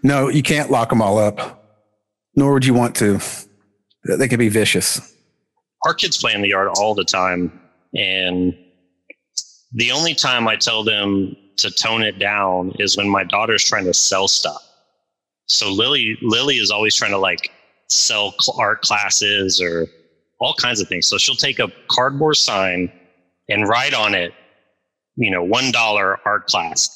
No, 0.02 0.30
you 0.30 0.42
can't 0.42 0.72
lock 0.72 0.90
them 0.90 1.02
all 1.02 1.18
up, 1.18 1.82
nor 2.36 2.54
would 2.54 2.66
you 2.66 2.74
want 2.74 2.96
to. 2.98 3.20
They 4.06 4.28
can 4.28 4.40
be 4.40 4.50
vicious. 4.50 5.16
Our 5.86 5.94
kids 5.94 6.18
play 6.18 6.34
in 6.34 6.42
the 6.42 6.50
yard 6.50 6.70
all 6.78 6.96
the 6.96 7.04
time, 7.04 7.60
and 7.94 8.58
the 9.74 9.92
only 9.92 10.16
time 10.16 10.48
I 10.48 10.56
tell 10.56 10.84
them 10.84 11.36
to 11.62 11.72
tone 11.72 12.02
it 12.02 12.20
down 12.20 12.74
is 12.80 12.98
when 12.98 13.10
my 13.10 13.24
daughter's 13.24 13.64
trying 13.64 13.86
to 13.86 13.94
sell 13.94 14.28
stuff. 14.28 14.62
So 15.48 15.72
Lily, 15.72 16.18
Lily 16.22 16.58
is 16.58 16.72
always 16.72 16.96
trying 16.96 17.12
to 17.12 17.18
like 17.18 17.52
sell 17.90 18.36
art 18.58 18.82
classes 18.82 19.62
or 19.62 19.88
all 20.40 20.54
kinds 20.54 20.80
of 20.80 20.88
things. 20.88 21.08
So 21.08 21.18
she'll 21.18 21.36
take 21.36 21.60
a 21.60 21.72
cardboard 21.90 22.38
sign 22.38 22.92
and 23.50 23.68
write 23.68 23.94
on 23.94 24.14
it, 24.14 24.34
you 25.16 25.30
know, 25.32 25.44
one 25.44 25.72
dollar 25.72 26.20
art 26.26 26.48
class. 26.48 26.96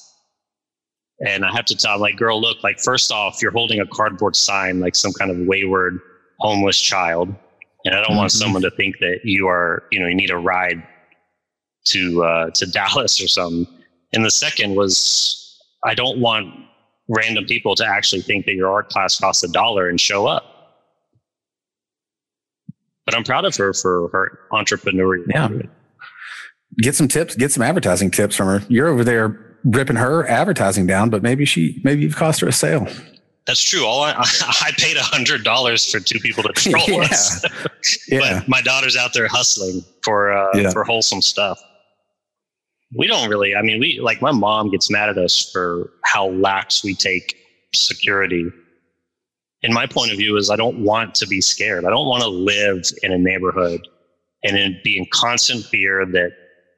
And 1.26 1.46
I 1.46 1.52
have 1.54 1.66
to 1.66 1.76
tell, 1.76 2.00
like, 2.00 2.18
girl, 2.18 2.42
look, 2.42 2.64
like, 2.64 2.80
first 2.80 3.12
off, 3.12 3.42
you're 3.42 3.52
holding 3.52 3.80
a 3.80 3.88
cardboard 3.88 4.36
sign, 4.36 4.80
like 4.80 4.96
some 4.96 5.14
kind 5.14 5.32
of 5.32 5.38
wayward 5.48 6.00
homeless 6.40 6.80
child. 6.80 7.34
And 7.86 7.96
I 7.96 8.00
don't 8.00 8.10
mm-hmm. 8.10 8.18
want 8.18 8.32
someone 8.32 8.62
to 8.64 8.72
think 8.72 8.98
that 9.00 9.20
you 9.24 9.48
are, 9.48 9.84
you 9.92 10.00
know, 10.00 10.08
you 10.08 10.16
need 10.16 10.32
a 10.32 10.38
ride 10.38 10.84
to 11.86 12.24
uh, 12.24 12.50
to 12.52 12.66
Dallas 12.72 13.22
or 13.22 13.28
something. 13.28 13.68
And 14.14 14.24
the 14.24 14.32
second 14.32 14.76
was, 14.76 15.60
I 15.84 15.96
don't 15.96 16.20
want 16.20 16.54
random 17.08 17.46
people 17.46 17.76
to 17.76 17.86
actually 17.86 18.22
think 18.22 18.46
that 18.46 18.54
your 18.54 18.72
art 18.72 18.90
class 18.90 19.20
costs 19.20 19.44
a 19.44 19.52
dollar 19.52 19.90
and 19.90 20.00
show 20.00 20.28
up. 20.28 20.50
But 23.06 23.16
I'm 23.16 23.24
proud 23.24 23.44
of 23.46 23.56
her 23.58 23.74
for 23.74 24.10
her 24.10 24.40
entrepreneurial. 24.52 25.26
Yeah. 25.28 25.50
Get 26.78 26.96
some 26.96 27.08
tips, 27.08 27.36
get 27.36 27.52
some 27.52 27.62
advertising 27.62 28.12
tips 28.12 28.36
from 28.36 28.48
her. 28.48 28.66
You're 28.70 28.88
over 28.88 29.04
there 29.04 29.58
ripping 29.64 29.98
her 29.98 30.26
advertising 30.28 30.88
down, 30.88 31.10
but 31.10 31.22
maybe 31.22 31.46
she 31.46 31.82
maybe 31.84 32.02
you've 32.02 32.16
cost 32.16 32.40
her 32.42 32.48
a 32.48 32.54
sale. 32.54 32.88
That's 33.46 33.62
true. 33.62 33.86
All 33.86 34.04
I, 34.04 34.14
I 34.18 34.72
paid 34.78 34.98
a 34.98 35.04
hundred 35.04 35.44
dollars 35.44 35.90
for 35.90 36.00
two 36.00 36.20
people 36.20 36.44
to 36.44 36.50
troll 36.54 36.84
yeah. 36.88 37.02
us. 37.02 37.46
yeah. 38.08 38.40
But 38.40 38.48
my 38.48 38.62
daughter's 38.62 38.96
out 38.96 39.14
there 39.14 39.28
hustling 39.28 39.84
for 40.02 40.32
uh, 40.32 40.50
yeah. 40.54 40.72
for 40.72 40.84
wholesome 40.84 41.22
stuff. 41.22 41.60
We 42.96 43.08
don't 43.08 43.30
really. 43.30 43.56
I 43.56 43.62
mean, 43.62 43.80
we 43.80 44.00
like 44.02 44.22
my 44.22 44.32
mom 44.32 44.70
gets 44.70 44.90
mad 44.90 45.10
at 45.10 45.18
us 45.18 45.50
for 45.52 45.92
how 46.04 46.30
lax 46.30 46.84
we 46.84 46.94
take 46.94 47.36
security. 47.74 48.46
And 49.64 49.74
my 49.74 49.88
point 49.88 50.12
of 50.12 50.18
view 50.18 50.36
is, 50.38 50.50
I 50.50 50.56
don't 50.58 50.84
want 50.84 51.16
to 51.16 51.28
be 51.28 51.40
scared. 51.40 51.86
I 51.86 51.90
don't 51.90 52.08
want 52.08 52.22
to 52.22 52.30
live 52.30 52.84
in 53.02 53.14
a 53.14 53.18
neighborhood 53.18 53.82
and 54.44 54.58
in, 54.58 54.80
be 54.84 54.98
in 54.98 55.06
constant 55.12 55.64
fear 55.64 56.06
that 56.06 56.32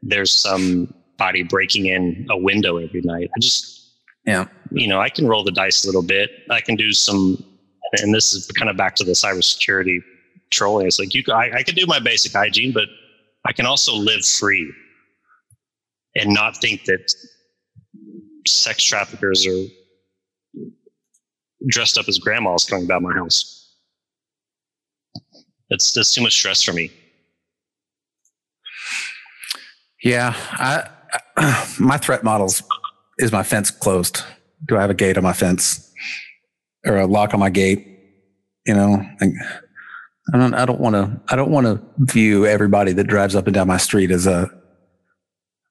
there's 0.03 0.31
some 0.31 0.93
body 1.17 1.41
breaking 1.41 1.87
in 1.87 2.27
a 2.29 2.37
window 2.37 2.77
every 2.77 3.01
night. 3.01 3.29
I 3.35 3.39
just, 3.39 3.89
yeah, 4.25 4.45
you 4.71 4.87
know, 4.87 5.01
I 5.01 5.09
can 5.09 5.27
roll 5.27 5.43
the 5.43 5.51
dice 5.51 5.83
a 5.83 5.87
little 5.87 6.03
bit. 6.03 6.29
I 6.51 6.61
can 6.61 6.75
do 6.75 6.91
some, 6.91 7.43
and 8.01 8.13
this 8.13 8.33
is 8.33 8.47
kind 8.51 8.69
of 8.69 8.77
back 8.77 8.95
to 8.97 9.03
the 9.03 9.13
cybersecurity 9.13 9.99
trolling. 10.51 10.85
It's 10.85 10.99
like 10.99 11.15
you, 11.15 11.23
I, 11.33 11.57
I 11.57 11.63
can 11.63 11.73
do 11.73 11.85
my 11.87 11.99
basic 11.99 12.33
hygiene, 12.33 12.71
but 12.71 12.85
I 13.45 13.51
can 13.51 13.65
also 13.65 13.95
live 13.95 14.23
free 14.23 14.71
and 16.15 16.33
not 16.33 16.57
think 16.57 16.85
that 16.85 17.13
sex 18.47 18.83
traffickers 18.83 19.45
are 19.45 19.65
dressed 21.67 21.97
up 21.97 22.07
as 22.07 22.19
grandmas 22.19 22.63
coming 22.65 22.87
by 22.87 22.99
my 22.99 23.13
house. 23.13 23.73
It's 25.69 25.93
that's 25.93 26.13
too 26.13 26.21
much 26.21 26.33
stress 26.33 26.61
for 26.61 26.73
me. 26.73 26.91
Yeah, 30.03 30.33
I 30.51 30.87
my 31.79 31.97
threat 31.97 32.23
models 32.23 32.63
is 33.17 33.31
my 33.31 33.43
fence 33.43 33.71
closed? 33.71 34.21
Do 34.67 34.77
I 34.77 34.81
have 34.81 34.89
a 34.89 34.95
gate 34.95 35.17
on 35.17 35.23
my 35.23 35.33
fence 35.33 35.91
or 36.85 36.97
a 36.97 37.07
lock 37.07 37.33
on 37.33 37.39
my 37.39 37.49
gate? 37.49 37.87
You 38.65 38.73
know, 38.73 39.03
I 40.33 40.37
don't. 40.37 40.53
I 40.53 40.65
don't 40.65 40.79
want 40.79 40.95
to. 40.95 41.21
I 41.29 41.35
don't 41.35 41.51
want 41.51 41.65
to 41.65 41.81
view 41.99 42.45
everybody 42.45 42.93
that 42.93 43.05
drives 43.05 43.35
up 43.35 43.47
and 43.47 43.53
down 43.53 43.67
my 43.67 43.77
street 43.77 44.11
as 44.11 44.27
a 44.27 44.49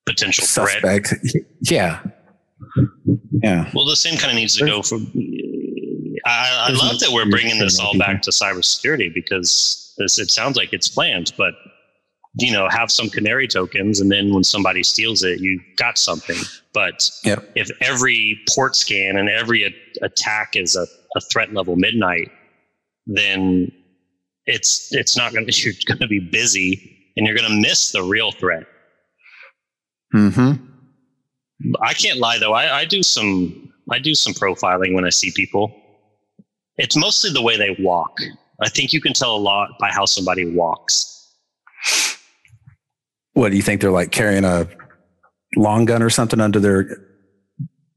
potential 0.07 0.45
suspect. 0.45 1.09
Threat. 1.09 1.21
Yeah, 1.63 2.03
yeah. 3.43 3.71
Well, 3.75 3.87
the 3.87 3.97
same 3.97 4.19
kind 4.19 4.31
of 4.31 4.37
needs 4.37 4.57
to 4.57 4.67
go 4.67 4.83
for. 4.83 4.97
I, 6.27 6.69
I 6.69 6.73
love 6.73 7.01
that 7.01 7.11
we're 7.11 7.29
bringing 7.29 7.59
this 7.59 7.79
all 7.81 7.97
back 7.99 8.21
to 8.23 8.31
cybersecurity 8.31 9.15
because 9.15 9.95
this. 9.97 10.19
It 10.19 10.31
sounds 10.31 10.57
like 10.57 10.75
it's 10.75 10.89
planned, 10.89 11.33
but 11.39 11.55
you 12.39 12.53
know, 12.53 12.69
have 12.69 12.91
some 12.91 13.09
canary 13.09 13.47
tokens, 13.47 14.01
and 14.01 14.11
then 14.11 14.35
when 14.35 14.45
somebody 14.45 14.83
steals 14.83 15.23
it, 15.23 15.41
you 15.41 15.61
got 15.77 15.97
something. 15.97 16.37
But 16.73 17.09
yep. 17.23 17.49
if 17.55 17.71
every 17.81 18.41
port 18.55 18.75
scan 18.75 19.17
and 19.17 19.29
every 19.29 19.65
a- 19.65 20.05
attack 20.05 20.57
is 20.57 20.77
a, 20.77 20.87
a 21.17 21.21
threat 21.33 21.53
level 21.55 21.77
midnight, 21.77 22.31
then 23.07 23.71
it's 24.47 24.93
it's 24.93 25.17
not 25.17 25.33
going 25.33 25.47
to 25.51 25.61
you're 25.63 25.75
going 25.87 26.01
to 26.01 26.09
be 26.09 26.21
busy 26.21 27.13
and 27.17 27.27
you're 27.27 27.37
going 27.37 27.49
to 27.49 27.61
miss 27.61 27.93
the 27.93 28.03
real 28.03 28.33
threat. 28.33 28.65
Hmm. 30.15 30.53
I 31.83 31.93
can't 31.93 32.21
lie 32.21 32.39
though. 32.39 32.53
I, 32.53 32.81
I 32.81 32.85
do 32.85 33.03
some 33.03 33.73
I 33.91 33.99
do 33.99 34.15
some 34.15 34.33
profiling 34.33 34.95
when 34.95 35.05
I 35.05 35.11
see 35.11 35.33
people. 35.35 35.75
It's 36.77 36.97
mostly 36.97 37.31
the 37.33 37.43
way 37.43 37.57
they 37.57 37.77
walk. 37.81 38.19
I 38.61 38.69
think 38.69 38.93
you 38.93 39.01
can 39.01 39.13
tell 39.13 39.35
a 39.35 39.39
lot 39.39 39.71
by 39.81 39.91
how 39.91 40.05
somebody 40.05 40.45
walks. 40.45 41.11
What 43.33 43.51
do 43.51 43.57
you 43.57 43.63
think? 43.63 43.81
They're 43.81 43.91
like 43.91 44.13
carrying 44.13 44.45
a 44.45 44.69
long 45.57 45.85
gun 45.85 46.03
or 46.03 46.11
something 46.11 46.41
under 46.41 46.61
their 46.61 46.97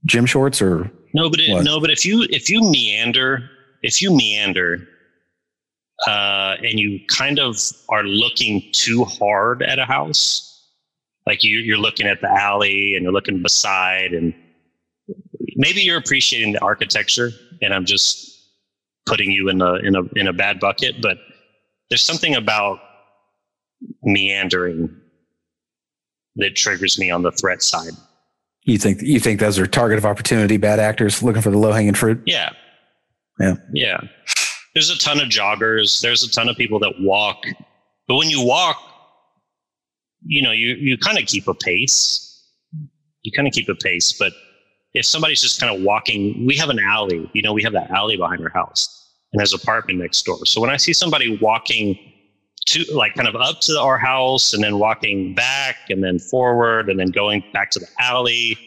gym 0.05 0.25
shorts, 0.25 0.59
or 0.61 0.91
no? 1.13 1.29
But 1.29 1.39
it, 1.39 1.63
no, 1.63 1.79
but 1.79 1.91
if 1.91 2.03
you 2.03 2.25
if 2.31 2.49
you 2.49 2.61
meander, 2.61 3.47
if 3.83 4.01
you 4.01 4.15
meander, 4.15 4.87
uh, 6.07 6.55
and 6.63 6.79
you 6.79 6.99
kind 7.07 7.39
of 7.39 7.55
are 7.89 8.03
looking 8.03 8.63
too 8.71 9.03
hard 9.05 9.61
at 9.61 9.77
a 9.77 9.85
house, 9.85 10.46
like 11.27 11.43
you, 11.43 11.57
you're 11.59 11.77
looking 11.77 12.07
at 12.07 12.21
the 12.21 12.29
alley 12.29 12.95
and 12.95 13.03
you're 13.03 13.11
looking 13.11 13.41
beside, 13.43 14.13
and 14.13 14.33
maybe 15.55 15.81
you're 15.81 15.97
appreciating 15.97 16.53
the 16.53 16.61
architecture, 16.61 17.31
and 17.61 17.73
I'm 17.73 17.85
just 17.85 18.33
putting 19.05 19.29
you 19.29 19.49
in 19.49 19.61
a 19.61 19.73
in 19.75 19.95
a 19.95 20.03
in 20.15 20.27
a 20.27 20.33
bad 20.33 20.59
bucket, 20.59 21.01
but 21.01 21.17
there's 21.89 22.01
something 22.01 22.33
about 22.33 22.79
meandering 24.03 24.95
that 26.37 26.55
triggers 26.55 26.97
me 26.97 27.11
on 27.11 27.23
the 27.23 27.31
threat 27.31 27.61
side. 27.61 27.93
You 28.63 28.77
think 28.77 29.01
you 29.01 29.19
think 29.19 29.41
those 29.41 29.59
are 29.59 29.67
target 29.67 29.97
of 29.97 30.05
opportunity 30.05 30.55
bad 30.55 30.79
actors 30.79 31.21
looking 31.21 31.41
for 31.41 31.51
the 31.51 31.57
low 31.57 31.73
hanging 31.73 31.93
fruit? 31.93 32.21
Yeah. 32.25 32.51
Yeah. 33.39 33.55
Yeah. 33.73 33.99
There's 34.73 34.89
a 34.89 34.97
ton 34.97 35.19
of 35.19 35.27
joggers, 35.27 36.01
there's 36.01 36.23
a 36.23 36.31
ton 36.31 36.47
of 36.47 36.55
people 36.55 36.79
that 36.79 36.93
walk. 36.99 37.43
But 38.07 38.15
when 38.15 38.29
you 38.29 38.45
walk, 38.45 38.77
you 40.27 40.41
know, 40.41 40.51
you 40.51 40.75
you 40.75 40.97
kind 40.97 41.17
of 41.17 41.25
keep 41.25 41.47
a 41.47 41.53
pace. 41.53 42.23
you 43.23 43.31
kind 43.35 43.47
of 43.47 43.53
keep 43.53 43.69
a 43.69 43.75
pace. 43.75 44.13
But 44.13 44.33
if 44.93 45.05
somebody's 45.05 45.41
just 45.41 45.59
kind 45.59 45.75
of 45.75 45.81
walking, 45.83 46.45
we 46.45 46.55
have 46.57 46.69
an 46.69 46.79
alley. 46.79 47.29
You 47.33 47.41
know, 47.41 47.53
we 47.53 47.63
have 47.63 47.73
that 47.73 47.89
alley 47.91 48.17
behind 48.17 48.41
our 48.41 48.49
house, 48.49 49.11
and 49.31 49.39
there's 49.39 49.53
an 49.53 49.59
apartment 49.61 49.99
next 49.99 50.23
door. 50.23 50.45
So 50.45 50.61
when 50.61 50.69
I 50.69 50.77
see 50.77 50.93
somebody 50.93 51.37
walking 51.37 51.97
to 52.67 52.83
like 52.93 53.15
kind 53.15 53.27
of 53.27 53.35
up 53.35 53.61
to 53.61 53.79
our 53.79 53.97
house 53.97 54.53
and 54.53 54.61
then 54.61 54.77
walking 54.77 55.33
back 55.33 55.77
and 55.89 56.03
then 56.03 56.19
forward 56.19 56.89
and 56.89 56.99
then 56.99 57.11
going 57.11 57.43
back 57.53 57.71
to 57.71 57.79
the 57.79 57.87
alley, 57.99 58.57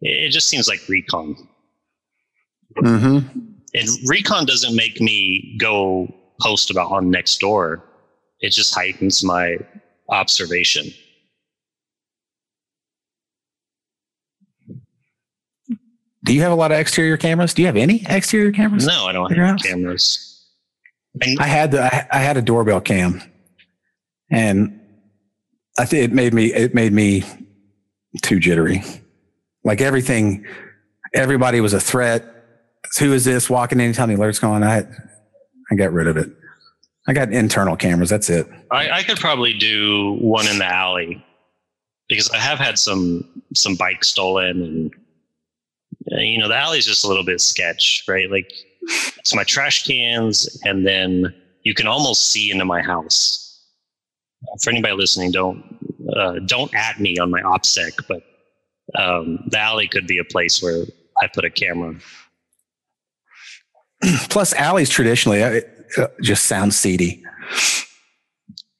it 0.00 0.30
just 0.30 0.48
seems 0.48 0.68
like 0.68 0.80
recon. 0.88 1.36
Mm-hmm. 2.78 3.38
And 3.74 3.88
recon 4.06 4.44
doesn't 4.44 4.76
make 4.76 5.00
me 5.00 5.56
go 5.58 6.08
post 6.40 6.70
about 6.70 6.92
on 6.92 7.10
next 7.10 7.38
door. 7.38 7.84
It 8.40 8.50
just 8.50 8.74
heightens 8.74 9.24
my 9.24 9.56
observation. 10.08 10.86
Do 16.24 16.32
you 16.32 16.42
have 16.42 16.52
a 16.52 16.54
lot 16.54 16.70
of 16.70 16.78
exterior 16.78 17.16
cameras? 17.16 17.52
Do 17.52 17.62
you 17.62 17.66
have 17.66 17.76
any 17.76 18.04
exterior 18.08 18.52
cameras? 18.52 18.86
No, 18.86 19.06
I 19.06 19.12
don't 19.12 19.30
Your 19.34 19.44
have 19.44 19.54
house? 19.56 19.62
cameras. 19.62 20.48
And 21.20 21.38
I 21.40 21.46
had 21.46 21.72
the 21.72 21.82
I, 21.82 22.06
I 22.12 22.18
had 22.18 22.36
a 22.36 22.42
doorbell 22.42 22.80
cam, 22.80 23.20
and 24.30 24.80
I 25.78 25.84
think 25.84 26.04
it 26.04 26.12
made 26.12 26.32
me 26.32 26.46
it 26.54 26.74
made 26.74 26.92
me 26.92 27.22
too 28.22 28.38
jittery. 28.38 28.82
Like 29.64 29.80
everything, 29.80 30.46
everybody 31.12 31.60
was 31.60 31.74
a 31.74 31.80
threat. 31.80 32.24
Who 32.98 33.12
is 33.12 33.24
this 33.24 33.50
walking 33.50 33.80
anytime 33.80 34.08
the 34.08 34.14
alert's 34.14 34.38
going? 34.38 34.62
I 34.62 34.86
I 35.70 35.74
got 35.74 35.92
rid 35.92 36.06
of 36.06 36.16
it. 36.16 36.30
I 37.06 37.12
got 37.12 37.32
internal 37.32 37.76
cameras. 37.76 38.10
That's 38.10 38.30
it. 38.30 38.46
I, 38.70 38.90
I 38.90 39.02
could 39.02 39.18
probably 39.18 39.52
do 39.54 40.16
one 40.20 40.46
in 40.46 40.58
the 40.58 40.66
alley 40.66 41.24
because 42.08 42.30
I 42.30 42.38
have 42.38 42.58
had 42.58 42.78
some 42.78 43.42
some 43.54 43.74
bikes 43.74 44.08
stolen 44.08 44.62
and 44.62 44.94
uh, 46.12 46.20
you 46.20 46.38
know 46.38 46.48
the 46.48 46.56
alley's 46.56 46.86
just 46.86 47.04
a 47.04 47.08
little 47.08 47.24
bit 47.24 47.40
sketch, 47.40 48.04
right? 48.08 48.30
Like 48.30 48.52
it's 49.18 49.34
my 49.34 49.44
trash 49.44 49.86
cans 49.86 50.60
and 50.64 50.86
then 50.86 51.34
you 51.62 51.74
can 51.74 51.86
almost 51.86 52.30
see 52.30 52.50
into 52.50 52.64
my 52.64 52.82
house. 52.82 53.48
For 54.62 54.70
anybody 54.70 54.94
listening, 54.94 55.30
don't 55.30 55.78
uh, 56.16 56.40
don't 56.46 56.74
at 56.74 57.00
me 57.00 57.18
on 57.18 57.30
my 57.30 57.40
OPSEC, 57.42 57.92
but 58.08 58.22
um, 59.00 59.38
the 59.48 59.58
alley 59.58 59.88
could 59.88 60.06
be 60.06 60.18
a 60.18 60.24
place 60.24 60.62
where 60.62 60.84
I 61.20 61.28
put 61.28 61.44
a 61.44 61.50
camera. 61.50 61.94
Plus, 64.28 64.52
alleys 64.54 64.90
traditionally 64.90 65.42
just 66.20 66.46
sounds 66.46 66.76
seedy. 66.76 67.24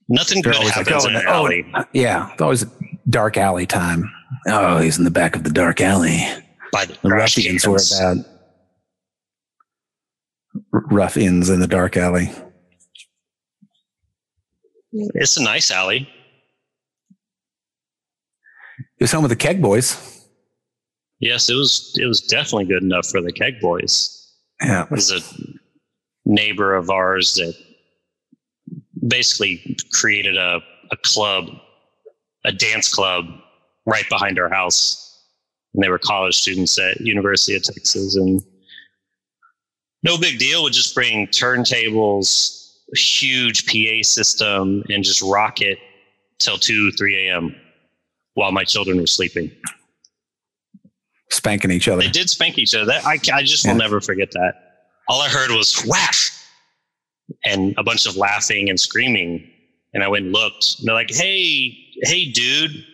Nothing 0.08 0.42
good 0.42 0.56
like, 0.56 0.74
happens 0.74 1.04
oh, 1.04 1.08
in 1.08 1.16
an 1.16 1.74
oh, 1.74 1.84
yeah, 1.92 2.32
it's 2.32 2.42
always 2.42 2.64
dark 3.08 3.36
alley 3.36 3.66
time. 3.66 4.10
Oh, 4.46 4.78
he's 4.78 4.98
in 4.98 5.04
the 5.04 5.10
back 5.10 5.36
of 5.36 5.44
the 5.44 5.50
dark 5.50 5.80
alley. 5.80 6.26
by 6.72 6.84
the 6.84 6.98
The 7.02 7.10
ruffians 7.10 7.66
were 7.66 7.78
about 8.00 8.26
ruffians 10.70 11.48
in 11.48 11.60
the 11.60 11.66
dark 11.66 11.96
alley. 11.96 12.30
It's 14.92 15.36
a 15.36 15.42
nice 15.42 15.70
alley. 15.70 16.08
It 18.98 19.04
was 19.04 19.12
home 19.12 19.24
of 19.24 19.30
the 19.30 19.36
Keg 19.36 19.62
Boys. 19.62 20.26
Yes, 21.20 21.48
it 21.48 21.54
was. 21.54 21.96
It 21.98 22.06
was 22.06 22.20
definitely 22.20 22.66
good 22.66 22.82
enough 22.82 23.06
for 23.06 23.22
the 23.22 23.32
Keg 23.32 23.60
Boys. 23.60 24.18
Yeah, 24.60 24.84
It 24.84 24.90
was 24.90 25.10
a 25.10 25.20
neighbor 26.24 26.74
of 26.74 26.90
ours 26.90 27.34
that 27.34 27.54
basically 29.08 29.76
created 29.92 30.36
a, 30.36 30.60
a 30.90 30.96
club, 31.04 31.46
a 32.44 32.52
dance 32.52 32.92
club, 32.92 33.24
right 33.86 34.08
behind 34.08 34.38
our 34.38 34.48
house. 34.48 34.98
And 35.74 35.82
they 35.82 35.88
were 35.88 35.98
college 35.98 36.36
students 36.36 36.78
at 36.78 37.00
University 37.00 37.56
of 37.56 37.62
Texas, 37.62 38.16
and 38.16 38.40
no 40.02 40.18
big 40.18 40.38
deal. 40.38 40.62
Would 40.62 40.72
just 40.74 40.94
bring 40.94 41.26
turntables, 41.28 42.74
huge 42.94 43.66
PA 43.66 44.02
system, 44.02 44.84
and 44.90 45.02
just 45.02 45.22
rock 45.22 45.60
it 45.62 45.78
till 46.38 46.58
two, 46.58 46.90
three 46.92 47.26
a.m. 47.28 47.54
while 48.34 48.52
my 48.52 48.64
children 48.64 48.98
were 49.00 49.06
sleeping. 49.06 49.50
spanking 51.30 51.70
each 51.70 51.88
other. 51.88 52.02
They 52.02 52.08
did 52.10 52.28
spank 52.28 52.58
each 52.58 52.74
other. 52.74 52.84
That, 52.86 53.06
I, 53.06 53.18
I 53.32 53.42
just 53.42 53.64
Yeah. 53.64 53.72
will 53.72 53.78
never 53.78 54.00
forget 54.02 54.30
that. 54.32 54.71
All 55.08 55.20
I 55.20 55.28
heard 55.28 55.50
was 55.50 55.84
whack 55.86 56.14
and 57.44 57.74
a 57.76 57.82
bunch 57.82 58.06
of 58.06 58.16
laughing 58.16 58.68
and 58.68 58.78
screaming. 58.78 59.48
And 59.94 60.02
I 60.02 60.08
went 60.08 60.26
and 60.26 60.32
looked. 60.32 60.78
And 60.78 60.88
they're 60.88 60.94
like, 60.94 61.12
hey, 61.12 61.76
hey, 62.02 62.30
dude, 62.30 62.84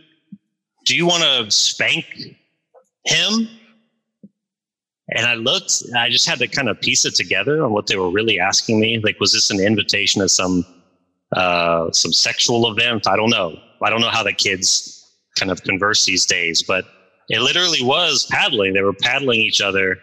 do 0.85 0.97
you 0.97 1.07
want 1.07 1.23
to 1.23 1.51
spank 1.51 2.05
him? 3.05 3.49
And 5.11 5.27
I 5.27 5.35
looked, 5.35 5.83
and 5.83 5.97
I 5.97 6.11
just 6.11 6.29
had 6.29 6.39
to 6.41 6.49
kind 6.49 6.69
of 6.69 6.81
piece 6.81 7.05
it 7.05 7.15
together 7.15 7.65
on 7.65 7.73
what 7.73 7.87
they 7.87 7.97
were 7.97 8.11
really 8.11 8.39
asking 8.39 8.79
me. 8.81 8.99
Like, 8.99 9.19
was 9.21 9.33
this 9.33 9.51
an 9.51 9.61
invitation 9.61 10.21
to 10.21 10.29
some 10.29 10.67
uh, 11.33 11.91
some 11.93 12.13
sexual 12.13 12.71
event? 12.71 13.07
I 13.07 13.17
don't 13.17 13.31
know. 13.31 13.59
I 13.83 13.91
don't 13.91 14.01
know 14.01 14.11
how 14.11 14.23
the 14.23 14.33
kids 14.33 14.95
kind 15.39 15.51
of 15.51 15.63
converse 15.63 16.05
these 16.05 16.27
days, 16.27 16.63
but 16.63 16.85
it 17.29 17.41
literally 17.41 17.83
was 17.83 18.27
paddling. 18.31 18.75
They 18.75 18.83
were 18.83 18.93
paddling 18.93 19.41
each 19.41 19.61
other, 19.61 19.99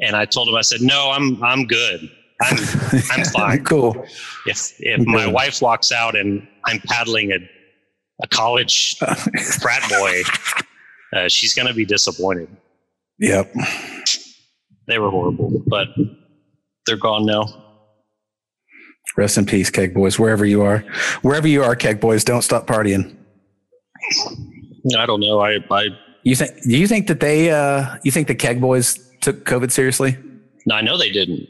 and 0.00 0.16
I 0.16 0.24
told 0.24 0.48
him, 0.48 0.54
I 0.56 0.62
said, 0.62 0.80
"No, 0.80 1.10
I'm 1.10 1.42
I'm 1.42 1.66
good. 1.66 2.10
I'm 2.42 2.56
I'm 3.12 3.24
fine. 3.32 3.64
cool. 3.64 4.04
If 4.46 4.72
if 4.80 5.06
my 5.06 5.26
wife 5.26 5.62
walks 5.62 5.92
out 5.92 6.16
and 6.16 6.46
I'm 6.66 6.80
paddling 6.86 7.32
a 7.32 7.38
a 8.22 8.28
college 8.28 8.96
frat 9.60 9.82
boy, 9.88 10.22
uh, 11.16 11.28
she's 11.28 11.54
gonna 11.54 11.74
be 11.74 11.84
disappointed. 11.84 12.48
yep. 13.18 13.52
They 14.86 14.98
were 14.98 15.10
horrible, 15.10 15.62
but 15.66 15.88
they're 16.86 16.96
gone 16.98 17.24
now. 17.26 17.44
Rest 19.16 19.38
in 19.38 19.46
peace, 19.46 19.70
Keg 19.70 19.94
Boys, 19.94 20.18
wherever 20.18 20.44
you 20.44 20.62
are. 20.62 20.78
Wherever 21.22 21.46
you 21.48 21.62
are, 21.62 21.76
Keg 21.76 22.00
Boys, 22.00 22.24
don't 22.24 22.42
stop 22.42 22.66
partying. 22.66 23.16
I 24.98 25.06
don't 25.06 25.20
know. 25.20 25.40
I 25.40 25.58
I 25.70 25.86
You 26.24 26.34
think? 26.36 26.62
Do 26.62 26.76
you 26.76 26.86
think 26.86 27.06
that 27.06 27.20
they? 27.20 27.50
Uh, 27.50 27.96
you 28.02 28.10
think 28.10 28.28
the 28.28 28.34
Keg 28.34 28.60
Boys 28.60 28.98
took 29.24 29.44
COVID 29.44 29.70
seriously? 29.70 30.16
no, 30.66 30.74
I 30.76 30.80
know 30.82 30.96
they 30.96 31.10
didn't. 31.10 31.48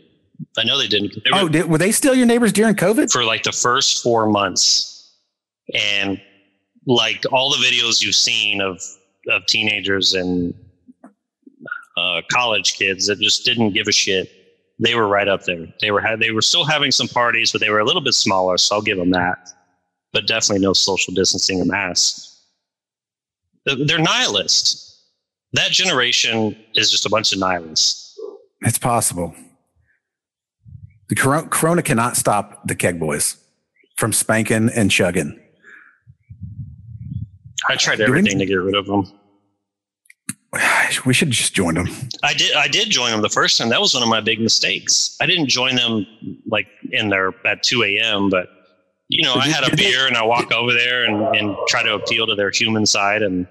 I 0.59 0.65
know 0.65 0.77
they 0.79 0.89
didn't. 0.89 1.15
They 1.25 1.31
were, 1.31 1.39
Oh, 1.45 1.49
did, 1.49 1.67
were 1.69 1.79
they 1.79 1.93
still 1.93 2.15
your 2.15 2.27
neighbors 2.27 2.53
during 2.53 2.75
COVID? 2.75 3.13
for 3.13 3.25
like 3.25 3.43
the 3.45 3.53
first 3.53 4.03
four 4.03 4.27
months 4.29 5.17
and 5.75 6.21
like 6.87 7.23
all 7.33 7.51
the 7.51 7.57
videos 7.65 8.03
you've 8.03 8.15
seen 8.15 8.61
of 8.61 8.81
of 9.29 9.47
teenagers 9.47 10.15
and 10.15 10.53
uh, 11.97 12.21
college 12.31 12.75
kids 12.75 13.07
that 13.07 13.19
just 13.21 13.45
didn't 13.45 13.71
give 13.73 13.87
a 13.89 13.93
shit 13.93 14.29
they 14.81 14.95
were 14.97 15.07
right 15.07 15.29
up 15.29 15.45
there 15.45 15.67
they 15.81 15.91
were 15.93 16.01
ha- 16.01 16.17
they 16.17 16.31
were 16.33 16.43
still 16.43 16.65
having 16.65 16.91
some 16.91 17.09
parties 17.09 17.53
but 17.53 17.61
they 17.61 17.71
were 17.71 17.79
a 17.79 17.85
little 17.85 18.03
bit 18.03 18.13
smaller 18.13 18.59
so 18.59 18.75
i'll 18.75 18.83
give 18.83 18.99
them 18.99 19.11
that 19.11 19.49
but 20.13 20.27
definitely 20.27 20.61
no 20.63 20.73
social 20.75 21.15
distancing 21.15 21.61
and 21.61 21.71
masks 21.71 22.43
they're 23.65 23.99
nihilists 23.99 24.94
that 25.55 25.71
generation 25.71 26.55
is 26.75 26.91
just 26.91 27.07
a 27.07 27.09
bunch 27.09 27.33
of 27.33 27.39
nihilists 27.39 28.17
It's 28.63 28.79
possible. 28.79 29.35
The 31.09 31.15
corona, 31.15 31.49
corona 31.49 31.83
cannot 31.83 32.17
stop 32.17 32.67
the 32.67 32.75
Keg 32.75 32.99
Boys 32.99 33.37
from 33.97 34.13
spanking 34.13 34.71
and 34.75 34.91
chugging. 34.91 35.39
i 37.69 37.77
tried 37.77 37.99
we- 37.99 38.05
everything 38.05 38.39
to 38.39 38.47
get 38.47 38.55
rid 38.57 38.75
of 38.75 38.87
them 38.87 39.05
We 41.07 41.13
should 41.15 41.31
just 41.31 41.55
join 41.55 41.75
them. 41.75 41.89
I 42.23 42.33
did. 42.35 42.55
I 42.55 42.69
did 42.69 42.89
join 42.91 43.11
them 43.11 43.21
the 43.23 43.29
first 43.29 43.59
time. 43.59 43.69
That 43.71 43.81
was 43.81 43.93
one 43.95 44.03
of 44.03 44.09
my 44.09 44.21
big 44.21 44.41
mistakes. 44.41 45.17
I 45.21 45.27
didn't 45.27 45.49
join 45.49 45.75
them 45.75 46.07
like 46.47 46.69
in 46.93 47.09
there 47.09 47.33
at 47.45 47.63
2 47.65 47.83
a.m. 47.83 48.31
But 48.31 48.47
you 49.09 49.25
know, 49.25 49.35
I 49.35 49.49
had 49.49 49.71
a 49.71 49.75
beer 49.77 50.07
and 50.07 50.17
I 50.17 50.25
walk 50.25 50.53
over 50.53 50.73
there 50.73 51.05
and, 51.05 51.37
and 51.37 51.57
try 51.69 51.83
to 51.83 51.95
appeal 51.95 52.27
to 52.29 52.35
their 52.37 52.51
human 52.51 52.87
side 52.87 53.23
and 53.23 53.47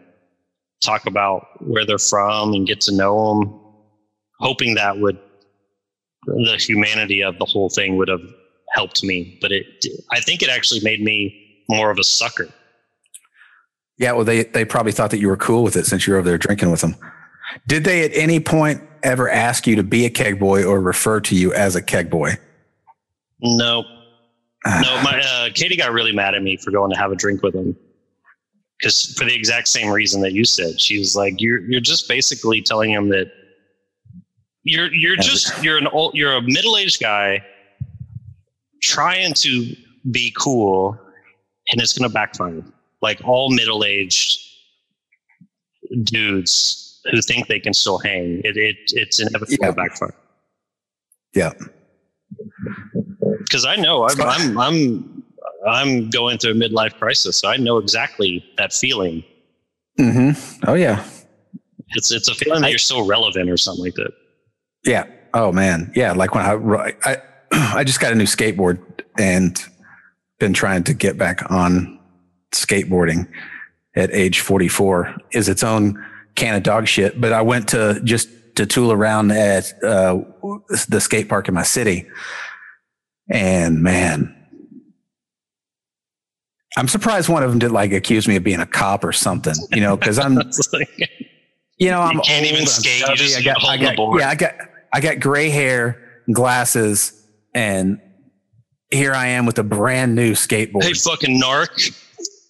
talk 0.82 1.06
about 1.06 1.48
where 1.62 1.86
they're 1.86 1.98
from 1.98 2.54
and 2.54 2.68
get 2.68 2.82
to 2.82 2.96
know 2.96 3.40
them, 3.40 3.60
hoping 4.40 4.76
that 4.76 4.98
would 4.98 5.18
the 6.26 6.58
humanity 6.58 7.22
of 7.22 7.38
the 7.38 7.46
whole 7.46 7.70
thing 7.70 7.98
would 7.98 8.08
have 8.08 8.22
helped 8.72 9.04
me. 9.04 9.38
But 9.42 9.52
it, 9.52 9.66
I 10.12 10.20
think 10.20 10.42
it 10.42 10.50
actually 10.50 10.82
made 10.82 11.02
me 11.02 11.66
more 11.70 11.92
of 11.92 12.00
a 12.00 12.04
sucker. 12.04 12.50
Yeah, 13.98 14.14
well, 14.14 14.26
they 14.26 14.44
they 14.44 14.66
probably 14.66 14.92
thought 14.92 15.12
that 15.12 15.20
you 15.20 15.28
were 15.28 15.38
cool 15.38 15.64
with 15.64 15.76
it 15.76 15.86
since 15.86 16.08
you 16.08 16.14
were 16.14 16.20
over 16.20 16.30
there 16.30 16.38
drinking 16.38 16.72
with 16.72 16.82
them. 16.82 16.96
Did 17.68 17.84
they 17.84 18.04
at 18.04 18.12
any 18.14 18.40
point 18.40 18.82
ever 19.04 19.30
ask 19.30 19.68
you 19.68 19.76
to 19.76 19.84
be 19.84 20.06
a 20.06 20.10
keg 20.10 20.40
boy 20.40 20.64
or 20.64 20.82
refer 20.82 21.20
to 21.22 21.36
you 21.36 21.54
as 21.54 21.76
a 21.76 21.82
keg 21.82 22.10
boy? 22.10 22.32
No, 23.42 23.84
no, 24.66 25.02
my 25.04 25.22
uh, 25.24 25.50
Katie 25.54 25.76
got 25.76 25.92
really 25.92 26.14
mad 26.14 26.36
at 26.36 26.42
me 26.42 26.58
for 26.58 26.72
going 26.72 26.90
to 26.92 26.98
have 26.98 27.12
a 27.12 27.16
drink 27.16 27.44
with 27.44 27.54
him 27.54 27.76
because 28.80 29.14
for 29.18 29.26
the 29.26 29.34
exact 29.34 29.68
same 29.68 29.90
reason 29.92 30.22
that 30.22 30.34
you 30.34 30.46
said. 30.46 30.80
She 30.80 30.98
was 31.00 31.16
like, 31.16 31.36
"You're 31.40 31.60
you're 31.62 31.82
just 31.82 32.08
basically 32.08 32.62
telling 32.62 32.92
him 32.92 33.10
that 33.10 33.32
you're 34.64 34.94
you're 34.94 35.18
just 35.18 35.64
you're 35.64 35.78
an 35.78 35.88
old 35.88 36.16
you're 36.16 36.34
a 36.34 36.42
middle 36.42 36.78
aged 36.78 37.02
guy 37.02 37.44
trying 38.82 39.34
to 39.36 39.76
be 40.12 40.34
cool, 40.38 40.98
and 41.72 41.82
it's 41.82 41.98
going 41.98 42.10
to 42.10 42.14
backfire. 42.14 42.64
Like 43.02 43.20
all 43.24 43.50
middle 43.50 43.84
aged 43.84 44.40
dudes 46.04 47.02
who 47.12 47.22
think 47.22 47.48
they 47.48 47.60
can 47.60 47.74
still 47.74 48.00
hang. 48.00 48.42
It, 48.44 48.58
it 48.58 48.78
it's 48.94 49.20
inevitable 49.20 49.58
Yeah. 49.62 49.72
backfire. 49.72 50.16
Yeah. 51.36 51.52
Because 53.40 53.66
I 53.66 53.76
know 53.76 54.08
I'm, 54.08 54.22
I'm 54.22 54.58
I'm 54.58 55.13
I'm 55.68 56.10
going 56.10 56.38
through 56.38 56.52
a 56.52 56.56
midlife 56.56 56.98
crisis, 56.98 57.38
so 57.38 57.50
I 57.50 57.58
know 57.58 57.78
exactly 57.78 58.44
that 58.58 58.74
feeling. 58.74 59.24
hmm 59.98 60.32
Oh 60.68 60.74
yeah. 60.74 61.04
It's 61.96 62.12
it's 62.12 62.28
a 62.28 62.34
feeling 62.36 62.62
that 62.62 62.70
you're 62.70 62.80
still 62.80 63.06
relevant 63.06 63.50
or 63.50 63.58
something 63.58 63.84
like 63.86 63.94
that. 63.96 64.12
Yeah. 64.86 65.06
Oh 65.34 65.52
man. 65.52 65.92
Yeah. 65.96 66.12
Like 66.14 66.34
when 66.36 66.44
I, 66.46 66.94
I, 67.06 67.18
I 67.52 67.84
just 67.84 68.00
got 68.00 68.12
a 68.12 68.16
new 68.16 68.26
skateboard 68.26 68.80
and 69.18 69.58
been 70.40 70.54
trying 70.54 70.84
to 70.86 70.94
get 70.94 71.18
back 71.18 71.50
on 71.52 72.00
skateboarding 72.52 73.28
at 73.96 74.12
age 74.12 74.40
44 74.40 75.16
is 75.34 75.48
its 75.48 75.64
own 75.64 76.04
can 76.36 76.56
of 76.56 76.64
dog 76.64 76.88
shit. 76.88 77.22
But 77.22 77.32
I 77.32 77.42
went 77.42 77.70
to 77.70 78.02
just 78.04 78.28
to 78.56 78.66
tool 78.66 78.92
around 78.92 79.32
at, 79.32 79.72
uh, 79.84 80.20
the 80.90 81.00
skate 81.00 81.30
park 81.30 81.48
in 81.48 81.54
my 81.54 81.64
city 81.64 82.08
and 83.30 83.82
man, 83.82 84.36
I'm 86.78 86.88
surprised 86.88 87.30
one 87.30 87.44
of 87.44 87.50
them 87.50 87.60
didn't 87.60 87.74
like 87.74 87.92
accuse 87.92 88.28
me 88.28 88.36
of 88.36 88.44
being 88.44 88.60
a 88.60 88.66
cop 88.66 89.04
or 89.04 89.12
something, 89.12 89.54
you 89.72 89.82
know, 89.82 89.96
cause 89.98 90.18
I'm, 90.18 90.36
like- 90.74 91.10
you 91.78 91.90
know, 91.90 92.02
I'm 92.02 92.16
You 92.18 92.22
can't 92.22 92.46
even 92.46 92.60
old, 92.62 92.62
I'm 92.62 92.68
skate, 92.68 93.08
you 93.08 93.16
just 93.16 93.38
I 93.38 93.42
got, 93.42 93.64
I 93.64 93.78
got, 93.78 93.98
yeah, 94.20 94.30
I 94.30 94.36
got, 94.36 94.54
I 94.94 95.00
got 95.00 95.20
gray 95.20 95.50
hair, 95.50 96.24
glasses, 96.32 97.20
and 97.54 98.00
here 98.92 99.14
I 99.14 99.28
am 99.28 99.46
with 99.46 99.58
a 99.60 99.64
brand 99.64 100.16
new 100.16 100.34
skateboard. 100.34 100.84
hey, 100.84 100.94
fucking 100.94 101.42
narc. 101.42 101.94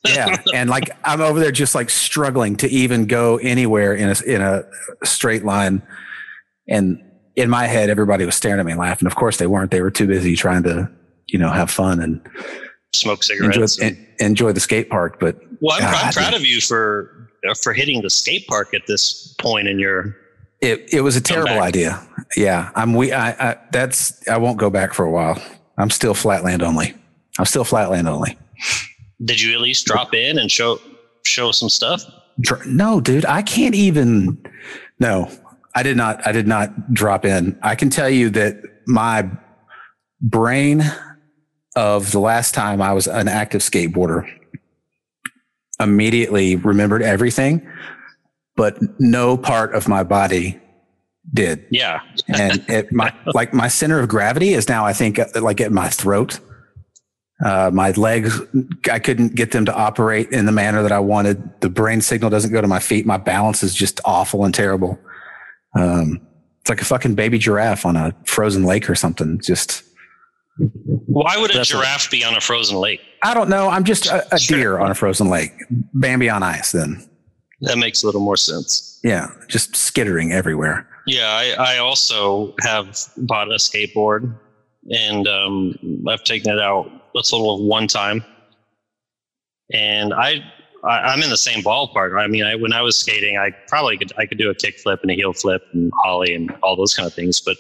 yeah, 0.06 0.36
and 0.54 0.70
like 0.70 0.90
I'm 1.06 1.22
over 1.22 1.40
there 1.40 1.52
just 1.52 1.74
like 1.74 1.90
struggling 1.90 2.58
to 2.58 2.68
even 2.68 3.06
go 3.06 3.38
anywhere 3.38 3.94
in 3.94 4.10
a 4.10 4.16
in 4.26 4.42
a 4.42 4.64
straight 5.06 5.46
line, 5.46 5.82
and 6.68 7.02
in 7.36 7.50
my 7.50 7.66
head, 7.66 7.90
everybody 7.90 8.26
was 8.26 8.36
staring 8.36 8.60
at 8.60 8.66
me 8.66 8.76
laughing. 8.76 9.08
Of 9.08 9.16
course, 9.16 9.38
they 9.38 9.48
weren't. 9.48 9.72
They 9.72 9.82
were 9.82 9.90
too 9.90 10.06
busy 10.06 10.36
trying 10.36 10.64
to, 10.64 10.92
you 11.28 11.40
know, 11.40 11.50
have 11.50 11.72
fun 11.72 12.02
and 12.02 12.22
Smoke 12.94 13.24
enjoy 13.32 13.66
cigarettes. 13.66 13.80
En- 14.24 14.30
enjoy 14.30 14.52
the 14.52 14.60
skate 14.60 14.90
park. 14.90 15.20
But 15.20 15.38
well, 15.62 15.78
I'm, 15.80 16.08
I'm 16.08 16.14
proud 16.14 16.34
of 16.34 16.46
you 16.46 16.62
for 16.62 17.30
uh, 17.48 17.54
for 17.62 17.74
hitting 17.74 18.02
the 18.02 18.10
skate 18.10 18.48
park 18.48 18.74
at 18.74 18.82
this 18.88 19.36
point 19.40 19.68
in 19.68 19.80
your. 19.80 20.16
It 20.62 20.94
it 20.94 21.02
was 21.02 21.16
a 21.16 21.22
terrible 21.22 21.62
idea. 21.62 22.06
Yeah, 22.38 22.72
I'm 22.76 22.94
we. 22.94 23.12
I, 23.12 23.52
I 23.52 23.58
that's 23.72 24.28
I 24.28 24.38
won't 24.38 24.58
go 24.58 24.70
back 24.70 24.94
for 24.94 25.06
a 25.06 25.12
while. 25.12 25.42
I'm 25.78 25.90
still 25.90 26.14
flatland 26.14 26.64
only. 26.64 26.96
I'm 27.38 27.46
still 27.46 27.64
flatland 27.64 28.08
only. 28.08 28.38
Did 29.26 29.42
you 29.42 29.54
at 29.54 29.62
least 29.62 29.86
drop 29.86 30.14
in 30.14 30.38
and 30.38 30.50
show 30.50 30.80
show 31.26 31.52
some 31.52 31.70
stuff? 31.70 32.04
No, 32.66 33.02
dude, 33.02 33.26
I 33.26 33.42
can't 33.42 33.76
even. 33.76 34.42
No, 35.00 35.30
I 35.76 35.84
did 35.84 35.98
not. 35.98 36.26
I 36.26 36.32
did 36.32 36.48
not 36.48 36.94
drop 36.94 37.26
in. 37.26 37.58
I 37.62 37.76
can 37.76 37.90
tell 37.90 38.10
you 38.10 38.30
that 38.32 38.62
my 38.88 39.30
brain 40.22 40.84
of 41.76 42.12
the 42.12 42.20
last 42.20 42.54
time 42.54 42.82
I 42.82 42.94
was 42.94 43.08
an 43.08 43.28
active 43.28 43.62
skateboarder 43.62 44.30
immediately 45.80 46.56
remembered 46.56 47.02
everything, 47.02 47.68
but 48.56 48.78
no 49.00 49.38
part 49.38 49.76
of 49.76 49.88
my 49.88 50.04
body 50.04 50.60
did. 51.34 51.66
Yeah, 51.70 52.02
and 52.28 52.64
it, 52.70 52.92
my 52.92 53.14
like 53.34 53.54
my 53.54 53.68
center 53.68 54.00
of 54.00 54.08
gravity 54.08 54.54
is 54.54 54.70
now 54.70 54.86
I 54.86 54.94
think 54.94 55.20
uh, 55.20 55.28
like 55.42 55.62
at 55.62 55.72
my 55.72 55.90
throat. 55.90 56.40
Uh, 57.44 57.70
my 57.74 57.92
legs, 57.92 58.40
I 58.90 59.00
couldn't 59.00 59.36
get 59.36 59.52
them 59.52 59.66
to 59.66 59.74
operate 59.74 60.30
in 60.32 60.46
the 60.46 60.52
manner 60.54 60.82
that 60.82 60.94
I 60.94 61.00
wanted. 61.00 61.60
The 61.60 61.70
brain 61.70 62.00
signal 62.00 62.30
doesn't 62.30 62.54
go 62.54 62.62
to 62.62 62.68
my 62.68 62.80
feet. 62.80 63.06
My 63.06 63.18
balance 63.18 63.64
is 63.64 63.76
just 63.76 64.00
awful 64.06 64.46
and 64.46 64.54
terrible. 64.54 64.98
Um, 65.76 66.26
it's 66.62 66.70
like 66.70 66.80
a 66.80 66.86
fucking 66.86 67.16
baby 67.16 67.40
giraffe 67.40 67.86
on 67.86 67.98
a 67.98 68.16
frozen 68.24 68.64
lake 68.64 68.90
or 68.90 68.96
something. 68.96 69.42
Just 69.42 69.84
why 70.58 71.38
would 71.38 71.52
a 71.52 71.56
That's 71.56 71.70
giraffe 71.70 72.10
be 72.12 72.24
on 72.24 72.36
a 72.36 72.42
frozen 72.42 72.78
lake? 72.78 73.02
I 73.24 73.34
don't 73.34 73.50
know. 73.50 73.70
I'm 73.70 73.84
just 73.84 74.06
a, 74.08 74.24
a 74.34 74.40
Sure. 74.40 74.58
deer 74.58 74.80
on 74.80 74.92
a 74.92 74.96
frozen 74.96 75.30
lake. 75.30 75.52
Bambi 75.94 76.30
on 76.30 76.44
ice. 76.44 76.72
Then 76.72 77.04
That 77.62 77.78
makes 77.78 78.04
a 78.04 78.06
little 78.06 78.22
more 78.22 78.38
sense. 78.38 79.00
yeah, 79.04 79.28
just 79.48 79.76
skittering 79.76 80.32
everywhere. 80.32 80.88
Yeah, 81.08 81.28
I, 81.30 81.76
I 81.76 81.78
also 81.80 82.54
have 82.62 82.98
bought 83.18 83.52
a 83.52 83.56
skateboard 83.56 84.38
and 84.90 85.28
um, 85.28 85.76
I've 86.08 86.24
taken 86.24 86.52
it 86.54 86.60
out 86.60 86.88
a 87.16 87.22
total 87.22 87.56
of 87.56 87.62
one 87.62 87.88
time. 87.88 88.24
And 89.74 90.14
I, 90.14 90.44
I 90.84 91.00
I'm 91.00 91.22
in 91.22 91.30
the 91.30 91.38
same 91.38 91.64
ballpark. 91.64 92.18
I 92.20 92.28
mean, 92.28 92.44
I, 92.44 92.56
when 92.56 92.74
I 92.74 92.82
was 92.82 92.98
skating, 92.98 93.38
I 93.38 93.52
probably 93.68 93.98
could 93.98 94.12
I 94.18 94.26
could 94.26 94.38
do 94.38 94.50
a 94.50 94.56
kick 94.56 94.78
flip 94.80 95.00
and 95.02 95.10
a 95.12 95.14
heel 95.16 95.34
flip 95.34 95.62
and 95.74 95.92
ollie 96.06 96.34
and 96.36 96.52
all 96.62 96.76
those 96.76 96.94
kind 96.94 97.08
of 97.08 97.14
things. 97.14 97.40
But 97.42 97.58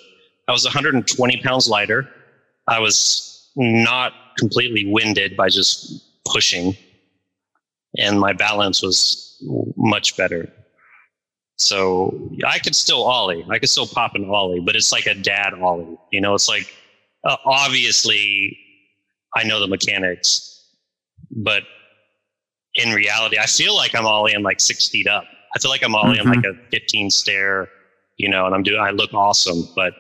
I 0.48 0.52
was 0.52 0.64
120 0.66 1.38
pounds 1.41 1.68
lighter. 1.70 2.08
I 2.68 2.80
was 2.80 3.51
not 3.55 4.14
completely 4.38 4.86
winded 4.86 5.36
by 5.36 5.49
just 5.49 6.03
pushing, 6.26 6.76
and 7.97 8.20
my 8.20 8.34
balance 8.34 8.82
was 8.82 9.41
much 9.78 10.16
better. 10.18 10.51
So 11.57 12.30
I 12.45 12.59
could 12.59 12.76
still 12.76 13.03
ollie. 13.03 13.45
I 13.49 13.59
could 13.59 13.70
still 13.70 13.88
pop 13.88 14.16
an 14.16 14.30
ollie, 14.30 14.59
but 14.59 14.76
it's 14.76 14.91
like 14.91 15.05
a 15.05 15.14
dad 15.14 15.53
ollie. 15.53 15.97
You 16.11 16.22
know, 16.22 16.34
it's 16.34 16.49
like 16.49 16.74
uh, 17.24 17.38
obviously 17.45 18.57
I 19.36 19.43
know 19.43 19.59
the 19.59 19.68
mechanics, 19.68 20.66
but 21.32 21.64
in 22.76 22.93
reality, 22.93 23.38
I 23.38 23.45
feel 23.45 23.76
like 23.76 23.93
I'm 23.95 24.05
ollie 24.05 24.34
ollieing 24.34 24.43
like 24.43 24.59
six 24.59 24.89
feet 24.89 25.07
up. 25.07 25.26
I 25.55 25.59
feel 25.59 25.70
like 25.70 25.84
I'm 25.84 25.93
ollieing 25.93 26.24
Mhm. 26.24 26.36
like 26.36 26.45
a 26.45 26.53
15 26.72 27.11
stair, 27.11 27.70
you 28.18 28.30
know, 28.30 28.45
and 28.47 28.55
I'm 28.55 28.64
doing. 28.64 28.80
I 28.82 28.89
look 28.89 29.14
awesome, 29.14 29.68
but 29.76 29.93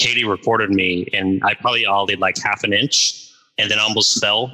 Katie 0.00 0.24
recorded 0.24 0.70
me, 0.70 1.06
and 1.12 1.42
I 1.44 1.54
probably 1.54 1.84
ollied 1.84 2.18
like 2.18 2.36
half 2.42 2.64
an 2.64 2.72
inch, 2.72 3.30
and 3.58 3.70
then 3.70 3.78
almost 3.78 4.20
fell. 4.20 4.50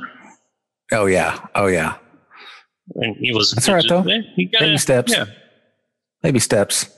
Oh 0.93 1.07
yeah. 1.07 1.39
Oh 1.55 1.67
yeah. 1.69 1.97
And 2.97 3.17
he 3.17 3.33
was. 3.33 3.53
That's 3.53 3.69
all 3.69 3.77
right, 3.77 3.85
though. 3.89 4.03
eh, 4.03 4.21
gotta, 4.53 4.65
Baby 4.67 4.79
steps. 4.79 5.13
Yeah. 5.13 5.27
Baby 6.23 6.39
steps. 6.41 6.91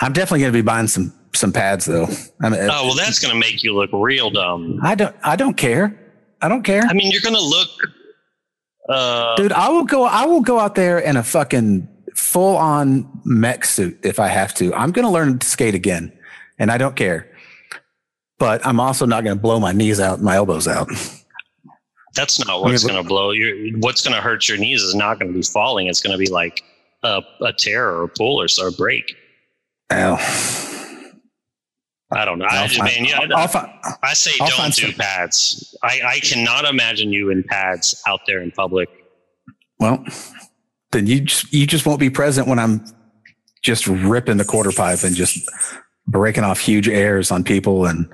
I'm 0.00 0.12
definitely 0.12 0.40
going 0.40 0.52
to 0.52 0.58
be 0.58 0.62
buying 0.62 0.86
some 0.86 1.12
some 1.34 1.52
pads 1.52 1.84
though. 1.84 2.08
I 2.42 2.48
mean, 2.48 2.60
Oh 2.62 2.86
well, 2.86 2.94
that's 2.94 3.18
gonna 3.18 3.38
make 3.38 3.62
you 3.62 3.74
look 3.74 3.90
real 3.92 4.30
dumb. 4.30 4.80
I 4.82 4.94
don't. 4.94 5.14
I 5.22 5.36
don't 5.36 5.56
care. 5.56 5.98
I 6.40 6.48
don't 6.48 6.62
care, 6.62 6.82
I 6.82 6.92
mean, 6.92 7.10
you're 7.10 7.20
gonna 7.20 7.40
look. 7.40 7.68
Uh, 8.88 9.34
dude. 9.36 9.52
I 9.52 9.68
will 9.70 9.84
go. 9.84 10.04
I 10.04 10.24
will 10.24 10.40
go 10.40 10.58
out 10.60 10.76
there 10.76 10.98
in 10.98 11.16
a 11.16 11.22
fucking 11.22 11.88
full 12.14 12.56
on 12.56 13.08
mech 13.24 13.64
suit 13.64 13.98
if 14.02 14.18
I 14.20 14.28
have 14.28 14.54
to. 14.54 14.72
I'm 14.74 14.92
going 14.92 15.04
to 15.04 15.10
learn 15.10 15.38
to 15.38 15.46
skate 15.46 15.74
again, 15.74 16.12
and 16.58 16.70
I 16.70 16.78
don't 16.78 16.96
care. 16.96 17.30
But 18.38 18.64
I'm 18.66 18.78
also 18.80 19.04
not 19.06 19.24
going 19.24 19.36
to 19.36 19.40
blow 19.42 19.58
my 19.58 19.72
knees 19.72 19.98
out, 20.00 20.20
my 20.20 20.36
elbows 20.36 20.68
out. 20.68 20.88
that's 22.14 22.44
not 22.46 22.62
what's 22.62 22.84
gonna 22.84 23.02
blow 23.02 23.32
your. 23.32 23.76
What's 23.78 24.02
gonna 24.02 24.20
hurt 24.20 24.48
your 24.48 24.58
knees 24.58 24.82
is 24.82 24.94
not 24.94 25.18
gonna 25.18 25.32
be 25.32 25.42
falling. 25.42 25.86
It's 25.88 26.00
gonna 26.00 26.18
be 26.18 26.28
like 26.30 26.62
a, 27.02 27.22
a 27.42 27.52
tear 27.52 27.88
or 27.88 28.04
a 28.04 28.08
pull 28.08 28.40
or, 28.40 28.46
or 28.60 28.68
a 28.68 28.72
break. 28.72 29.14
Ow. 29.92 30.16
I 32.10 32.24
don't 32.24 32.38
know. 32.38 32.46
I, 32.48 32.62
I'll 32.62 32.68
just, 32.68 32.78
find- 32.80 32.92
man, 32.94 33.04
yeah, 33.04 33.36
I'll 33.36 33.48
find- 33.48 33.70
I 34.02 34.14
say 34.14 34.30
I'll 34.40 34.48
don't 34.56 34.74
do 34.74 34.82
some- 34.86 34.92
pads. 34.94 35.76
I, 35.82 36.00
I 36.06 36.20
cannot 36.20 36.64
imagine 36.64 37.12
you 37.12 37.30
in 37.30 37.42
pads 37.42 38.00
out 38.06 38.20
there 38.26 38.40
in 38.40 38.50
public. 38.50 38.88
well, 39.78 40.04
then 40.92 41.06
you 41.06 41.20
just, 41.20 41.52
you 41.52 41.66
just 41.66 41.84
won't 41.86 42.00
be 42.00 42.08
present 42.08 42.48
when 42.48 42.58
I'm 42.58 42.82
just 43.62 43.86
ripping 43.86 44.38
the 44.38 44.44
quarter 44.44 44.72
pipe 44.72 45.02
and 45.04 45.14
just 45.14 45.46
breaking 46.08 46.42
off 46.44 46.58
huge 46.58 46.88
airs 46.88 47.30
on 47.30 47.44
people 47.44 47.86
and 47.86 48.08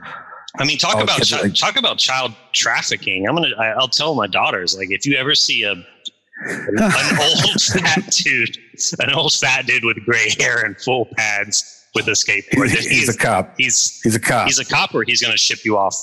I 0.57 0.64
mean, 0.64 0.78
talk 0.78 1.03
about 1.03 1.20
chi- 1.28 1.40
like- 1.40 1.55
talk 1.55 1.76
about 1.76 1.99
child 1.99 2.32
trafficking. 2.53 3.26
I'm 3.26 3.34
gonna. 3.34 3.57
I, 3.59 3.70
I'll 3.70 3.88
tell 3.88 4.14
my 4.14 4.28
daughters 4.28 4.76
like 4.78 4.88
if 4.92 5.05
you 5.05 5.16
ever 5.16 5.34
see 5.34 5.64
a 5.64 5.72
an 6.47 7.18
old 7.20 7.61
fat 7.61 8.05
dude, 8.11 8.57
an 9.01 9.12
old 9.14 9.32
fat 9.32 9.66
dude 9.66 9.84
with 9.84 9.97
gray 10.05 10.28
hair 10.38 10.64
and 10.64 10.78
full 10.80 11.09
pads 11.16 11.84
with 11.97 12.07
a 12.07 12.12
skateboard, 12.12 12.68
then 12.68 12.82
he's, 12.82 12.88
he's 12.90 13.09
a 13.09 13.18
cop. 13.18 13.55
he's 13.59 14.01
He's 14.03 14.14
a 14.14 14.20
cop. 14.20 14.47
he's 14.47 14.59
a 14.61 14.64
cop 14.64 14.95
or 14.95 15.03
he's 15.03 15.20
going 15.20 15.32
to 15.32 15.38
ship 15.38 15.64
you 15.64 15.76
off 15.76 15.97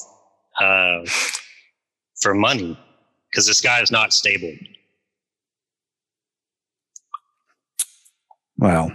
uh, 0.60 1.00
for 2.22 2.34
money 2.34 2.78
because 3.30 3.48
this 3.48 3.62
guy 3.62 3.82
is 3.82 3.90
not 3.92 4.12
stable. 4.12 4.52
Well, 8.58 8.92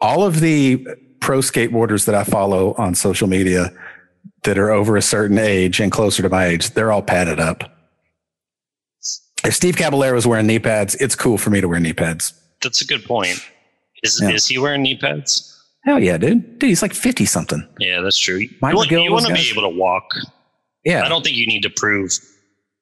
all 0.00 0.24
of 0.24 0.40
the 0.40 0.86
pro 1.28 1.40
skateboarders 1.40 2.06
that 2.06 2.14
I 2.14 2.24
follow 2.24 2.72
on 2.78 2.94
social 2.94 3.28
media 3.28 3.70
that 4.44 4.56
are 4.56 4.70
over 4.70 4.96
a 4.96 5.02
certain 5.02 5.36
age 5.36 5.78
and 5.78 5.92
closer 5.92 6.22
to 6.22 6.30
my 6.30 6.46
age, 6.46 6.70
they're 6.70 6.90
all 6.90 7.02
padded 7.02 7.38
up. 7.38 7.70
If 9.44 9.52
Steve 9.54 9.76
Caballero 9.76 10.16
is 10.16 10.26
wearing 10.26 10.46
knee 10.46 10.58
pads, 10.58 10.94
it's 10.94 11.14
cool 11.14 11.36
for 11.36 11.50
me 11.50 11.60
to 11.60 11.68
wear 11.68 11.80
knee 11.80 11.92
pads. 11.92 12.32
That's 12.62 12.80
a 12.80 12.86
good 12.86 13.04
point. 13.04 13.38
Is 14.02 14.18
Yeah. 14.22 14.30
is 14.30 14.46
he 14.46 14.56
wearing 14.56 14.80
knee 14.80 14.96
pads? 14.96 15.54
Hell 15.84 16.02
yeah, 16.02 16.16
dude. 16.16 16.58
Dude, 16.60 16.70
he's 16.70 16.80
like 16.80 16.94
50 16.94 17.26
something. 17.26 17.62
Yeah, 17.78 18.00
that's 18.00 18.16
true. 18.18 18.36
You 18.36 18.48
you 18.48 18.58
want 19.12 19.26
to 19.26 19.34
be 19.34 19.50
able 19.50 19.70
to 19.70 19.76
walk. 19.76 20.10
Yeah. 20.86 21.04
I 21.04 21.10
don't 21.10 21.22
think 21.22 21.36
you 21.36 21.46
need 21.46 21.62
to 21.64 21.70
prove. 21.70 22.10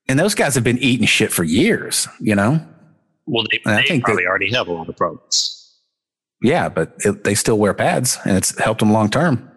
And 0.08 0.20
those 0.20 0.36
guys 0.36 0.54
have 0.54 0.62
been 0.62 0.78
eating 0.78 1.06
shit 1.06 1.32
for 1.32 1.42
years, 1.42 2.06
you 2.20 2.36
know? 2.36 2.64
Well, 3.26 3.44
they, 3.50 3.60
they 3.64 3.82
think 3.88 4.04
probably 4.04 4.24
already 4.24 4.52
have 4.52 4.68
a 4.68 4.72
lot 4.72 4.88
of 4.88 4.96
problems. 4.96 5.55
Yeah, 6.42 6.68
but 6.68 6.92
it, 6.98 7.24
they 7.24 7.34
still 7.34 7.58
wear 7.58 7.74
pads, 7.74 8.18
and 8.24 8.36
it's 8.36 8.58
helped 8.58 8.80
them 8.80 8.92
long 8.92 9.10
term. 9.10 9.50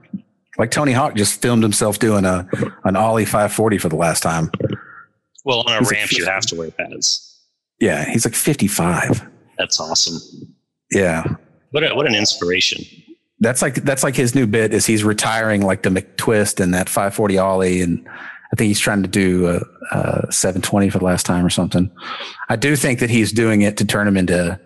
Like 0.58 0.72
Tony 0.72 0.92
Hawk 0.92 1.16
just 1.16 1.42
filmed 1.42 1.64
himself 1.64 2.00
doing 2.00 2.26
a 2.26 2.48
an 2.84 2.96
ollie 2.96 3.26
540 3.26 3.78
for 3.78 3.90
the 3.90 3.96
last 3.96 4.22
time. 4.24 4.52
Well, 5.46 5.60
on 5.62 5.74
a 5.74 5.80
He's 5.80 5.88
like 5.92 5.98
ramp, 5.98 6.12
you 6.12 6.26
have 6.26 6.46
to 6.48 6.56
wear 6.56 6.72
pads. 6.72 7.26
Yeah, 7.80 8.06
he's 8.10 8.26
like 8.26 8.36
55. 8.36 9.26
That's 9.58 9.80
awesome. 9.80 10.20
Yeah, 10.92 11.24
What 11.72 11.84
a, 11.84 11.96
what 11.96 12.08
an 12.08 12.16
inspiration. 12.16 12.84
that's 13.40 13.62
like 13.62 13.76
that's 13.76 14.04
like 14.04 14.16
his 14.16 14.34
new 14.36 14.48
bit 14.48 14.74
is 14.74 14.86
he's 14.86 15.04
retiring 15.04 15.62
like 15.62 15.84
the 15.84 15.90
McTwist 15.90 16.60
and 16.60 16.74
that 16.74 16.90
540 16.90 17.38
ollie, 17.38 17.82
and 17.82 18.06
I 18.52 18.56
think 18.58 18.68
he's 18.68 18.80
trying 18.80 19.04
to 19.04 19.08
do 19.10 19.48
a, 19.48 19.62
a 19.98 20.32
720 20.32 20.90
for 20.90 21.00
the 21.00 21.06
last 21.06 21.26
time 21.26 21.46
or 21.46 21.50
something. 21.50 21.90
I 22.50 22.56
do 22.56 22.76
think 22.76 23.00
that 23.00 23.10
he's 23.10 23.32
doing 23.32 23.62
it 23.62 23.78
to 23.78 23.86
turn 23.86 24.08
him 24.08 24.18
into 24.18 24.60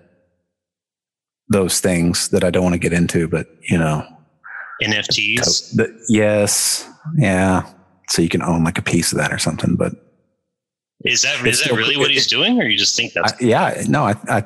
those 1.49 1.79
things 1.79 2.29
that 2.29 2.43
I 2.43 2.49
don't 2.49 2.63
want 2.63 2.73
to 2.73 2.79
get 2.79 2.93
into, 2.93 3.27
but 3.27 3.47
you 3.61 3.77
know, 3.77 4.05
NFTs. 4.81 5.75
the, 5.75 6.05
yes, 6.09 6.89
yeah. 7.15 7.69
So 8.09 8.21
you 8.21 8.29
can 8.29 8.41
own 8.41 8.63
like 8.63 8.77
a 8.77 8.81
piece 8.81 9.11
of 9.11 9.17
that 9.17 9.31
or 9.31 9.37
something, 9.37 9.75
but 9.75 9.93
Is 11.01 11.21
that 11.21 11.45
is 11.45 11.63
that 11.63 11.73
really 11.73 11.97
what 11.97 12.11
he's 12.11 12.27
doing, 12.27 12.61
or 12.61 12.65
you 12.65 12.77
just 12.77 12.95
think 12.95 13.13
that's 13.13 13.33
I, 13.33 13.35
yeah, 13.39 13.83
no, 13.87 14.05
I, 14.05 14.15
I 14.27 14.43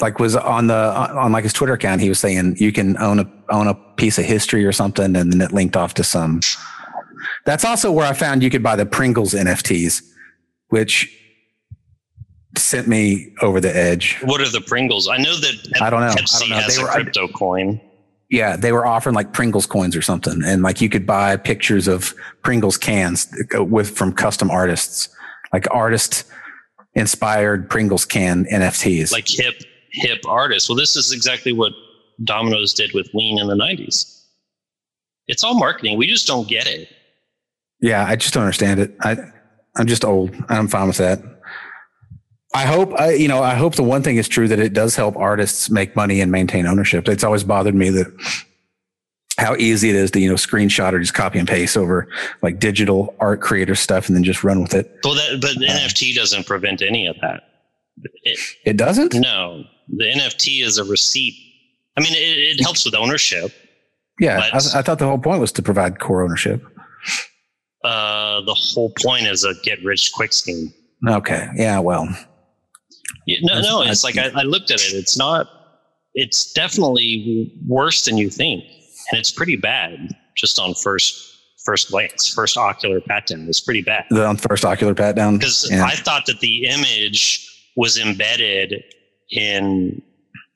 like 0.00 0.18
was 0.18 0.36
on 0.36 0.66
the 0.66 0.74
on 0.74 1.32
like 1.32 1.44
his 1.44 1.52
Twitter 1.52 1.74
account. 1.74 2.00
He 2.00 2.08
was 2.08 2.18
saying 2.18 2.56
you 2.58 2.72
can 2.72 2.96
own 2.98 3.20
a 3.20 3.32
own 3.50 3.66
a 3.66 3.74
piece 3.96 4.18
of 4.18 4.24
history 4.24 4.64
or 4.64 4.72
something, 4.72 5.16
and 5.16 5.32
then 5.32 5.40
it 5.40 5.52
linked 5.52 5.76
off 5.76 5.94
to 5.94 6.04
some. 6.04 6.40
That's 7.44 7.64
also 7.64 7.92
where 7.92 8.06
I 8.06 8.12
found 8.12 8.42
you 8.42 8.50
could 8.50 8.62
buy 8.62 8.76
the 8.76 8.86
Pringles 8.86 9.34
NFTs, 9.34 10.02
which 10.68 11.19
sent 12.56 12.88
me 12.88 13.32
over 13.42 13.60
the 13.60 13.74
edge. 13.74 14.18
what 14.24 14.40
are 14.40 14.48
the 14.48 14.60
Pringles? 14.60 15.08
I 15.08 15.16
know 15.18 15.36
that 15.36 15.78
I 15.80 15.90
don't 15.90 16.00
know. 16.00 16.08
I 16.08 16.14
Pepsi 16.14 16.40
don't 16.40 16.48
know. 16.50 16.56
has 16.56 16.76
They 16.76 16.82
a 16.82 16.84
were- 16.84 16.90
crypto 16.90 17.28
coin. 17.28 17.80
Yeah, 18.32 18.54
they 18.56 18.70
were 18.70 18.86
offering 18.86 19.14
like 19.16 19.32
Pringles 19.32 19.66
coins 19.66 19.96
or 19.96 20.02
something, 20.02 20.40
and 20.44 20.62
like 20.62 20.80
you 20.80 20.88
could 20.88 21.04
buy 21.06 21.36
pictures 21.36 21.88
of 21.88 22.14
Pringles 22.44 22.76
cans 22.76 23.28
with 23.54 23.90
from 23.90 24.12
custom 24.12 24.50
artists, 24.52 25.08
like 25.52 25.66
artist 25.72 26.24
inspired 26.94 27.68
Pringles 27.68 28.04
can 28.04 28.44
NFTs. 28.46 29.10
like 29.12 29.26
hip 29.28 29.54
hip 29.92 30.20
artists. 30.28 30.68
Well, 30.68 30.76
this 30.76 30.94
is 30.96 31.12
exactly 31.12 31.52
what 31.52 31.72
Domino's 32.22 32.72
did 32.72 32.92
with 32.94 33.08
Lean 33.14 33.38
in 33.40 33.48
the 33.48 33.54
'90s. 33.56 34.22
It's 35.26 35.42
all 35.42 35.54
marketing. 35.58 35.98
We 35.98 36.06
just 36.06 36.26
don't 36.28 36.46
get 36.48 36.66
it. 36.68 36.88
Yeah, 37.80 38.04
I 38.06 38.14
just 38.16 38.32
don't 38.34 38.44
understand 38.44 38.78
it. 38.78 38.94
I 39.00 39.16
I'm 39.76 39.86
just 39.86 40.04
old. 40.04 40.34
I'm 40.48 40.68
fine 40.68 40.86
with 40.86 40.98
that. 40.98 41.20
I 42.52 42.66
hope 42.66 42.98
I 42.98 43.12
you 43.12 43.28
know 43.28 43.42
I 43.42 43.54
hope 43.54 43.76
the 43.76 43.84
one 43.84 44.02
thing 44.02 44.16
is 44.16 44.28
true 44.28 44.48
that 44.48 44.58
it 44.58 44.72
does 44.72 44.96
help 44.96 45.16
artists 45.16 45.70
make 45.70 45.94
money 45.94 46.20
and 46.20 46.32
maintain 46.32 46.66
ownership. 46.66 47.08
It's 47.08 47.22
always 47.22 47.44
bothered 47.44 47.74
me 47.74 47.90
that 47.90 48.06
how 49.38 49.54
easy 49.56 49.88
it 49.88 49.94
is 49.94 50.10
to 50.12 50.20
you 50.20 50.28
know 50.28 50.34
screenshot 50.34 50.92
or 50.92 50.98
just 50.98 51.14
copy 51.14 51.38
and 51.38 51.46
paste 51.46 51.76
over 51.76 52.08
like 52.42 52.58
digital 52.58 53.14
art 53.20 53.40
creator 53.40 53.74
stuff 53.74 54.08
and 54.08 54.16
then 54.16 54.24
just 54.24 54.42
run 54.42 54.60
with 54.62 54.74
it. 54.74 54.98
Well, 55.04 55.14
that 55.14 55.40
but 55.40 55.56
NFT 55.56 56.14
doesn't 56.14 56.46
prevent 56.46 56.82
any 56.82 57.06
of 57.06 57.16
that. 57.20 57.44
It, 58.24 58.38
It 58.64 58.76
doesn't. 58.76 59.14
no, 59.14 59.64
the 59.88 60.04
NFT 60.04 60.64
is 60.64 60.78
a 60.78 60.84
receipt. 60.84 61.34
I 61.96 62.00
mean, 62.00 62.12
it, 62.12 62.58
it 62.58 62.62
helps 62.62 62.84
with 62.84 62.94
ownership. 62.94 63.52
Yeah, 64.18 64.50
I, 64.52 64.56
I 64.56 64.82
thought 64.82 64.98
the 64.98 65.06
whole 65.06 65.18
point 65.18 65.40
was 65.40 65.52
to 65.52 65.62
provide 65.62 65.98
core 66.00 66.22
ownership. 66.22 66.62
Uh, 67.84 68.40
the 68.42 68.54
whole 68.54 68.92
point 68.98 69.26
is 69.26 69.44
a 69.44 69.54
get 69.62 69.82
rich 69.84 70.12
quick 70.12 70.32
scheme. 70.32 70.72
Okay. 71.06 71.48
Yeah. 71.54 71.78
Well. 71.78 72.08
Yeah, 73.30 73.38
no, 73.42 73.54
That's- 73.54 73.70
no, 73.70 73.82
it's 73.82 74.04
like 74.04 74.16
I, 74.18 74.30
I 74.34 74.42
looked 74.42 74.70
at 74.70 74.80
it. 74.80 74.94
It's 74.94 75.16
not. 75.16 75.48
It's 76.14 76.52
definitely 76.52 77.52
worse 77.66 78.04
than 78.04 78.16
you 78.18 78.30
think, 78.30 78.64
and 79.10 79.18
it's 79.20 79.30
pretty 79.30 79.56
bad. 79.56 80.08
Just 80.36 80.58
on 80.58 80.74
first 80.74 81.26
first 81.64 81.90
glance, 81.90 82.26
first 82.32 82.56
ocular 82.56 83.00
pat 83.00 83.26
down, 83.26 83.46
it's 83.48 83.60
pretty 83.60 83.82
bad. 83.82 84.04
The 84.10 84.26
on 84.26 84.36
first 84.38 84.64
ocular 84.64 84.94
pat 84.94 85.14
down. 85.14 85.36
Because 85.38 85.68
Yeah. 85.70 85.84
I 85.84 85.94
thought 85.94 86.24
that 86.26 86.40
the 86.40 86.64
image 86.64 87.46
was 87.76 87.98
embedded 87.98 88.82
in 89.30 90.00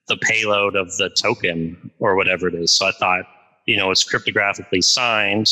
the 0.08 0.16
payload 0.16 0.74
of 0.76 0.88
the 0.96 1.10
token 1.10 1.90
or 1.98 2.16
whatever 2.16 2.48
it 2.48 2.54
is. 2.54 2.72
So 2.72 2.86
I 2.86 2.92
thought, 2.92 3.24
you 3.66 3.76
know, 3.76 3.90
it's 3.90 4.02
cryptographically 4.02 4.82
signed 4.82 5.50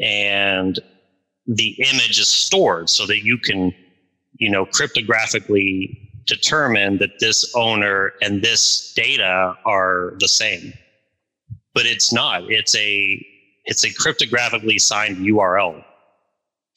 and 0.00 0.78
the 1.46 1.70
image 1.80 2.18
is 2.18 2.28
stored 2.28 2.90
so 2.90 3.06
that 3.06 3.22
you 3.24 3.38
can, 3.38 3.72
you 4.38 4.50
know, 4.50 4.66
cryptographically 4.66 5.96
determine 6.28 6.98
that 6.98 7.18
this 7.18 7.54
owner 7.56 8.12
and 8.22 8.42
this 8.42 8.92
data 8.94 9.56
are 9.64 10.14
the 10.20 10.28
same. 10.28 10.72
But 11.74 11.86
it's 11.86 12.12
not. 12.12 12.50
It's 12.50 12.76
a 12.76 13.26
it's 13.64 13.84
a 13.84 13.88
cryptographically 13.88 14.80
signed 14.80 15.16
URL 15.18 15.84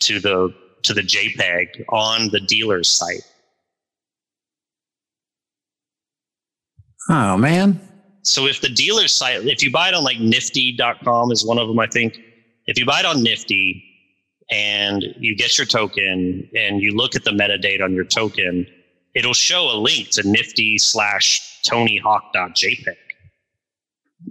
to 0.02 0.20
the 0.20 0.54
to 0.84 0.94
the 0.94 1.02
JPEG 1.02 1.86
on 1.90 2.30
the 2.30 2.40
dealer's 2.40 2.90
site. 2.90 3.22
oh 7.10 7.38
man. 7.38 7.80
So 8.24 8.46
if 8.46 8.62
the 8.62 8.70
dealer's 8.70 9.12
site, 9.12 9.46
if 9.46 9.64
you 9.64 9.72
buy 9.72 9.90
it 9.90 9.94
on 9.94 10.04
like 10.04 10.20
nifty.com 10.20 11.32
is 11.32 11.46
one 11.46 11.58
of 11.58 11.68
them, 11.68 11.80
I 11.80 11.88
think. 11.88 12.20
If 12.68 12.78
you 12.78 12.86
buy 12.86 13.00
it 13.00 13.06
on 13.06 13.24
Nifty 13.24 13.84
and 14.52 15.04
you 15.18 15.36
get 15.36 15.58
your 15.58 15.66
token 15.66 16.48
and 16.56 16.82
you 16.82 16.96
look 16.96 17.16
at 17.16 17.24
the 17.24 17.32
metadata 17.32 17.84
on 17.84 17.94
your 17.94 18.06
token, 18.06 18.68
it'll 19.16 19.34
show 19.34 19.70
a 19.72 19.78
link 19.78 20.10
to 20.12 20.28
nifty 20.28 20.78
slash 20.78 21.62
tonyhawk.jpg. 21.64 22.96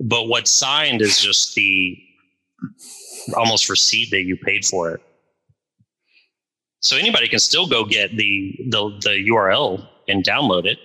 But 0.03 0.29
what's 0.29 0.51
signed 0.51 1.03
is 1.03 1.21
just 1.21 1.55
the 1.55 1.99
almost 3.37 3.69
receipt 3.69 4.11
that 4.11 4.23
you 4.23 4.37
paid 4.37 4.65
for 4.65 4.93
it. 4.93 5.01
So 6.81 6.97
anybody 6.97 7.29
can 7.29 7.39
still 7.39 7.67
go 7.67 7.85
get 7.85 8.17
the 8.17 8.57
the, 8.69 8.99
the 9.03 9.29
URL 9.31 9.87
and 10.09 10.25
download 10.25 10.67
it. 10.67 10.79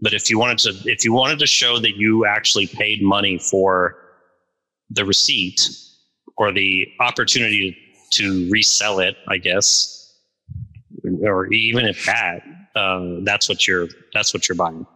But 0.00 0.12
if 0.12 0.28
you 0.28 0.38
wanted 0.38 0.58
to 0.58 0.90
if 0.90 1.04
you 1.04 1.12
wanted 1.12 1.38
to 1.38 1.46
show 1.46 1.78
that 1.78 1.96
you 1.96 2.26
actually 2.26 2.66
paid 2.66 3.02
money 3.02 3.38
for 3.38 3.96
the 4.90 5.04
receipt 5.04 5.70
or 6.36 6.52
the 6.52 6.88
opportunity 7.00 7.76
to 8.10 8.48
resell 8.50 8.98
it, 8.98 9.16
I 9.28 9.38
guess, 9.38 10.03
or 11.24 11.52
even 11.52 11.86
if 11.86 12.04
that, 12.06 12.42
uh, 12.76 13.16
that's 13.22 13.48
what 13.48 13.66
you're 13.66 13.88
that's 14.12 14.34
what 14.34 14.48
you're 14.48 14.56
buying. 14.56 14.86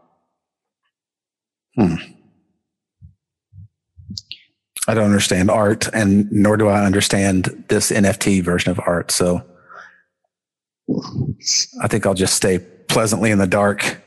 I 4.88 4.94
don't 4.94 5.04
understand 5.04 5.50
art, 5.50 5.86
and 5.92 6.32
nor 6.32 6.56
do 6.56 6.68
I 6.68 6.84
understand 6.84 7.66
this 7.68 7.92
NFT 7.92 8.42
version 8.42 8.70
of 8.70 8.80
art. 8.80 9.10
So 9.10 9.44
I 11.82 11.88
think 11.88 12.06
I'll 12.06 12.14
just 12.14 12.34
stay 12.34 12.58
pleasantly 12.58 13.30
in 13.30 13.38
the 13.38 13.46
dark. 13.46 14.00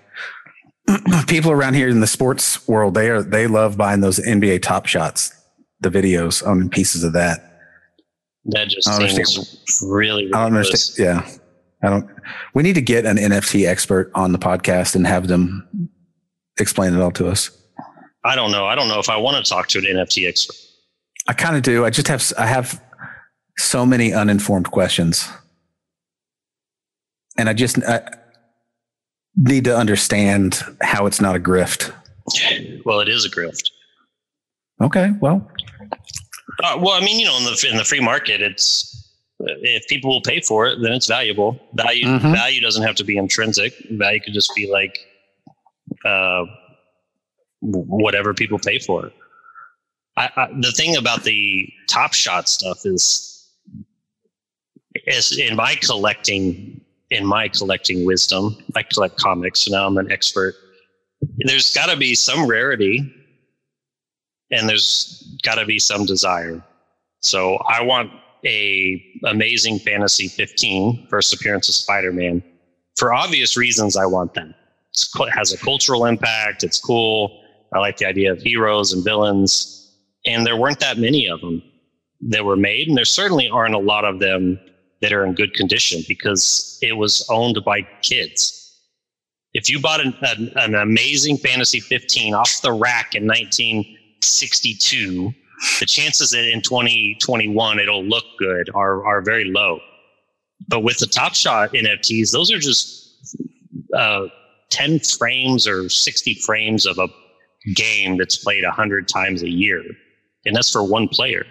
People 1.28 1.52
around 1.52 1.76
here 1.76 1.88
in 1.88 2.00
the 2.00 2.08
sports 2.08 2.68
world, 2.68 2.96
they 2.96 3.10
are 3.12 3.22
they 3.22 3.46
love 3.46 3.78
buying 3.78 4.02
those 4.02 4.20
NBA 4.20 4.64
top 4.64 4.88
shots, 4.88 5.34
the 5.82 5.90
videos, 5.90 6.46
owning 6.46 6.70
pieces 6.70 7.04
of 7.04 7.14
that. 7.14 7.48
That 8.46 8.70
just 8.70 8.90
I 8.90 8.98
don't 8.98 9.10
seems 9.28 9.84
really 9.84 10.34
I 10.34 10.44
don't 10.44 10.58
understand. 10.58 10.98
Yeah, 10.98 11.38
I 11.84 11.90
don't. 11.90 12.10
We 12.54 12.64
need 12.64 12.76
to 12.76 12.82
get 12.82 13.06
an 13.06 13.18
NFT 13.18 13.68
expert 13.68 14.12
on 14.14 14.32
the 14.32 14.40
podcast 14.40 14.96
and 14.96 15.06
have 15.08 15.28
them 15.28 15.90
explain 16.60 16.94
it 16.94 17.02
all 17.02 17.12
to 17.12 17.28
us. 17.28 17.50
I 18.24 18.36
don't 18.36 18.52
know. 18.52 18.66
I 18.66 18.76
don't 18.76 18.88
know 18.88 19.00
if 19.00 19.10
I 19.10 19.18
want 19.18 19.44
to 19.44 19.50
talk 19.50 19.68
to 19.70 19.80
an 19.80 19.86
NFT 19.86 20.28
expert. 20.28 20.56
I 21.28 21.34
kind 21.34 21.56
of 21.56 21.64
do. 21.64 21.86
I 21.86 21.90
just 21.90 22.08
have 22.08 22.32
I 22.38 22.46
have 22.46 22.82
so 23.58 23.86
many 23.86 24.14
uninformed 24.14 24.70
questions, 24.72 25.28
and 27.38 27.50
I 27.50 27.54
just 27.54 27.84
I 27.84 28.02
need 29.36 29.64
to 29.66 29.76
understand 29.76 30.64
how 30.82 31.06
it's 31.06 31.22
not 31.22 31.36
a 31.36 31.40
grift. 31.40 31.94
Well, 32.86 33.00
it 33.00 33.10
is 33.10 33.26
a 33.26 33.30
grift. 33.30 33.70
Okay, 34.82 35.12
well, 35.20 35.48
Uh, 36.64 36.78
well, 36.80 36.92
I 36.94 37.00
mean, 37.02 37.20
you 37.20 37.26
know, 37.26 37.38
in 37.38 37.44
the 37.44 37.68
in 37.72 37.78
the 37.78 37.84
free 37.84 38.00
market, 38.00 38.42
it's 38.42 39.01
if 39.46 39.88
people 39.88 40.10
will 40.12 40.22
pay 40.22 40.42
for 40.42 40.68
it, 40.68 40.80
then 40.82 40.92
it's 40.94 41.08
valuable. 41.08 41.60
Value 41.74 42.06
Mhm. 42.06 42.34
value 42.34 42.62
doesn't 42.62 42.84
have 42.84 42.96
to 42.96 43.04
be 43.04 43.18
intrinsic. 43.18 43.74
Value 43.92 44.20
could 44.20 44.34
just 44.34 44.54
be 44.56 44.70
like 44.72 44.98
uh, 46.06 46.46
whatever 47.62 48.34
people 48.34 48.58
pay 48.60 48.80
for 48.80 49.06
it. 49.08 49.14
I, 50.18 50.30
I, 50.36 50.48
the 50.60 50.72
thing 50.72 50.98
about 50.98 51.24
the 51.24 51.70
Top 51.88 52.14
Shot 52.14 52.50
stuff 52.50 52.80
is, 52.86 53.48
is 55.06 55.38
in 55.38 55.56
my 55.56 55.76
collecting 55.76 56.82
in 57.12 57.26
my 57.26 57.50
collecting 57.50 58.06
wisdom, 58.06 58.58
I 58.74 58.84
collect 58.84 59.18
comics, 59.18 59.62
so 59.62 59.72
now 59.74 59.86
I'm 59.86 59.98
an 59.98 60.10
expert. 60.12 60.56
There's 61.40 61.74
got 61.74 61.88
to 61.88 61.98
be 61.98 62.16
some 62.16 62.48
rarity 62.48 63.14
and 64.50 64.68
there's 64.68 65.38
got 65.44 65.56
to 65.56 65.66
be 65.66 65.78
some 65.78 66.06
desire. 66.06 66.64
So 67.20 67.56
I 67.68 67.82
want 67.82 68.12
a 68.46 69.04
Amazing 69.26 69.80
Fantasy 69.80 70.28
15 70.28 71.08
first 71.10 71.34
appearance 71.34 71.70
of 71.70 71.76
Spider-Man. 71.76 72.44
For 72.96 73.14
obvious 73.14 73.58
reasons, 73.58 73.98
I 73.98 74.06
want 74.06 74.34
that. 74.34 74.50
it 74.50 75.32
has 75.32 75.54
a 75.54 75.58
cultural 75.58 76.06
impact. 76.06 76.64
It's 76.64 76.80
cool. 76.80 77.44
I 77.74 77.80
like 77.80 77.98
the 77.98 78.06
idea 78.06 78.32
of 78.32 78.42
heroes 78.42 78.94
and 78.94 79.04
villains, 79.04 79.96
and 80.26 80.46
there 80.46 80.58
weren't 80.58 80.80
that 80.82 80.98
many 80.98 81.28
of 81.28 81.42
them 81.42 81.64
that 82.22 82.44
were 82.44 82.58
made, 82.58 82.88
and 82.88 82.98
there 82.98 83.06
certainly 83.06 83.50
aren't 83.50 83.76
a 83.76 83.80
lot 83.80 84.06
of 84.06 84.20
them 84.20 84.60
that 85.02 85.14
are 85.14 85.26
in 85.26 85.34
good 85.34 85.54
condition 85.54 86.04
because 86.08 86.78
it 86.82 86.94
was 86.94 87.26
owned 87.30 87.60
by 87.66 87.82
kids. 88.02 88.58
If 89.54 89.70
you 89.70 89.82
bought 89.82 90.02
an, 90.02 90.14
an, 90.22 90.52
an 90.56 90.76
amazing 90.76 91.38
Fantasy 91.38 91.80
15 91.80 92.34
off 92.34 92.62
the 92.62 92.72
rack 92.72 93.16
in 93.16 93.26
1962, 93.26 95.34
the 95.80 95.86
chances 95.86 96.32
that 96.32 96.50
in 96.50 96.62
2021 96.62 97.80
it'll 97.80 98.04
look 98.04 98.26
good 98.40 98.70
are, 98.74 99.06
are 99.06 99.22
very 99.22 99.52
low. 99.52 99.80
But 100.68 100.82
with 100.82 101.00
the 101.00 101.08
Top 101.08 101.36
Shot 101.36 101.74
NFTs, 101.74 102.32
those 102.32 102.52
are 102.52 102.60
just 102.60 103.38
uh, 103.96 104.28
10 104.70 105.00
frames 105.00 105.68
or 105.68 105.90
60 105.90 106.36
frames 106.36 106.86
of 106.86 106.98
a 106.98 107.08
game 107.76 108.18
that's 108.18 108.38
played 108.38 108.64
100 108.64 109.08
times 109.08 109.44
a 109.44 109.50
year. 109.50 109.84
And 110.46 110.56
that's 110.56 110.72
for 110.72 110.84
one 110.84 111.08
player. 111.08 111.46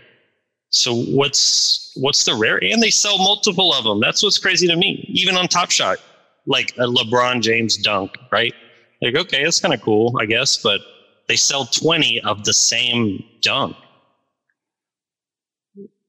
So 0.70 0.94
what's 0.94 1.92
what's 1.96 2.24
the 2.24 2.34
rare? 2.34 2.62
And 2.62 2.82
they 2.82 2.90
sell 2.90 3.18
multiple 3.18 3.72
of 3.74 3.84
them. 3.84 4.00
That's 4.00 4.22
what's 4.22 4.38
crazy 4.38 4.68
to 4.68 4.76
me. 4.76 5.04
Even 5.08 5.36
on 5.36 5.48
Top 5.48 5.70
Shot, 5.70 5.98
like 6.46 6.72
a 6.78 6.86
LeBron 6.86 7.42
James 7.42 7.76
dunk, 7.76 8.16
right? 8.30 8.54
Like, 9.02 9.16
okay, 9.16 9.44
that's 9.44 9.60
kind 9.60 9.74
of 9.74 9.80
cool, 9.80 10.16
I 10.20 10.26
guess, 10.26 10.56
but 10.56 10.80
they 11.28 11.36
sell 11.36 11.64
20 11.64 12.20
of 12.22 12.44
the 12.44 12.52
same 12.52 13.24
dunk. 13.40 13.76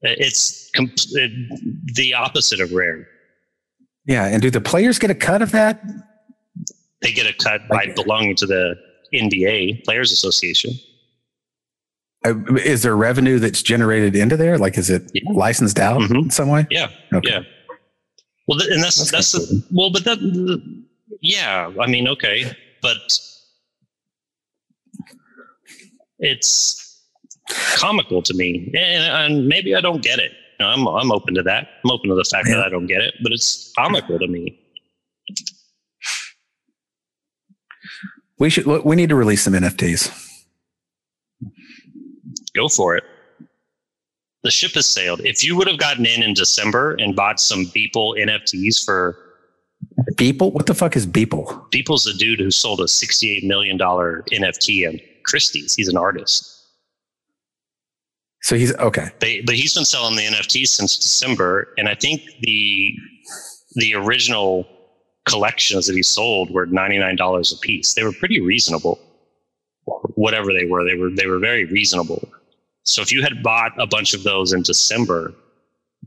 It's 0.02 0.70
comp- 0.74 0.96
the 1.94 2.14
opposite 2.14 2.60
of 2.60 2.72
rare. 2.72 3.06
Yeah, 4.04 4.26
and 4.26 4.42
do 4.42 4.50
the 4.50 4.60
players 4.60 4.98
get 4.98 5.10
a 5.10 5.14
cut 5.14 5.42
of 5.42 5.52
that? 5.52 5.82
They 7.02 7.12
get 7.12 7.26
a 7.26 7.32
cut 7.32 7.68
by 7.68 7.92
belonging 7.94 8.36
to 8.36 8.46
the 8.46 8.74
NBA 9.14 9.84
Players 9.84 10.12
Association. 10.12 10.72
Uh, 12.24 12.34
is 12.56 12.82
there 12.82 12.96
revenue 12.96 13.38
that's 13.38 13.62
generated 13.62 14.14
into 14.14 14.36
there? 14.36 14.58
Like, 14.58 14.78
is 14.78 14.90
it 14.90 15.10
yeah. 15.12 15.22
licensed 15.32 15.78
out 15.78 16.00
mm-hmm. 16.00 16.14
in 16.16 16.30
some 16.30 16.48
way? 16.48 16.66
Yeah. 16.70 16.88
Okay. 17.12 17.30
Yeah. 17.30 17.42
Well, 18.46 18.60
and 18.60 18.82
that's 18.82 18.96
that's, 18.96 19.10
that's 19.10 19.32
the, 19.32 19.64
well, 19.72 19.90
but 19.90 20.04
that 20.04 20.18
yeah. 21.20 21.70
I 21.80 21.86
mean, 21.86 22.08
okay, 22.08 22.56
but 22.80 22.96
it's 26.18 26.91
comical 27.76 28.22
to 28.22 28.34
me, 28.34 28.72
and, 28.76 29.34
and 29.34 29.48
maybe 29.48 29.74
I 29.74 29.80
don't 29.80 30.02
get 30.02 30.18
it. 30.18 30.32
You 30.58 30.66
know, 30.66 30.68
I'm 30.68 30.86
I'm 30.88 31.12
open 31.12 31.34
to 31.34 31.42
that. 31.42 31.68
I'm 31.84 31.90
open 31.90 32.10
to 32.10 32.14
the 32.14 32.24
fact 32.24 32.48
yeah. 32.48 32.56
that 32.56 32.66
I 32.66 32.68
don't 32.68 32.86
get 32.86 33.00
it, 33.00 33.14
but 33.22 33.32
it's 33.32 33.72
comical 33.76 34.18
to 34.18 34.26
me. 34.26 34.58
We 38.38 38.50
should. 38.50 38.66
We 38.66 38.96
need 38.96 39.08
to 39.08 39.16
release 39.16 39.42
some 39.42 39.54
NFTs. 39.54 40.28
Go 42.54 42.68
for 42.68 42.96
it 42.96 43.04
the 44.42 44.50
ship 44.50 44.72
has 44.72 44.86
sailed. 44.86 45.20
If 45.20 45.44
you 45.44 45.56
would 45.56 45.68
have 45.68 45.78
gotten 45.78 46.04
in 46.04 46.22
in 46.22 46.34
December 46.34 46.94
and 46.98 47.14
bought 47.14 47.40
some 47.40 47.66
Beeple 47.66 48.18
NFTs 48.18 48.84
for 48.84 49.16
Beeple, 50.12 50.52
what 50.52 50.66
the 50.66 50.74
fuck 50.74 50.96
is 50.96 51.06
Beeple? 51.06 51.70
Beeple's 51.70 52.04
the 52.04 52.14
dude 52.14 52.40
who 52.40 52.50
sold 52.50 52.80
a 52.80 52.88
sixty-eight 52.88 53.44
million 53.44 53.76
dollar 53.76 54.24
NFT 54.32 54.88
in 54.88 55.00
Christie's. 55.24 55.74
He's 55.74 55.88
an 55.88 55.96
artist. 55.96 56.61
So 58.42 58.56
he's 58.56 58.74
okay. 58.74 59.10
They, 59.20 59.40
but 59.42 59.54
he's 59.54 59.74
been 59.74 59.84
selling 59.84 60.16
the 60.16 60.22
NFTs 60.22 60.68
since 60.68 60.96
December, 60.98 61.72
and 61.78 61.88
I 61.88 61.94
think 61.94 62.22
the 62.40 62.94
the 63.74 63.94
original 63.94 64.66
collections 65.26 65.86
that 65.86 65.94
he 65.94 66.02
sold 66.02 66.50
were 66.50 66.66
ninety 66.66 66.98
nine 66.98 67.16
dollars 67.16 67.52
a 67.52 67.58
piece. 67.58 67.94
They 67.94 68.02
were 68.02 68.12
pretty 68.12 68.40
reasonable, 68.40 68.98
whatever 70.16 70.52
they 70.52 70.66
were. 70.66 70.84
They 70.84 70.96
were 70.96 71.10
they 71.10 71.26
were 71.26 71.38
very 71.38 71.66
reasonable. 71.66 72.28
So 72.84 73.00
if 73.00 73.12
you 73.12 73.22
had 73.22 73.44
bought 73.44 73.72
a 73.78 73.86
bunch 73.86 74.12
of 74.12 74.24
those 74.24 74.52
in 74.52 74.62
December, 74.62 75.32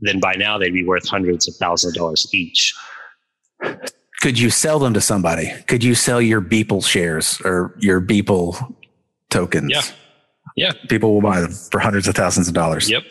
then 0.02 0.20
by 0.20 0.34
now 0.34 0.58
they'd 0.58 0.74
be 0.74 0.84
worth 0.84 1.08
hundreds 1.08 1.48
of 1.48 1.56
thousands 1.56 1.94
of 1.94 1.98
dollars 1.98 2.28
each. 2.34 2.74
Could 4.20 4.38
you 4.38 4.50
sell 4.50 4.78
them 4.78 4.92
to 4.92 5.00
somebody? 5.00 5.52
Could 5.68 5.82
you 5.82 5.94
sell 5.94 6.20
your 6.20 6.42
Beeple 6.42 6.84
shares 6.84 7.40
or 7.46 7.74
your 7.78 8.00
Beeple 8.00 8.74
tokens? 9.30 9.70
Yeah. 9.70 9.82
Yeah. 10.54 10.72
People 10.88 11.14
will 11.14 11.20
buy 11.20 11.40
them 11.40 11.52
for 11.52 11.80
hundreds 11.80 12.06
of 12.08 12.14
thousands 12.14 12.48
of 12.48 12.54
dollars. 12.54 12.88
Yep. 12.88 13.04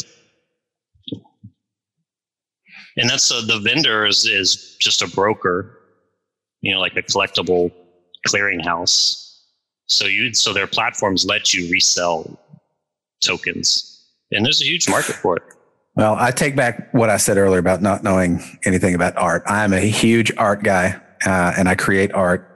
And 2.97 3.09
that's 3.09 3.31
uh, 3.31 3.41
the 3.45 3.59
vendor 3.59 4.05
is, 4.05 4.25
is 4.25 4.77
just 4.79 5.01
a 5.01 5.07
broker, 5.09 5.79
you 6.61 6.73
know, 6.73 6.79
like 6.79 6.95
a 6.95 7.01
collectible 7.01 7.71
clearinghouse. 8.27 9.21
So 9.87 10.05
you 10.05 10.33
so 10.33 10.53
their 10.53 10.65
platforms 10.65 11.25
let 11.25 11.53
you 11.53 11.69
resell 11.69 12.39
tokens, 13.21 14.07
and 14.31 14.43
there's 14.43 14.61
a 14.61 14.65
huge 14.65 14.89
market 14.89 15.15
for 15.15 15.37
it. 15.37 15.43
Well, 15.95 16.15
I 16.17 16.31
take 16.31 16.55
back 16.55 16.93
what 16.93 17.09
I 17.09 17.17
said 17.17 17.37
earlier 17.37 17.59
about 17.59 17.81
not 17.81 18.03
knowing 18.03 18.41
anything 18.65 18.95
about 18.95 19.15
art. 19.15 19.43
I'm 19.45 19.73
a 19.73 19.79
huge 19.79 20.31
art 20.37 20.63
guy, 20.63 20.99
uh, 21.25 21.53
and 21.57 21.69
I 21.69 21.75
create 21.75 22.13
art. 22.13 22.49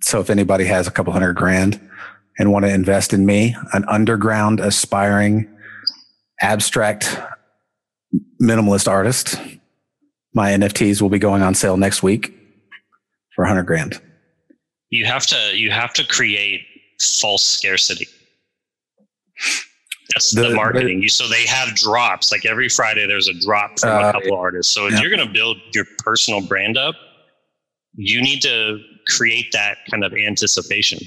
So 0.00 0.20
if 0.20 0.30
anybody 0.30 0.64
has 0.64 0.86
a 0.86 0.90
couple 0.90 1.12
hundred 1.12 1.34
grand 1.34 1.87
and 2.38 2.52
want 2.52 2.64
to 2.64 2.72
invest 2.72 3.12
in 3.12 3.26
me, 3.26 3.56
an 3.72 3.84
underground 3.88 4.60
aspiring 4.60 5.48
abstract 6.40 7.18
minimalist 8.40 8.88
artist, 8.88 9.40
my 10.34 10.50
NFTs 10.52 11.02
will 11.02 11.08
be 11.08 11.18
going 11.18 11.42
on 11.42 11.54
sale 11.54 11.76
next 11.76 12.02
week 12.02 12.32
for 13.34 13.42
100 13.42 13.64
grand. 13.64 14.00
You 14.90 15.04
have 15.04 15.26
to 15.26 15.56
you 15.56 15.70
have 15.70 15.92
to 15.94 16.06
create 16.06 16.62
false 17.00 17.44
scarcity. 17.44 18.06
That's 20.14 20.30
the, 20.30 20.48
the 20.48 20.54
marketing. 20.54 21.00
The, 21.00 21.08
so 21.08 21.28
they 21.28 21.44
have 21.46 21.74
drops. 21.74 22.32
Like 22.32 22.46
every 22.46 22.68
Friday, 22.68 23.06
there's 23.06 23.28
a 23.28 23.34
drop 23.34 23.78
from 23.78 23.90
uh, 23.90 24.08
a 24.08 24.12
couple 24.12 24.36
artists. 24.36 24.72
So 24.72 24.86
if 24.86 24.92
yeah. 24.92 25.00
you're 25.00 25.10
going 25.10 25.26
to 25.26 25.32
build 25.32 25.58
your 25.74 25.84
personal 25.98 26.40
brand 26.40 26.78
up, 26.78 26.94
you 27.94 28.22
need 28.22 28.40
to 28.42 28.78
create 29.08 29.52
that 29.52 29.78
kind 29.90 30.04
of 30.04 30.14
anticipation. 30.14 30.98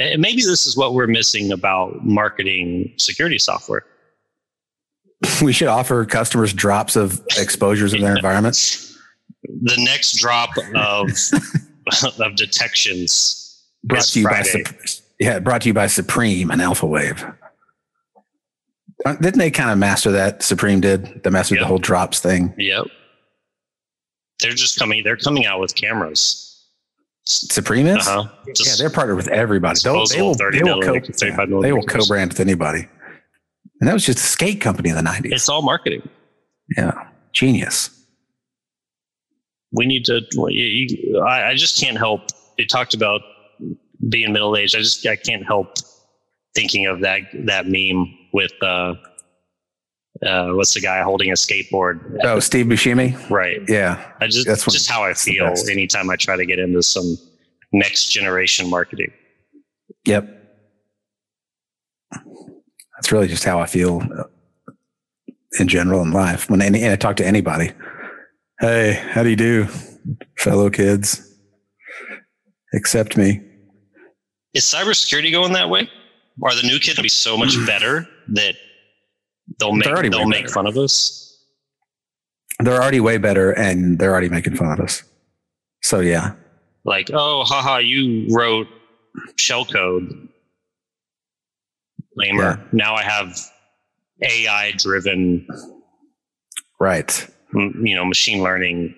And 0.00 0.22
maybe 0.22 0.42
this 0.42 0.66
is 0.66 0.76
what 0.76 0.94
we're 0.94 1.06
missing 1.06 1.52
about 1.52 2.04
marketing 2.04 2.94
security 2.96 3.38
software. 3.38 3.84
We 5.42 5.52
should 5.52 5.68
offer 5.68 6.06
customers 6.06 6.54
drops 6.54 6.96
of 6.96 7.20
exposures 7.36 7.92
in 7.92 8.00
their 8.00 8.16
environments. 8.16 8.96
The 9.44 9.76
next 9.76 10.18
drop 10.18 10.50
of 10.74 11.10
of 12.20 12.36
detections 12.36 13.62
brought 13.84 14.04
to 14.04 14.20
you 14.20 14.24
Friday. 14.24 14.62
by 14.62 14.70
yeah, 15.18 15.38
brought 15.38 15.62
to 15.62 15.68
you 15.68 15.74
by 15.74 15.86
Supreme 15.86 16.50
and 16.50 16.62
AlphaWave. 16.62 17.36
Uh, 19.04 19.14
didn't 19.16 19.38
they 19.38 19.50
kind 19.50 19.70
of 19.70 19.78
master 19.78 20.10
that? 20.12 20.42
Supreme 20.42 20.80
did. 20.80 21.22
They 21.22 21.30
mastered 21.30 21.56
yep. 21.56 21.64
the 21.64 21.68
whole 21.68 21.78
drops 21.78 22.20
thing. 22.20 22.54
Yep. 22.56 22.86
They're 24.40 24.52
just 24.52 24.78
coming. 24.78 25.04
They're 25.04 25.16
coming 25.16 25.44
out 25.44 25.60
with 25.60 25.74
cameras. 25.74 26.49
Supreme 27.24 27.86
is. 27.86 28.06
Uh-huh. 28.08 28.28
yeah, 28.46 28.72
they're 28.78 28.90
partnered 28.90 29.16
with 29.16 29.28
everybody. 29.28 29.78
They'll, 29.82 30.06
they 30.06 30.20
will. 30.20 30.34
They 30.34 30.62
will, 30.62 30.80
co- 30.82 30.94
yeah, 30.94 31.46
they 31.60 31.72
will 31.72 31.82
co-brand 31.82 32.32
with 32.32 32.40
anybody. 32.40 32.88
And 33.80 33.88
that 33.88 33.92
was 33.92 34.04
just 34.04 34.18
a 34.18 34.22
skate 34.22 34.60
company 34.60 34.90
in 34.90 34.96
the 34.96 35.02
nineties. 35.02 35.32
It's 35.32 35.48
all 35.48 35.62
marketing. 35.62 36.08
Yeah, 36.76 37.08
genius. 37.32 37.90
We 39.72 39.86
need 39.86 40.04
to. 40.06 40.20
I, 41.26 41.50
I 41.50 41.54
just 41.54 41.80
can't 41.80 41.96
help. 41.96 42.22
They 42.58 42.64
talked 42.64 42.94
about 42.94 43.20
being 44.08 44.32
middle 44.32 44.56
aged. 44.56 44.74
I 44.74 44.80
just 44.80 45.06
I 45.06 45.16
can't 45.16 45.44
help 45.46 45.74
thinking 46.54 46.86
of 46.86 47.00
that 47.00 47.22
that 47.46 47.66
meme 47.66 48.12
with 48.32 48.52
uh, 48.62 48.94
uh, 50.26 50.48
what's 50.50 50.74
the 50.74 50.80
guy 50.80 51.02
holding 51.02 51.30
a 51.30 51.34
skateboard? 51.34 52.18
Oh, 52.22 52.40
Steve 52.40 52.66
Buscemi. 52.66 53.30
Right. 53.30 53.60
Yeah. 53.68 54.12
I 54.20 54.26
just 54.26 54.46
that's 54.46 54.64
just 54.64 54.90
how 54.90 55.02
I 55.02 55.14
feel 55.14 55.54
anytime 55.70 56.10
I 56.10 56.16
try 56.16 56.36
to 56.36 56.44
get 56.44 56.58
into 56.58 56.82
some 56.82 57.16
next 57.72 58.10
generation 58.10 58.68
marketing. 58.68 59.12
Yep. 60.06 60.36
That's 62.12 63.12
really 63.12 63.28
just 63.28 63.44
how 63.44 63.60
I 63.60 63.66
feel 63.66 64.02
uh, 64.18 64.24
in 65.58 65.68
general 65.68 66.02
in 66.02 66.12
life. 66.12 66.50
When 66.50 66.60
any, 66.60 66.90
I 66.90 66.96
talk 66.96 67.16
to 67.16 67.26
anybody, 67.26 67.72
hey, 68.60 69.02
how 69.10 69.22
do 69.22 69.30
you 69.30 69.36
do, 69.36 69.68
fellow 70.36 70.68
kids? 70.68 71.26
Accept 72.74 73.16
me. 73.16 73.40
Is 74.52 74.64
cybersecurity 74.64 75.32
going 75.32 75.52
that 75.54 75.70
way? 75.70 75.88
Are 76.42 76.54
the 76.54 76.62
new 76.62 76.78
kids 76.78 76.88
going 76.88 76.96
to 76.96 77.02
be 77.02 77.08
so 77.08 77.38
much 77.38 77.56
better 77.66 78.06
that 78.28 78.54
they'll 79.58 79.72
make 79.72 79.84
they'll 80.10 80.26
make 80.26 80.44
better. 80.44 80.52
fun 80.54 80.66
of 80.66 80.76
us? 80.76 81.26
They're 82.60 82.80
already 82.80 83.00
way 83.00 83.18
better, 83.18 83.52
and 83.52 83.98
they're 83.98 84.10
already 84.12 84.28
making 84.28 84.56
fun 84.56 84.70
of 84.72 84.80
us. 84.80 85.02
So 85.82 86.00
yeah, 86.00 86.34
like 86.84 87.10
oh, 87.12 87.44
haha, 87.44 87.78
you 87.78 88.28
wrote 88.34 88.68
shellcode, 89.36 90.28
lamer. 92.16 92.42
Yeah. 92.42 92.56
Now 92.72 92.94
I 92.94 93.02
have 93.02 93.38
AI 94.22 94.72
driven, 94.76 95.46
right? 96.78 97.26
You 97.54 97.96
know, 97.96 98.04
machine 98.04 98.42
learning 98.42 98.94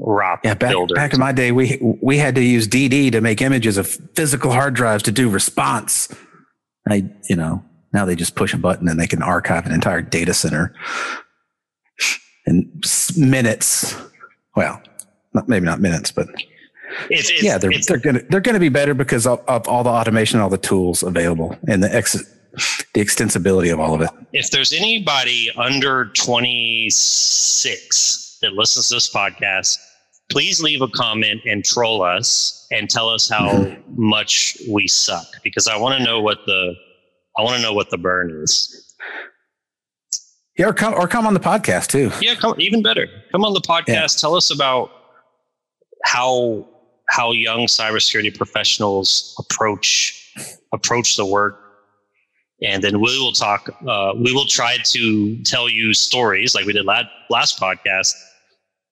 ROP 0.00 0.38
Yeah, 0.42 0.54
back, 0.54 0.70
builder. 0.70 0.94
back 0.94 1.12
in 1.12 1.20
my 1.20 1.32
day, 1.32 1.52
we 1.52 1.78
we 2.02 2.16
had 2.18 2.34
to 2.36 2.42
use 2.42 2.66
DD 2.66 3.12
to 3.12 3.20
make 3.20 3.40
images 3.42 3.76
of 3.76 3.86
physical 4.14 4.50
hard 4.50 4.74
drives 4.74 5.02
to 5.04 5.12
do 5.12 5.28
response. 5.28 6.08
I, 6.88 7.04
you 7.28 7.36
know, 7.36 7.62
now 7.96 8.04
they 8.04 8.14
just 8.14 8.34
push 8.36 8.52
a 8.54 8.58
button 8.58 8.86
and 8.88 9.00
they 9.00 9.06
can 9.06 9.22
archive 9.22 9.64
an 9.66 9.72
entire 9.72 10.02
data 10.02 10.34
center 10.34 10.72
in 12.46 12.70
minutes. 13.16 13.96
Well, 14.54 14.80
not, 15.32 15.48
maybe 15.48 15.64
not 15.64 15.80
minutes, 15.80 16.12
but 16.12 16.28
If- 17.10 17.30
if- 17.30 17.42
yeah, 17.42 17.56
they're 17.58 17.72
they're 17.88 17.96
gonna 17.98 18.20
they're 18.30 18.40
gonna 18.42 18.60
be 18.60 18.68
better 18.68 18.92
because 18.94 19.26
of, 19.26 19.40
of 19.48 19.66
all 19.66 19.82
the 19.82 19.88
automation, 19.90 20.38
all 20.40 20.50
the 20.50 20.58
tools 20.58 21.02
available, 21.02 21.56
and 21.66 21.82
the 21.82 21.92
ex 21.94 22.12
the 22.94 23.00
extensibility 23.04 23.72
of 23.72 23.80
all 23.80 23.94
of 23.94 24.00
it. 24.02 24.10
if 24.32 24.50
there's 24.50 24.72
anybody 24.72 25.50
under 25.56 26.06
26 26.14 28.38
that 28.42 28.52
listens 28.54 28.88
to 28.88 28.94
this 28.94 29.10
podcast, 29.12 29.76
please 30.30 30.60
leave 30.62 30.80
a 30.82 30.88
comment 30.88 31.40
and 31.46 31.64
troll 31.64 32.02
us 32.02 32.66
and 32.72 32.88
tell 32.90 33.08
us 33.08 33.28
how 33.28 33.48
Mm-hmm. 33.50 33.82
much 34.16 34.56
we 34.70 34.86
suck 34.88 35.26
because 35.44 35.68
I 35.68 35.76
want 35.76 35.98
to 35.98 36.04
know 36.04 36.20
what 36.22 36.38
the 36.46 36.74
I 37.38 37.42
want 37.42 37.56
to 37.56 37.62
know 37.62 37.72
what 37.72 37.90
the 37.90 37.98
burn 37.98 38.30
is. 38.42 38.94
Yeah, 40.58 40.68
or 40.68 40.72
come 40.72 40.94
or 40.94 41.06
come 41.06 41.26
on 41.26 41.34
the 41.34 41.40
podcast 41.40 41.88
too. 41.88 42.10
Yeah, 42.20 42.34
come, 42.34 42.54
even 42.58 42.82
better. 42.82 43.06
Come 43.30 43.44
on 43.44 43.52
the 43.52 43.60
podcast. 43.60 44.20
Tell 44.20 44.34
us 44.34 44.50
about 44.50 44.90
how 46.04 46.66
how 47.10 47.32
young 47.32 47.66
cybersecurity 47.66 48.36
professionals 48.36 49.34
approach 49.38 50.32
approach 50.72 51.16
the 51.16 51.26
work, 51.26 51.60
and 52.62 52.82
then 52.82 53.00
we 53.00 53.18
will 53.18 53.32
talk. 53.32 53.68
Uh, 53.86 54.14
we 54.16 54.32
will 54.32 54.46
try 54.46 54.78
to 54.82 55.42
tell 55.42 55.68
you 55.68 55.92
stories 55.92 56.54
like 56.54 56.64
we 56.64 56.72
did 56.72 56.86
last 56.86 57.06
last 57.28 57.60
podcast 57.60 58.14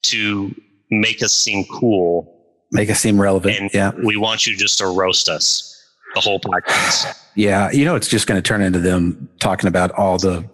to 0.03 0.55
make 0.91 1.23
us 1.23 1.33
seem 1.33 1.65
cool. 1.65 2.31
Make 2.73 2.91
us 2.91 3.01
seem 3.01 3.19
relevant. 3.19 3.59
And 3.59 3.73
yeah, 3.73 3.93
we 4.05 4.19
want 4.19 4.47
you 4.47 4.55
just 4.55 4.77
to 4.79 4.87
roast 4.89 5.31
us 5.31 5.74
the 6.15 6.21
whole 6.21 6.41
podcast. 6.41 7.17
yeah. 7.35 7.71
You 7.71 7.85
know, 7.85 7.97
it's 7.97 8.09
just 8.09 8.27
going 8.27 8.41
to 8.41 8.47
turn 8.47 8.63
into 8.63 8.79
them 8.79 9.29
talking 9.41 9.69
about 9.69 9.91
all 9.93 10.19
the 10.19 10.45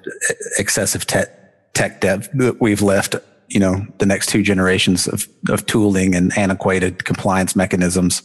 excessive 0.59 1.07
tech 1.07 1.29
tech 1.75 2.01
debt 2.01 2.29
that 2.35 2.61
we've 2.61 2.83
left. 2.83 3.15
You 3.49 3.59
know, 3.61 3.85
the 3.99 4.07
next 4.07 4.29
two 4.29 4.43
generations 4.43 5.09
of 5.09 5.27
of 5.49 5.67
tooling 5.67 6.15
and 6.15 6.37
antiquated 6.39 7.05
compliance 7.05 7.57
mechanisms, 7.57 8.23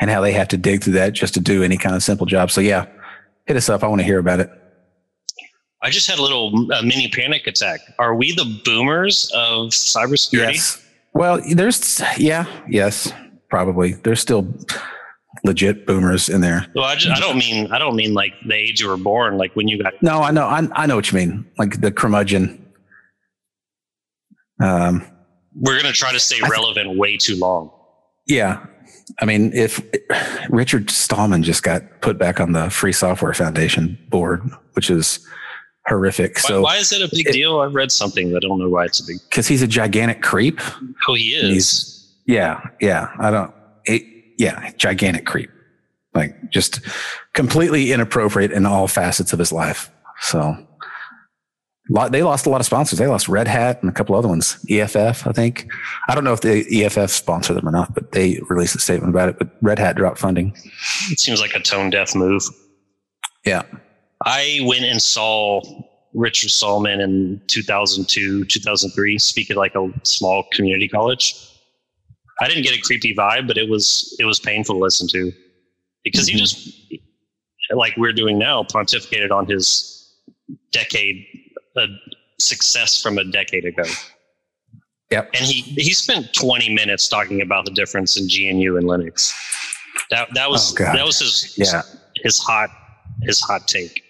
and 0.00 0.10
how 0.10 0.20
they 0.20 0.32
have 0.32 0.48
to 0.48 0.56
dig 0.56 0.82
through 0.82 0.94
that 0.94 1.14
just 1.14 1.34
to 1.34 1.40
do 1.40 1.62
any 1.62 1.78
kind 1.78 1.94
of 1.94 2.02
simple 2.02 2.26
job. 2.26 2.50
So 2.50 2.60
yeah, 2.60 2.86
hit 3.46 3.56
us 3.56 3.68
up. 3.68 3.82
I 3.82 3.86
want 3.88 4.00
to 4.00 4.04
hear 4.04 4.18
about 4.18 4.40
it. 4.40 4.50
I 5.82 5.90
just 5.90 6.08
had 6.10 6.18
a 6.18 6.22
little 6.22 6.72
uh, 6.72 6.82
mini 6.82 7.08
panic 7.08 7.46
attack. 7.46 7.80
Are 7.98 8.14
we 8.14 8.32
the 8.32 8.60
boomers 8.64 9.30
of 9.34 9.68
cybersecurity? 9.68 10.54
Yes. 10.54 10.82
Well, 11.14 11.40
there's 11.54 12.02
yeah, 12.18 12.44
yes, 12.68 13.12
probably. 13.48 13.92
There's 13.92 14.20
still 14.20 14.52
legit 15.44 15.86
boomers 15.86 16.28
in 16.28 16.40
there. 16.40 16.66
Well, 16.74 16.84
I, 16.84 16.96
just, 16.96 17.16
I 17.16 17.20
don't 17.20 17.38
mean 17.38 17.70
I 17.72 17.78
don't 17.78 17.96
mean 17.96 18.14
like 18.14 18.32
the 18.46 18.54
age 18.54 18.80
you 18.80 18.88
were 18.88 18.96
born, 18.96 19.36
like 19.38 19.54
when 19.54 19.68
you 19.68 19.82
got. 19.82 19.94
No, 20.02 20.22
I 20.22 20.30
know, 20.30 20.46
I, 20.46 20.66
I 20.72 20.86
know 20.86 20.96
what 20.96 21.10
you 21.12 21.18
mean. 21.18 21.46
Like 21.58 21.80
the 21.80 21.90
curmudgeon. 21.92 22.62
Um, 24.60 25.04
We're 25.54 25.80
gonna 25.80 25.92
try 25.92 26.12
to 26.12 26.20
stay 26.20 26.36
I 26.36 26.40
th- 26.40 26.50
relevant 26.50 26.96
way 26.98 27.16
too 27.16 27.36
long. 27.36 27.70
yeah. 28.26 28.66
I 29.20 29.24
mean, 29.24 29.52
if 29.54 29.80
Richard 30.50 30.90
Stallman 30.90 31.44
just 31.44 31.62
got 31.62 32.00
put 32.00 32.18
back 32.18 32.40
on 32.40 32.50
the 32.52 32.68
Free 32.70 32.92
Software 32.92 33.32
Foundation 33.34 33.96
board, 34.10 34.42
which 34.72 34.90
is 34.90 35.24
horrific. 35.86 36.34
Why, 36.34 36.40
So, 36.48 36.60
why 36.62 36.76
is 36.78 36.90
it 36.92 37.02
a 37.02 37.08
big 37.14 37.28
it- 37.28 37.32
deal? 37.32 37.60
I 37.60 37.66
read 37.66 37.92
something 37.92 38.30
that 38.32 38.38
I 38.44 38.48
don't 38.48 38.58
know 38.58 38.68
why 38.68 38.84
it's 38.84 38.98
a 38.98 39.04
big. 39.06 39.18
because 39.30 39.46
he's 39.46 39.62
a 39.62 39.66
gigantic 39.68 40.22
creep. 40.22 40.60
Oh, 41.06 41.14
he 41.14 41.34
is. 41.36 41.50
He's- 41.52 42.14
Yeah, 42.26 42.60
yeah. 42.80 43.10
I 43.20 43.30
don't. 43.30 43.54
Yeah, 44.36 44.72
gigantic 44.76 45.26
creep. 45.26 45.50
Like 46.14 46.50
just 46.50 46.80
completely 47.34 47.92
inappropriate 47.92 48.52
in 48.52 48.66
all 48.66 48.88
facets 48.88 49.32
of 49.32 49.38
his 49.38 49.52
life. 49.52 49.90
So, 50.20 50.56
lot, 51.90 52.12
they 52.12 52.22
lost 52.22 52.46
a 52.46 52.50
lot 52.50 52.60
of 52.60 52.66
sponsors. 52.66 52.98
They 52.98 53.06
lost 53.06 53.28
Red 53.28 53.48
Hat 53.48 53.82
and 53.82 53.90
a 53.90 53.92
couple 53.92 54.16
other 54.16 54.28
ones. 54.28 54.58
EFF, 54.70 55.26
I 55.26 55.32
think. 55.32 55.70
I 56.08 56.14
don't 56.14 56.24
know 56.24 56.32
if 56.32 56.40
the 56.40 56.84
EFF 56.84 57.10
sponsor 57.10 57.52
them 57.52 57.68
or 57.68 57.70
not, 57.72 57.94
but 57.94 58.12
they 58.12 58.40
released 58.48 58.74
a 58.74 58.78
statement 58.78 59.10
about 59.10 59.28
it. 59.28 59.38
But 59.38 59.50
Red 59.60 59.78
Hat 59.78 59.96
dropped 59.96 60.18
funding. 60.18 60.56
It 61.10 61.20
seems 61.20 61.40
like 61.40 61.54
a 61.54 61.60
tone 61.60 61.90
deaf 61.90 62.14
move. 62.14 62.42
Yeah. 63.44 63.62
I 64.24 64.60
went 64.64 64.84
and 64.84 65.00
saw 65.02 65.60
Richard 66.14 66.50
Stallman 66.50 67.00
in 67.00 67.40
2002, 67.46 68.46
2003, 68.46 69.18
speak 69.18 69.50
at 69.50 69.56
like 69.56 69.74
a 69.74 69.92
small 70.02 70.44
community 70.52 70.88
college. 70.88 71.34
I 72.40 72.48
didn't 72.48 72.64
get 72.64 72.74
a 72.76 72.80
creepy 72.80 73.14
vibe, 73.14 73.46
but 73.46 73.56
it 73.56 73.68
was 73.68 74.14
it 74.18 74.24
was 74.24 74.38
painful 74.38 74.74
to 74.76 74.80
listen 74.80 75.08
to 75.08 75.32
because 76.04 76.28
he 76.28 76.34
Mhm. 76.34 76.38
just 76.38 76.68
like 77.74 77.96
we're 77.96 78.12
doing 78.12 78.38
now 78.38 78.62
pontificated 78.62 79.30
on 79.32 79.46
his 79.46 80.14
decade 80.70 81.24
uh, 81.76 81.86
success 82.38 83.02
from 83.02 83.18
a 83.18 83.24
decade 83.24 83.64
ago. 83.64 83.84
Yep. 85.10 85.30
And 85.34 85.44
he 85.44 85.62
he 85.62 85.92
spent 85.92 86.32
20 86.34 86.74
minutes 86.74 87.08
talking 87.08 87.40
about 87.42 87.64
the 87.64 87.70
difference 87.72 88.16
in 88.18 88.26
GNU 88.28 88.76
and 88.76 88.86
Linux. 88.86 89.32
That 90.10 90.28
that 90.34 90.50
was 90.50 90.74
Oh, 90.78 90.84
that 90.84 91.04
was 91.04 91.18
his 91.20 91.54
Yeah. 91.56 91.82
his 92.22 92.38
hot 92.38 92.70
his 93.22 93.40
hot 93.40 93.66
take. 93.66 94.02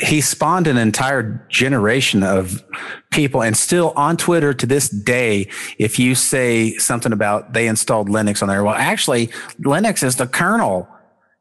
He 0.00 0.20
spawned 0.20 0.66
an 0.66 0.76
entire 0.76 1.46
generation 1.48 2.22
of 2.22 2.64
people 3.12 3.42
and 3.42 3.56
still 3.56 3.92
on 3.96 4.16
Twitter 4.16 4.52
to 4.52 4.66
this 4.66 4.88
day, 4.88 5.48
if 5.78 5.98
you 5.98 6.14
say 6.14 6.76
something 6.78 7.12
about 7.12 7.52
they 7.52 7.68
installed 7.68 8.08
Linux 8.08 8.42
on 8.42 8.48
there, 8.48 8.64
well, 8.64 8.74
actually 8.74 9.28
Linux 9.60 10.02
is 10.02 10.16
the 10.16 10.26
kernel. 10.26 10.88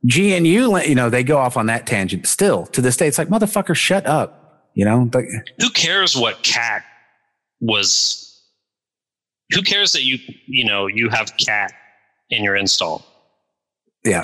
GNU, 0.03 0.79
you 0.81 0.95
know, 0.95 1.09
they 1.09 1.23
go 1.23 1.37
off 1.37 1.57
on 1.57 1.65
that 1.65 1.87
tangent 1.87 2.27
still 2.27 2.67
to 2.67 2.81
this 2.81 2.95
day. 2.95 3.07
It's 3.07 3.17
like, 3.17 3.29
motherfucker, 3.29 3.75
shut 3.75 4.05
up. 4.05 4.69
You 4.75 4.85
know, 4.85 5.09
like, 5.11 5.25
who 5.59 5.71
cares 5.71 6.15
what 6.15 6.43
cat 6.43 6.83
was 7.59 8.23
who 9.51 9.63
cares 9.63 9.93
that 9.93 10.03
you 10.03 10.19
you 10.45 10.63
know 10.63 10.85
you 10.85 11.09
have 11.09 11.35
cat 11.37 11.73
in 12.29 12.43
your 12.43 12.55
install 12.55 13.03
yeah, 14.07 14.23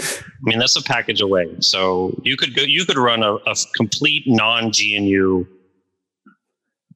i 0.00 0.24
mean 0.42 0.58
that's 0.58 0.76
a 0.76 0.82
package 0.82 1.20
away 1.20 1.48
so 1.60 2.18
you 2.22 2.36
could 2.36 2.54
go 2.54 2.62
you 2.62 2.84
could 2.84 2.98
run 2.98 3.22
a, 3.22 3.34
a 3.34 3.54
complete 3.74 4.24
non 4.26 4.70
gnu 4.70 5.46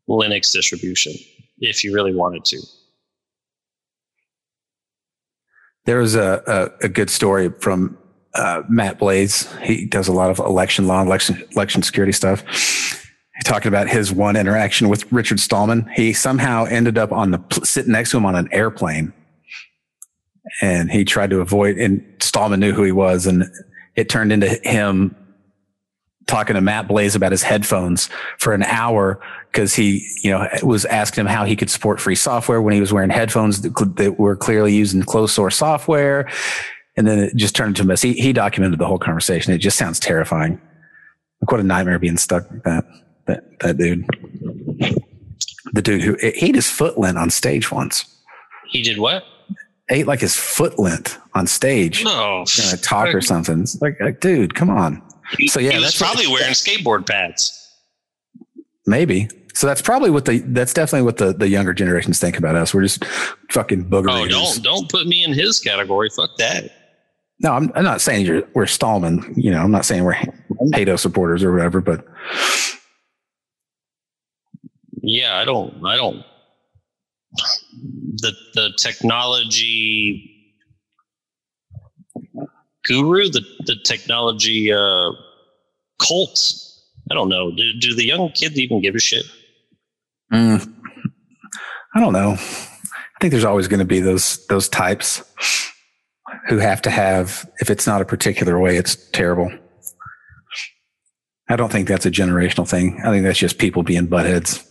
linux 0.09 0.53
distribution 0.53 1.13
if 1.59 1.85
you 1.85 1.93
really 1.95 2.15
wanted 2.15 2.45
to 2.45 2.61
there 5.87 5.99
was 5.99 6.17
a, 6.17 6.43
a, 6.83 6.87
a 6.87 6.89
good 6.89 7.09
story 7.09 7.49
from 7.61 7.97
uh, 8.35 8.63
Matt 8.69 8.99
Blaze. 8.99 9.51
He 9.63 9.87
does 9.87 10.09
a 10.09 10.13
lot 10.13 10.31
of 10.31 10.39
election 10.39 10.87
law, 10.87 11.03
election 11.03 11.43
election 11.53 11.83
security 11.83 12.13
stuff. 12.13 12.43
He 13.37 13.43
talking 13.45 13.69
about 13.69 13.89
his 13.89 14.13
one 14.13 14.37
interaction 14.37 14.89
with 14.89 15.11
Richard 15.13 15.41
Stallman. 15.41 15.89
He 15.95 16.13
somehow 16.13 16.65
ended 16.65 16.99
up 16.99 17.13
on 17.13 17.31
the 17.31 17.61
sitting 17.63 17.93
next 17.93 18.11
to 18.11 18.17
him 18.17 18.27
on 18.27 18.35
an 18.35 18.49
airplane, 18.53 19.13
and 20.61 20.91
he 20.91 21.05
tried 21.05 21.31
to 21.31 21.41
avoid. 21.41 21.79
And 21.79 22.05
Stallman 22.21 22.61
knew 22.61 22.73
who 22.73 22.83
he 22.83 22.93
was, 22.93 23.27
and 23.27 23.45
it 23.95 24.09
turned 24.09 24.33
into 24.33 24.49
him 24.63 25.15
talking 26.27 26.55
to 26.55 26.61
Matt 26.61 26.89
Blaze 26.89 27.15
about 27.15 27.33
his 27.33 27.43
headphones 27.43 28.09
for 28.39 28.53
an 28.53 28.65
hour 28.65 29.21
because 29.53 29.75
he, 29.75 30.07
you 30.23 30.31
know, 30.31 30.49
was 30.63 30.85
asking 30.85 31.23
him 31.23 31.27
how 31.27 31.45
he 31.45 31.57
could 31.57 31.71
support 31.71 32.01
free 32.01 32.15
software 32.15 32.61
when 32.61 32.75
he 32.75 32.81
was 32.81 32.93
wearing 32.93 33.11
headphones 33.11 33.63
that, 33.63 33.97
that 33.97 34.19
were 34.19 34.37
clearly 34.37 34.75
using 34.75 35.03
closed 35.03 35.35
source 35.35 35.57
software. 35.57 36.29
And 36.97 37.07
then 37.07 37.19
it 37.19 37.37
just 37.37 37.55
turned 37.55 37.71
into 37.71 37.83
a 37.83 37.85
mess. 37.85 38.03
He, 38.03 38.15
he 38.15 38.33
documented 38.33 38.79
the 38.79 38.87
whole 38.87 38.99
conversation. 38.99 39.53
It 39.53 39.59
just 39.59 39.79
sounds 39.79 40.01
terrifying. 40.01 40.61
What 41.49 41.61
a 41.61 41.63
nightmare 41.63 41.99
being 41.99 42.17
stuck 42.17 42.51
like 42.51 42.63
that. 42.65 42.85
That 43.27 43.61
that 43.61 43.77
dude, 43.77 44.07
the 45.73 45.83
dude 45.83 46.03
who 46.03 46.17
ate 46.23 46.55
his 46.55 46.71
foot 46.71 46.97
lint 46.97 47.19
on 47.19 47.31
stage 47.31 47.73
once. 47.73 48.05
he 48.69 48.83
did 48.83 48.99
what 48.99 49.25
Ate 49.89 50.07
like 50.07 50.21
his 50.21 50.35
foot 50.37 50.79
lint 50.79 51.19
on 51.35 51.47
stage 51.47 52.05
no 52.05 52.45
in 52.59 52.75
a 52.75 52.77
talk 52.77 53.15
or 53.15 53.21
something. 53.21 53.61
It's 53.61 53.81
like, 53.81 54.01
like, 54.01 54.21
dude, 54.21 54.55
come 54.55 54.71
on. 54.71 55.03
So, 55.47 55.61
yeah, 55.61 55.79
that's 55.81 55.99
probably 55.99 56.27
wearing 56.27 56.53
skateboard 56.53 57.07
pads 57.07 57.63
Maybe. 58.87 59.29
So 59.55 59.67
that's 59.67 59.83
probably 59.83 60.11
what 60.11 60.27
the 60.27 60.39
that's 60.39 60.73
definitely 60.75 61.07
what 61.07 61.17
the, 61.17 61.33
the 61.33 61.49
younger 61.49 61.73
generations 61.73 62.21
think 62.21 62.39
about 62.39 62.57
us. 62.57 62.75
We're 62.75 62.83
just 62.83 63.05
fucking 63.51 63.87
booger. 63.87 64.07
oh 64.11 64.29
don't 64.29 64.63
don't 64.63 64.91
put 64.91 65.07
me 65.07 65.25
in 65.25 65.33
his 65.33 65.59
category 65.59 66.09
fuck 66.15 66.37
that 66.37 66.71
No, 67.41 67.53
I'm, 67.53 67.73
I'm 67.75 67.83
not 67.83 68.01
saying 68.01 68.27
you're 68.27 68.43
we're 68.55 68.67
Stallman. 68.67 69.35
You 69.37 69.51
know, 69.51 69.63
I'm 69.63 69.71
not 69.71 69.85
saying 69.85 70.05
we're 70.05 70.19
Hato 70.75 70.97
supporters 70.97 71.43
or 71.43 71.53
whatever. 71.53 71.81
But 71.81 72.07
yeah 75.07 75.39
i 75.39 75.45
don't 75.45 75.73
i 75.87 75.97
don't 75.97 76.25
the 78.17 78.33
the 78.55 78.73
technology 78.79 80.33
guru 82.85 83.29
the 83.29 83.43
the 83.67 83.77
technology 83.85 84.73
uh 84.73 85.11
cult 85.99 86.39
i 87.11 87.15
don't 87.15 87.29
know 87.29 87.51
do, 87.51 87.73
do 87.81 87.95
the 87.95 88.07
young 88.07 88.31
kids 88.31 88.59
even 88.59 88.81
give 88.81 88.95
a 88.95 88.99
shit 88.99 89.25
mm, 90.33 90.77
I 91.97 92.01
don't 92.01 92.13
know. 92.13 92.33
I 92.33 93.19
think 93.23 93.31
there's 93.31 93.45
always 93.47 93.69
going 93.69 93.79
to 93.79 93.87
be 93.87 94.01
those 94.01 94.47
those 94.49 94.69
types 94.69 95.23
who 96.49 96.59
have 96.59 96.83
to 96.83 96.91
have 96.91 97.49
if 97.61 97.71
it's 97.71 97.87
not 97.87 98.03
a 98.03 98.05
particular 98.05 98.59
way, 98.59 98.77
it's 98.77 98.97
terrible. 99.13 99.51
I 101.49 101.57
don't 101.57 101.73
think 101.73 101.89
that's 101.89 102.05
a 102.05 102.11
generational 102.11 102.69
thing. 102.69 103.01
I 103.03 103.11
think 103.11 103.25
that's 103.25 103.39
just 103.39 103.57
people 103.57 103.83
being 103.83 104.09
buttheads. 104.09 104.69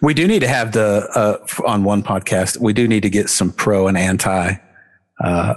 We 0.00 0.14
do 0.14 0.26
need 0.28 0.40
to 0.40 0.48
have 0.48 0.72
the 0.72 1.08
uh, 1.14 1.66
on 1.66 1.84
one 1.84 2.02
podcast. 2.02 2.58
We 2.60 2.72
do 2.72 2.86
need 2.86 3.02
to 3.02 3.10
get 3.10 3.28
some 3.28 3.52
pro 3.52 3.88
and 3.88 3.98
anti 3.98 4.54
uh, 5.22 5.54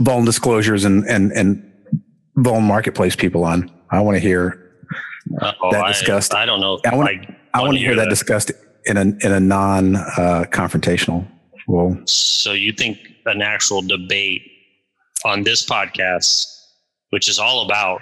Vuln 0.00 0.24
disclosures 0.26 0.84
and 0.84 1.04
and 1.06 1.32
and 1.32 1.72
Vuln 2.36 2.62
marketplace 2.62 3.16
people 3.16 3.44
on. 3.44 3.70
I 3.90 4.00
want 4.00 4.16
to 4.16 4.20
hear 4.20 4.62
Uh, 5.40 5.52
oh, 5.62 5.72
that 5.72 5.84
I, 5.84 5.88
discussed. 5.88 6.34
I 6.34 6.44
don't 6.46 6.60
know. 6.60 6.78
I 6.84 6.94
want, 6.94 7.08
I, 7.10 7.36
I 7.54 7.62
want 7.62 7.74
to 7.74 7.78
hear 7.78 7.94
that, 7.96 8.04
that. 8.04 8.10
discussed 8.10 8.50
in 8.84 8.96
a 8.96 9.00
in 9.00 9.32
a 9.32 9.40
non 9.40 9.96
uh, 9.96 10.44
confrontational 10.50 11.26
role. 11.68 11.96
so 12.04 12.52
you 12.52 12.72
think 12.72 12.98
an 13.26 13.42
actual 13.42 13.82
debate 13.82 14.42
on 15.24 15.42
this 15.42 15.64
podcast, 15.66 16.46
which 17.10 17.28
is 17.28 17.38
all 17.38 17.64
about 17.64 18.00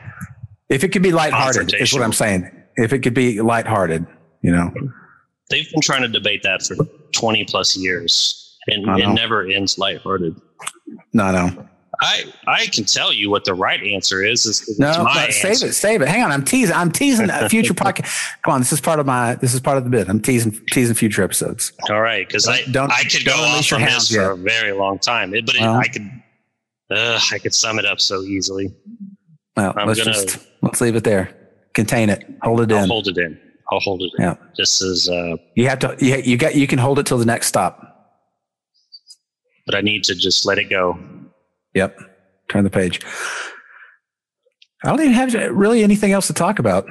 If 0.68 0.82
it 0.84 0.88
could 0.88 1.02
be 1.02 1.12
lighthearted, 1.12 1.74
is 1.74 1.92
what 1.92 2.02
I'm 2.02 2.12
saying. 2.12 2.50
If 2.76 2.92
it 2.92 2.98
could 3.00 3.14
be 3.14 3.40
lighthearted, 3.40 4.05
you 4.42 4.50
know, 4.50 4.72
they've 5.51 5.70
been 5.70 5.80
trying 5.80 6.03
to 6.03 6.09
debate 6.09 6.42
that 6.42 6.62
for 6.62 6.76
20 7.12 7.45
plus 7.45 7.76
years 7.76 8.57
and 8.66 8.84
it 9.01 9.09
never 9.09 9.47
ends 9.47 9.78
lighthearted. 9.78 10.34
no, 11.12 11.30
no, 11.32 11.68
I, 12.01 12.24
I 12.49 12.66
can 12.66 12.84
tell 12.84 13.12
you 13.12 13.30
what 13.30 13.45
the 13.45 13.55
right 13.55 13.80
answer 13.82 14.24
is. 14.24 14.47
is 14.47 14.78
no. 14.80 15.07
save 15.30 15.62
it, 15.62 15.72
save 15.74 16.03
it. 16.03 16.09
Hang 16.09 16.22
on, 16.24 16.32
I'm 16.32 16.45
teasing. 16.45 16.74
I'm 16.74 16.90
teasing 16.90 17.28
a 17.30 17.49
future 17.49 17.72
podcast. 17.84 18.32
Come 18.42 18.55
on, 18.55 18.61
this 18.61 18.72
is 18.72 18.80
part 18.80 18.99
of 18.99 19.07
my. 19.07 19.36
This 19.36 19.55
is 19.55 19.61
part 19.61 19.78
of 19.78 19.84
the 19.84 19.90
bit. 19.90 20.09
I'm 20.09 20.20
teasing 20.20 20.59
teasing 20.72 20.95
future 20.97 21.22
episodes. 21.22 21.72
All 21.90 22.01
right, 22.01 22.26
because 22.26 22.49
I 22.49 22.62
Don't- 22.70 22.90
I 22.90 23.05
could 23.05 23.24
go 23.24 23.32
don't 23.36 23.49
unleash 23.51 23.72
on 23.72 23.80
hounds 23.80 24.09
this 24.09 24.16
for 24.16 24.30
a 24.32 24.36
very 24.36 24.72
long 24.72 24.99
time, 24.99 25.34
It- 25.34 25.47
but 25.47 25.55
it, 25.55 25.61
Well. 25.61 25.76
I 25.76 25.86
could 25.86 26.11
uh, 26.90 27.20
I 27.32 27.38
could 27.38 27.55
sum 27.55 27.78
it 27.78 27.84
up 27.86 28.01
so 28.01 28.22
easily. 28.22 28.74
Well, 29.57 29.72
I'm 29.76 29.86
let's 29.86 30.01
gonna- 30.01 30.12
just 30.14 30.38
let's 30.62 30.80
leave 30.80 30.97
it 30.97 31.05
there. 31.05 31.30
Contain 31.74 32.11
it. 32.11 32.24
Hold 32.42 32.61
it 32.62 32.72
I'll 32.72 32.82
in. 32.84 32.88
hold 32.88 33.07
it 33.09 33.18
in. 33.18 33.38
I'll 33.72 33.80
hold 33.80 34.02
it. 34.02 34.12
Yeah. 34.18 34.36
This 34.58 34.80
is, 34.82 35.08
uh, 35.08 35.36
You 35.54 35.68
have 35.68 35.78
to. 35.80 35.96
You, 35.98 36.16
you 36.16 36.36
got. 36.36 36.54
You 36.54 36.66
can 36.66 36.78
hold 36.78 36.98
it 36.98 37.06
till 37.06 37.18
the 37.18 37.24
next 37.24 37.46
stop. 37.46 37.80
but 39.66 39.74
I 39.74 39.80
need 39.80 40.04
to 40.04 40.14
just 40.14 40.44
let 40.46 40.58
it 40.58 40.68
go. 40.68 40.98
Yep. 41.74 41.98
Turn 42.50 42.64
the 42.64 42.70
page. 42.70 43.00
I 44.84 44.90
don't 44.90 45.00
even 45.00 45.14
have 45.14 45.32
really 45.56 45.82
anything 45.82 46.12
else 46.12 46.26
to 46.26 46.34
talk 46.34 46.58
about. 46.58 46.84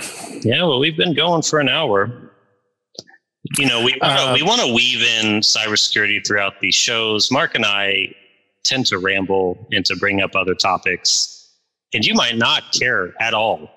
Yeah, 0.44 0.64
well, 0.64 0.80
we've 0.80 0.98
been 0.98 1.14
going 1.14 1.44
for 1.44 1.60
an 1.60 1.70
hour. 1.70 2.32
You 3.58 3.68
know, 3.68 3.84
we 3.84 3.96
wanna, 4.02 4.32
Uh, 4.32 4.34
we 4.34 4.42
want 4.42 4.62
to 4.62 4.74
weave 4.74 5.02
in 5.04 5.42
cybersecurity 5.42 6.26
throughout 6.26 6.60
these 6.60 6.74
shows. 6.74 7.30
Mark 7.30 7.54
and 7.54 7.66
I 7.66 8.08
tend 8.64 8.88
to 8.88 8.98
ramble 8.98 9.68
and 9.72 9.86
to 9.86 9.96
bring 9.98 10.22
up 10.22 10.36
other 10.36 10.56
topics, 10.56 11.54
and 11.94 12.04
you 12.04 12.16
might 12.16 12.38
not 12.38 12.64
care 12.74 13.14
at 13.22 13.36
all. 13.36 13.70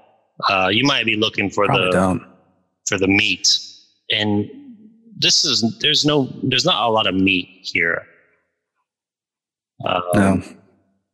Uh, 0.49 0.69
you 0.73 0.85
might 0.85 1.05
be 1.05 1.17
looking 1.17 1.51
for 1.51 1.67
the 1.67 1.91
don't. 1.93 2.23
For 2.87 2.99
the 2.99 3.09
meat, 3.09 3.59
and 4.11 4.49
this 5.19 5.45
is 5.45 5.65
there's 5.81 6.05
no 6.05 6.29
there's 6.45 6.65
not 6.65 6.89
a 6.89 6.91
lot 6.91 7.07
of 7.07 7.15
meat 7.15 7.49
here. 7.63 8.03
Um, 9.87 10.03
No. 10.15 10.43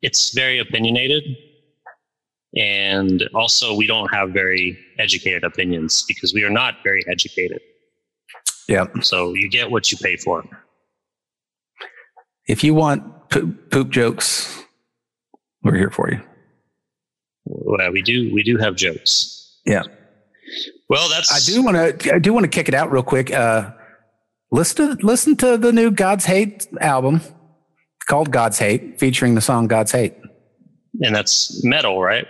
it's 0.02 0.32
very 0.34 0.58
opinionated 0.60 1.24
and 2.54 3.28
also 3.34 3.74
we 3.74 3.86
don't 3.88 4.12
have 4.14 4.30
very 4.30 4.78
educated 5.00 5.42
opinions 5.42 6.04
because 6.06 6.32
we 6.32 6.44
are 6.44 6.50
not 6.50 6.74
very 6.84 7.02
educated 7.08 7.60
Yep. 8.68 9.02
so 9.02 9.34
you 9.34 9.48
get 9.50 9.68
what 9.70 9.90
you 9.90 9.98
pay 9.98 10.16
for 10.16 10.44
If 12.46 12.62
you 12.62 12.72
want 12.74 13.30
poop, 13.30 13.70
poop 13.72 13.90
jokes, 13.90 14.62
we're 15.64 15.76
here 15.76 15.90
for 15.90 16.08
you. 16.12 16.20
well, 17.44 17.90
we 17.90 18.00
do 18.02 18.32
we 18.32 18.42
do 18.44 18.58
have 18.58 18.76
jokes 18.76 19.58
Yeah. 19.66 19.82
Well 20.92 21.08
that's 21.08 21.32
I 21.32 21.40
do 21.50 21.62
want 21.62 22.00
to. 22.00 22.14
I 22.14 22.18
do 22.18 22.34
want 22.34 22.44
to 22.44 22.50
kick 22.50 22.68
it 22.68 22.74
out 22.74 22.92
real 22.92 23.02
quick. 23.02 23.32
Uh, 23.32 23.70
listen 24.50 24.98
to 24.98 25.06
listen 25.06 25.36
to 25.38 25.56
the 25.56 25.72
new 25.72 25.90
God's 25.90 26.26
Hate 26.26 26.66
album 26.80 27.22
called 28.06 28.30
God's 28.30 28.58
Hate, 28.58 29.00
featuring 29.00 29.34
the 29.34 29.40
song 29.40 29.68
God's 29.68 29.92
Hate. 29.92 30.14
and 31.00 31.16
that's 31.16 31.64
metal 31.64 32.02
right 32.02 32.26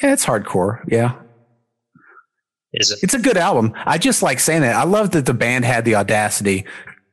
Yeah, 0.00 0.12
it's 0.12 0.24
hardcore. 0.24 0.84
Yeah, 0.86 1.16
is 2.72 2.92
it 2.92 3.00
it's 3.02 3.14
a 3.14 3.18
good 3.18 3.36
album. 3.36 3.72
I 3.74 3.98
just 3.98 4.22
like 4.22 4.38
saying 4.38 4.62
that. 4.62 4.76
I 4.76 4.84
love 4.84 5.10
that 5.10 5.26
the 5.26 5.34
band 5.34 5.64
had 5.64 5.84
the 5.84 5.96
audacity 5.96 6.64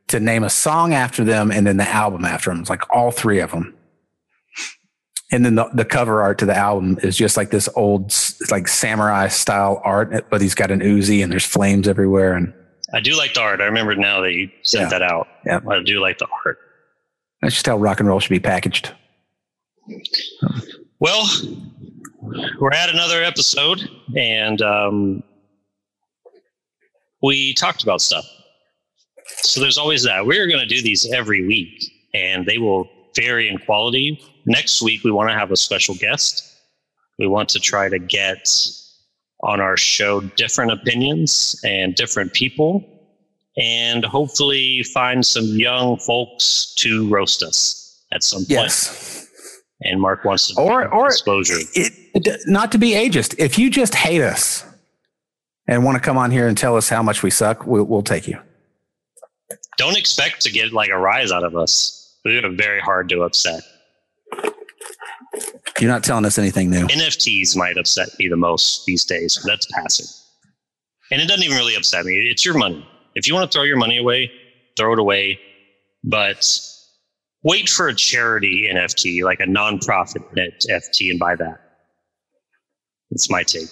to 0.10 0.20
name 0.20 0.44
a 0.44 0.50
song 0.52 0.94
after 0.94 1.24
them 1.24 1.52
and 1.52 1.66
then 1.66 1.78
the 1.78 1.88
album 1.90 2.26
after 2.26 2.52
them. 2.52 2.62
It's 2.62 2.70
like 2.70 2.84
all 2.94 3.10
three 3.12 3.40
of 3.40 3.52
them. 3.52 3.74
And 5.32 5.44
then 5.44 5.56
the, 5.56 5.70
the 5.74 5.84
cover 5.84 6.22
art 6.22 6.38
to 6.40 6.46
the 6.46 6.56
album 6.56 7.00
is 7.04 7.18
just 7.18 7.36
like 7.36 7.50
this 7.50 7.68
old, 7.76 8.14
s- 8.42 8.52
like 8.52 8.68
samurai 8.68 9.28
style 9.28 9.82
art, 9.84 10.30
but 10.30 10.42
he's 10.42 10.56
got 10.56 10.72
an 10.72 10.80
Uzi 10.82 11.24
and 11.24 11.32
there's 11.32 11.46
flames 11.46 11.88
everywhere. 11.88 12.34
And 12.34 12.54
i 12.94 13.00
do 13.02 13.18
like 13.18 13.34
the 13.34 13.42
art 13.42 13.60
i 13.60 13.66
remember 13.66 13.94
now 13.98 14.22
that 14.22 14.32
you 14.32 14.50
sent 14.64 14.84
Yeah. 14.84 14.90
that 15.00 15.02
out 15.02 15.28
Yeah. 15.46 15.60
i 15.70 15.84
do 15.84 16.00
like 16.00 16.20
the 16.20 16.28
art 16.46 16.58
that's 17.42 17.54
just 17.56 17.66
how 17.66 17.76
rock 17.78 18.00
and 18.00 18.08
roll 18.08 18.20
should 18.22 18.30
be 18.30 18.40
packaged. 18.40 18.92
Well, 21.00 21.28
we're 22.60 22.72
at 22.72 22.90
another 22.90 23.22
episode, 23.24 23.88
and 24.16 24.60
um, 24.64 25.24
we 27.22 27.54
talked 27.54 27.84
about 27.84 28.02
stuff. 28.02 28.26
So 29.28 29.62
there's 29.62 29.78
always 29.78 30.04
that. 30.04 30.26
We're 30.26 30.48
going 30.48 30.60
to 30.60 30.66
do 30.66 30.82
these 30.82 31.12
every 31.14 31.46
week, 31.46 31.84
and 32.14 32.46
they 32.46 32.58
will 32.58 32.90
vary 33.16 33.50
in 33.50 33.58
quality. 33.60 34.20
Next 34.46 34.82
week, 34.82 35.04
we 35.04 35.12
want 35.12 35.30
to 35.30 35.36
have 35.38 35.52
a 35.52 35.58
special 35.58 35.94
guest. 35.96 36.47
We 37.20 37.28
want 37.28 37.50
to 37.50 37.60
try 37.60 37.90
to 37.90 38.00
get 38.00 38.48
on 39.42 39.60
our 39.62 39.78
show 39.78 40.22
different 40.22 40.72
opinions 40.72 41.60
and 41.64 41.96
different 41.96 42.34
people, 42.34 42.84
and 43.58 44.04
hopefully 44.06 44.84
find 44.94 45.26
some 45.26 45.46
young 45.46 45.98
folks 45.98 46.74
to 46.80 47.08
roast 47.10 47.44
us 47.44 48.06
at 48.12 48.24
some 48.24 48.40
point. 48.42 48.50
Yes. 48.50 49.28
And 49.82 50.02
Mark 50.02 50.26
wants 50.26 50.48
to 50.56 50.60
Or, 50.62 50.88
or 50.92 51.10
disclosure. 51.10 51.58
it, 51.74 51.94
it- 52.16 52.42
not 52.48 52.72
to 52.72 52.78
be 52.80 52.92
ageist. 52.92 53.36
If 53.38 53.60
you 53.60 53.70
just 53.70 53.94
hate 53.94 54.22
us 54.22 54.66
and 55.68 55.84
want 55.86 55.96
to 55.98 56.02
come 56.02 56.18
on 56.18 56.32
here 56.32 56.48
and 56.48 56.58
tell 56.58 56.76
us 56.76 56.90
how 56.90 57.04
much 57.04 57.22
we 57.22 57.30
suck, 57.30 57.68
we'll, 57.68 57.84
we'll 57.84 58.02
take 58.02 58.28
you. 58.28 58.40
Don't 59.78 59.96
expect 59.98 60.42
to 60.42 60.52
get 60.52 60.74
like 60.74 60.90
a 60.90 60.98
rise 60.98 61.32
out 61.32 61.44
of 61.44 61.56
us. 61.56 62.18
We're 62.26 62.50
very 62.50 62.80
hard 62.80 63.08
to 63.10 63.22
upset. 63.22 63.62
You're 65.80 65.92
not 65.92 66.04
telling 66.04 66.26
us 66.26 66.38
anything 66.38 66.70
new. 66.70 66.88
NFTs 66.88 67.56
might 67.56 67.78
upset 67.78 68.10
me 68.18 68.28
the 68.28 68.38
most 68.38 68.86
these 68.86 69.06
days. 69.06 69.38
But 69.44 69.52
that's 69.52 69.68
passing, 69.74 70.08
and 71.12 71.22
it 71.22 71.28
doesn't 71.28 71.44
even 71.44 71.58
really 71.58 71.76
upset 71.76 72.06
me. 72.06 72.14
It's 72.32 72.44
your 72.44 72.58
money. 72.58 72.88
If 73.16 73.28
you 73.28 73.34
want 73.34 73.52
to 73.52 73.56
throw 73.56 73.64
your 73.64 73.78
money 73.78 73.98
away, 73.98 74.32
throw 74.76 74.94
it 74.94 75.00
away. 75.00 75.40
But 76.04 76.60
wait 77.44 77.70
for 77.70 77.88
a 77.88 77.96
charity 77.96 78.70
NFT, 78.74 79.24
like 79.24 79.40
a 79.40 79.46
nonprofit 79.46 80.24
NFT, 80.36 81.12
and 81.12 81.20
buy 81.20 81.36
that. 81.36 81.60
That's 83.12 83.30
my 83.30 83.44
take. 83.44 83.70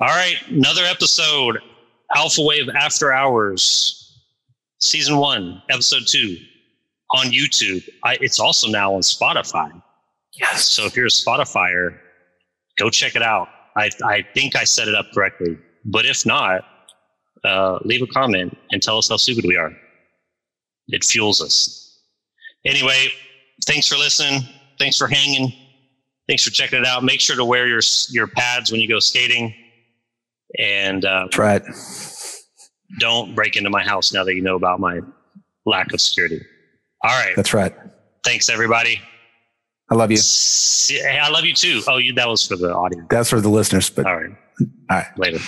All 0.00 0.08
right, 0.08 0.36
another 0.48 0.84
episode, 0.84 1.58
AlphaWave 2.14 2.72
After 2.74 3.12
Hours, 3.12 4.22
season 4.80 5.16
one, 5.16 5.62
episode 5.70 6.06
two, 6.06 6.36
on 7.14 7.26
YouTube. 7.26 7.82
I, 8.04 8.16
it's 8.20 8.38
also 8.38 8.68
now 8.68 8.94
on 8.94 9.00
Spotify. 9.00 9.82
Yes. 10.40 10.64
So 10.64 10.84
if 10.84 10.96
you're 10.96 11.06
a 11.06 11.08
Spotifyer, 11.10 11.98
go 12.78 12.90
check 12.90 13.16
it 13.16 13.22
out. 13.22 13.48
I, 13.76 13.90
I 14.04 14.22
think 14.34 14.56
I 14.56 14.64
set 14.64 14.88
it 14.88 14.94
up 14.94 15.06
correctly. 15.14 15.58
But 15.84 16.04
if 16.06 16.26
not, 16.26 16.64
uh, 17.44 17.78
leave 17.84 18.02
a 18.02 18.06
comment 18.06 18.56
and 18.70 18.82
tell 18.82 18.98
us 18.98 19.08
how 19.08 19.16
stupid 19.16 19.44
we 19.46 19.56
are. 19.56 19.72
It 20.88 21.04
fuels 21.04 21.40
us. 21.40 22.00
Anyway, 22.64 23.08
thanks 23.66 23.88
for 23.88 23.96
listening. 23.96 24.42
Thanks 24.78 24.96
for 24.96 25.06
hanging. 25.06 25.52
Thanks 26.26 26.44
for 26.44 26.50
checking 26.50 26.80
it 26.80 26.86
out. 26.86 27.04
Make 27.04 27.20
sure 27.20 27.36
to 27.36 27.44
wear 27.44 27.66
your 27.66 27.80
your 28.10 28.26
pads 28.26 28.70
when 28.70 28.80
you 28.80 28.88
go 28.88 28.98
skating, 28.98 29.54
and 30.58 31.04
uh, 31.04 31.24
That's 31.24 31.38
right. 31.38 31.62
don't 33.00 33.34
break 33.34 33.56
into 33.56 33.70
my 33.70 33.82
house 33.82 34.12
now 34.12 34.24
that 34.24 34.34
you 34.34 34.42
know 34.42 34.56
about 34.56 34.78
my 34.80 35.00
lack 35.64 35.92
of 35.92 36.00
security. 36.00 36.40
All 37.02 37.10
right. 37.10 37.34
That's 37.36 37.54
right. 37.54 37.74
Thanks, 38.24 38.48
everybody. 38.50 39.00
I 39.90 39.94
love 39.94 40.10
you. 40.10 40.18
Hey, 40.88 41.18
I 41.18 41.28
love 41.30 41.44
you 41.44 41.54
too. 41.54 41.82
Oh, 41.88 41.96
you, 41.96 42.12
that 42.14 42.28
was 42.28 42.46
for 42.46 42.56
the 42.56 42.72
audience. 42.74 43.06
That's 43.08 43.30
for 43.30 43.40
the 43.40 43.48
listeners, 43.48 43.88
but 43.90 44.06
All 44.06 44.16
right. 44.16 44.30
all 44.60 44.66
right. 44.90 45.18
Later. 45.18 45.38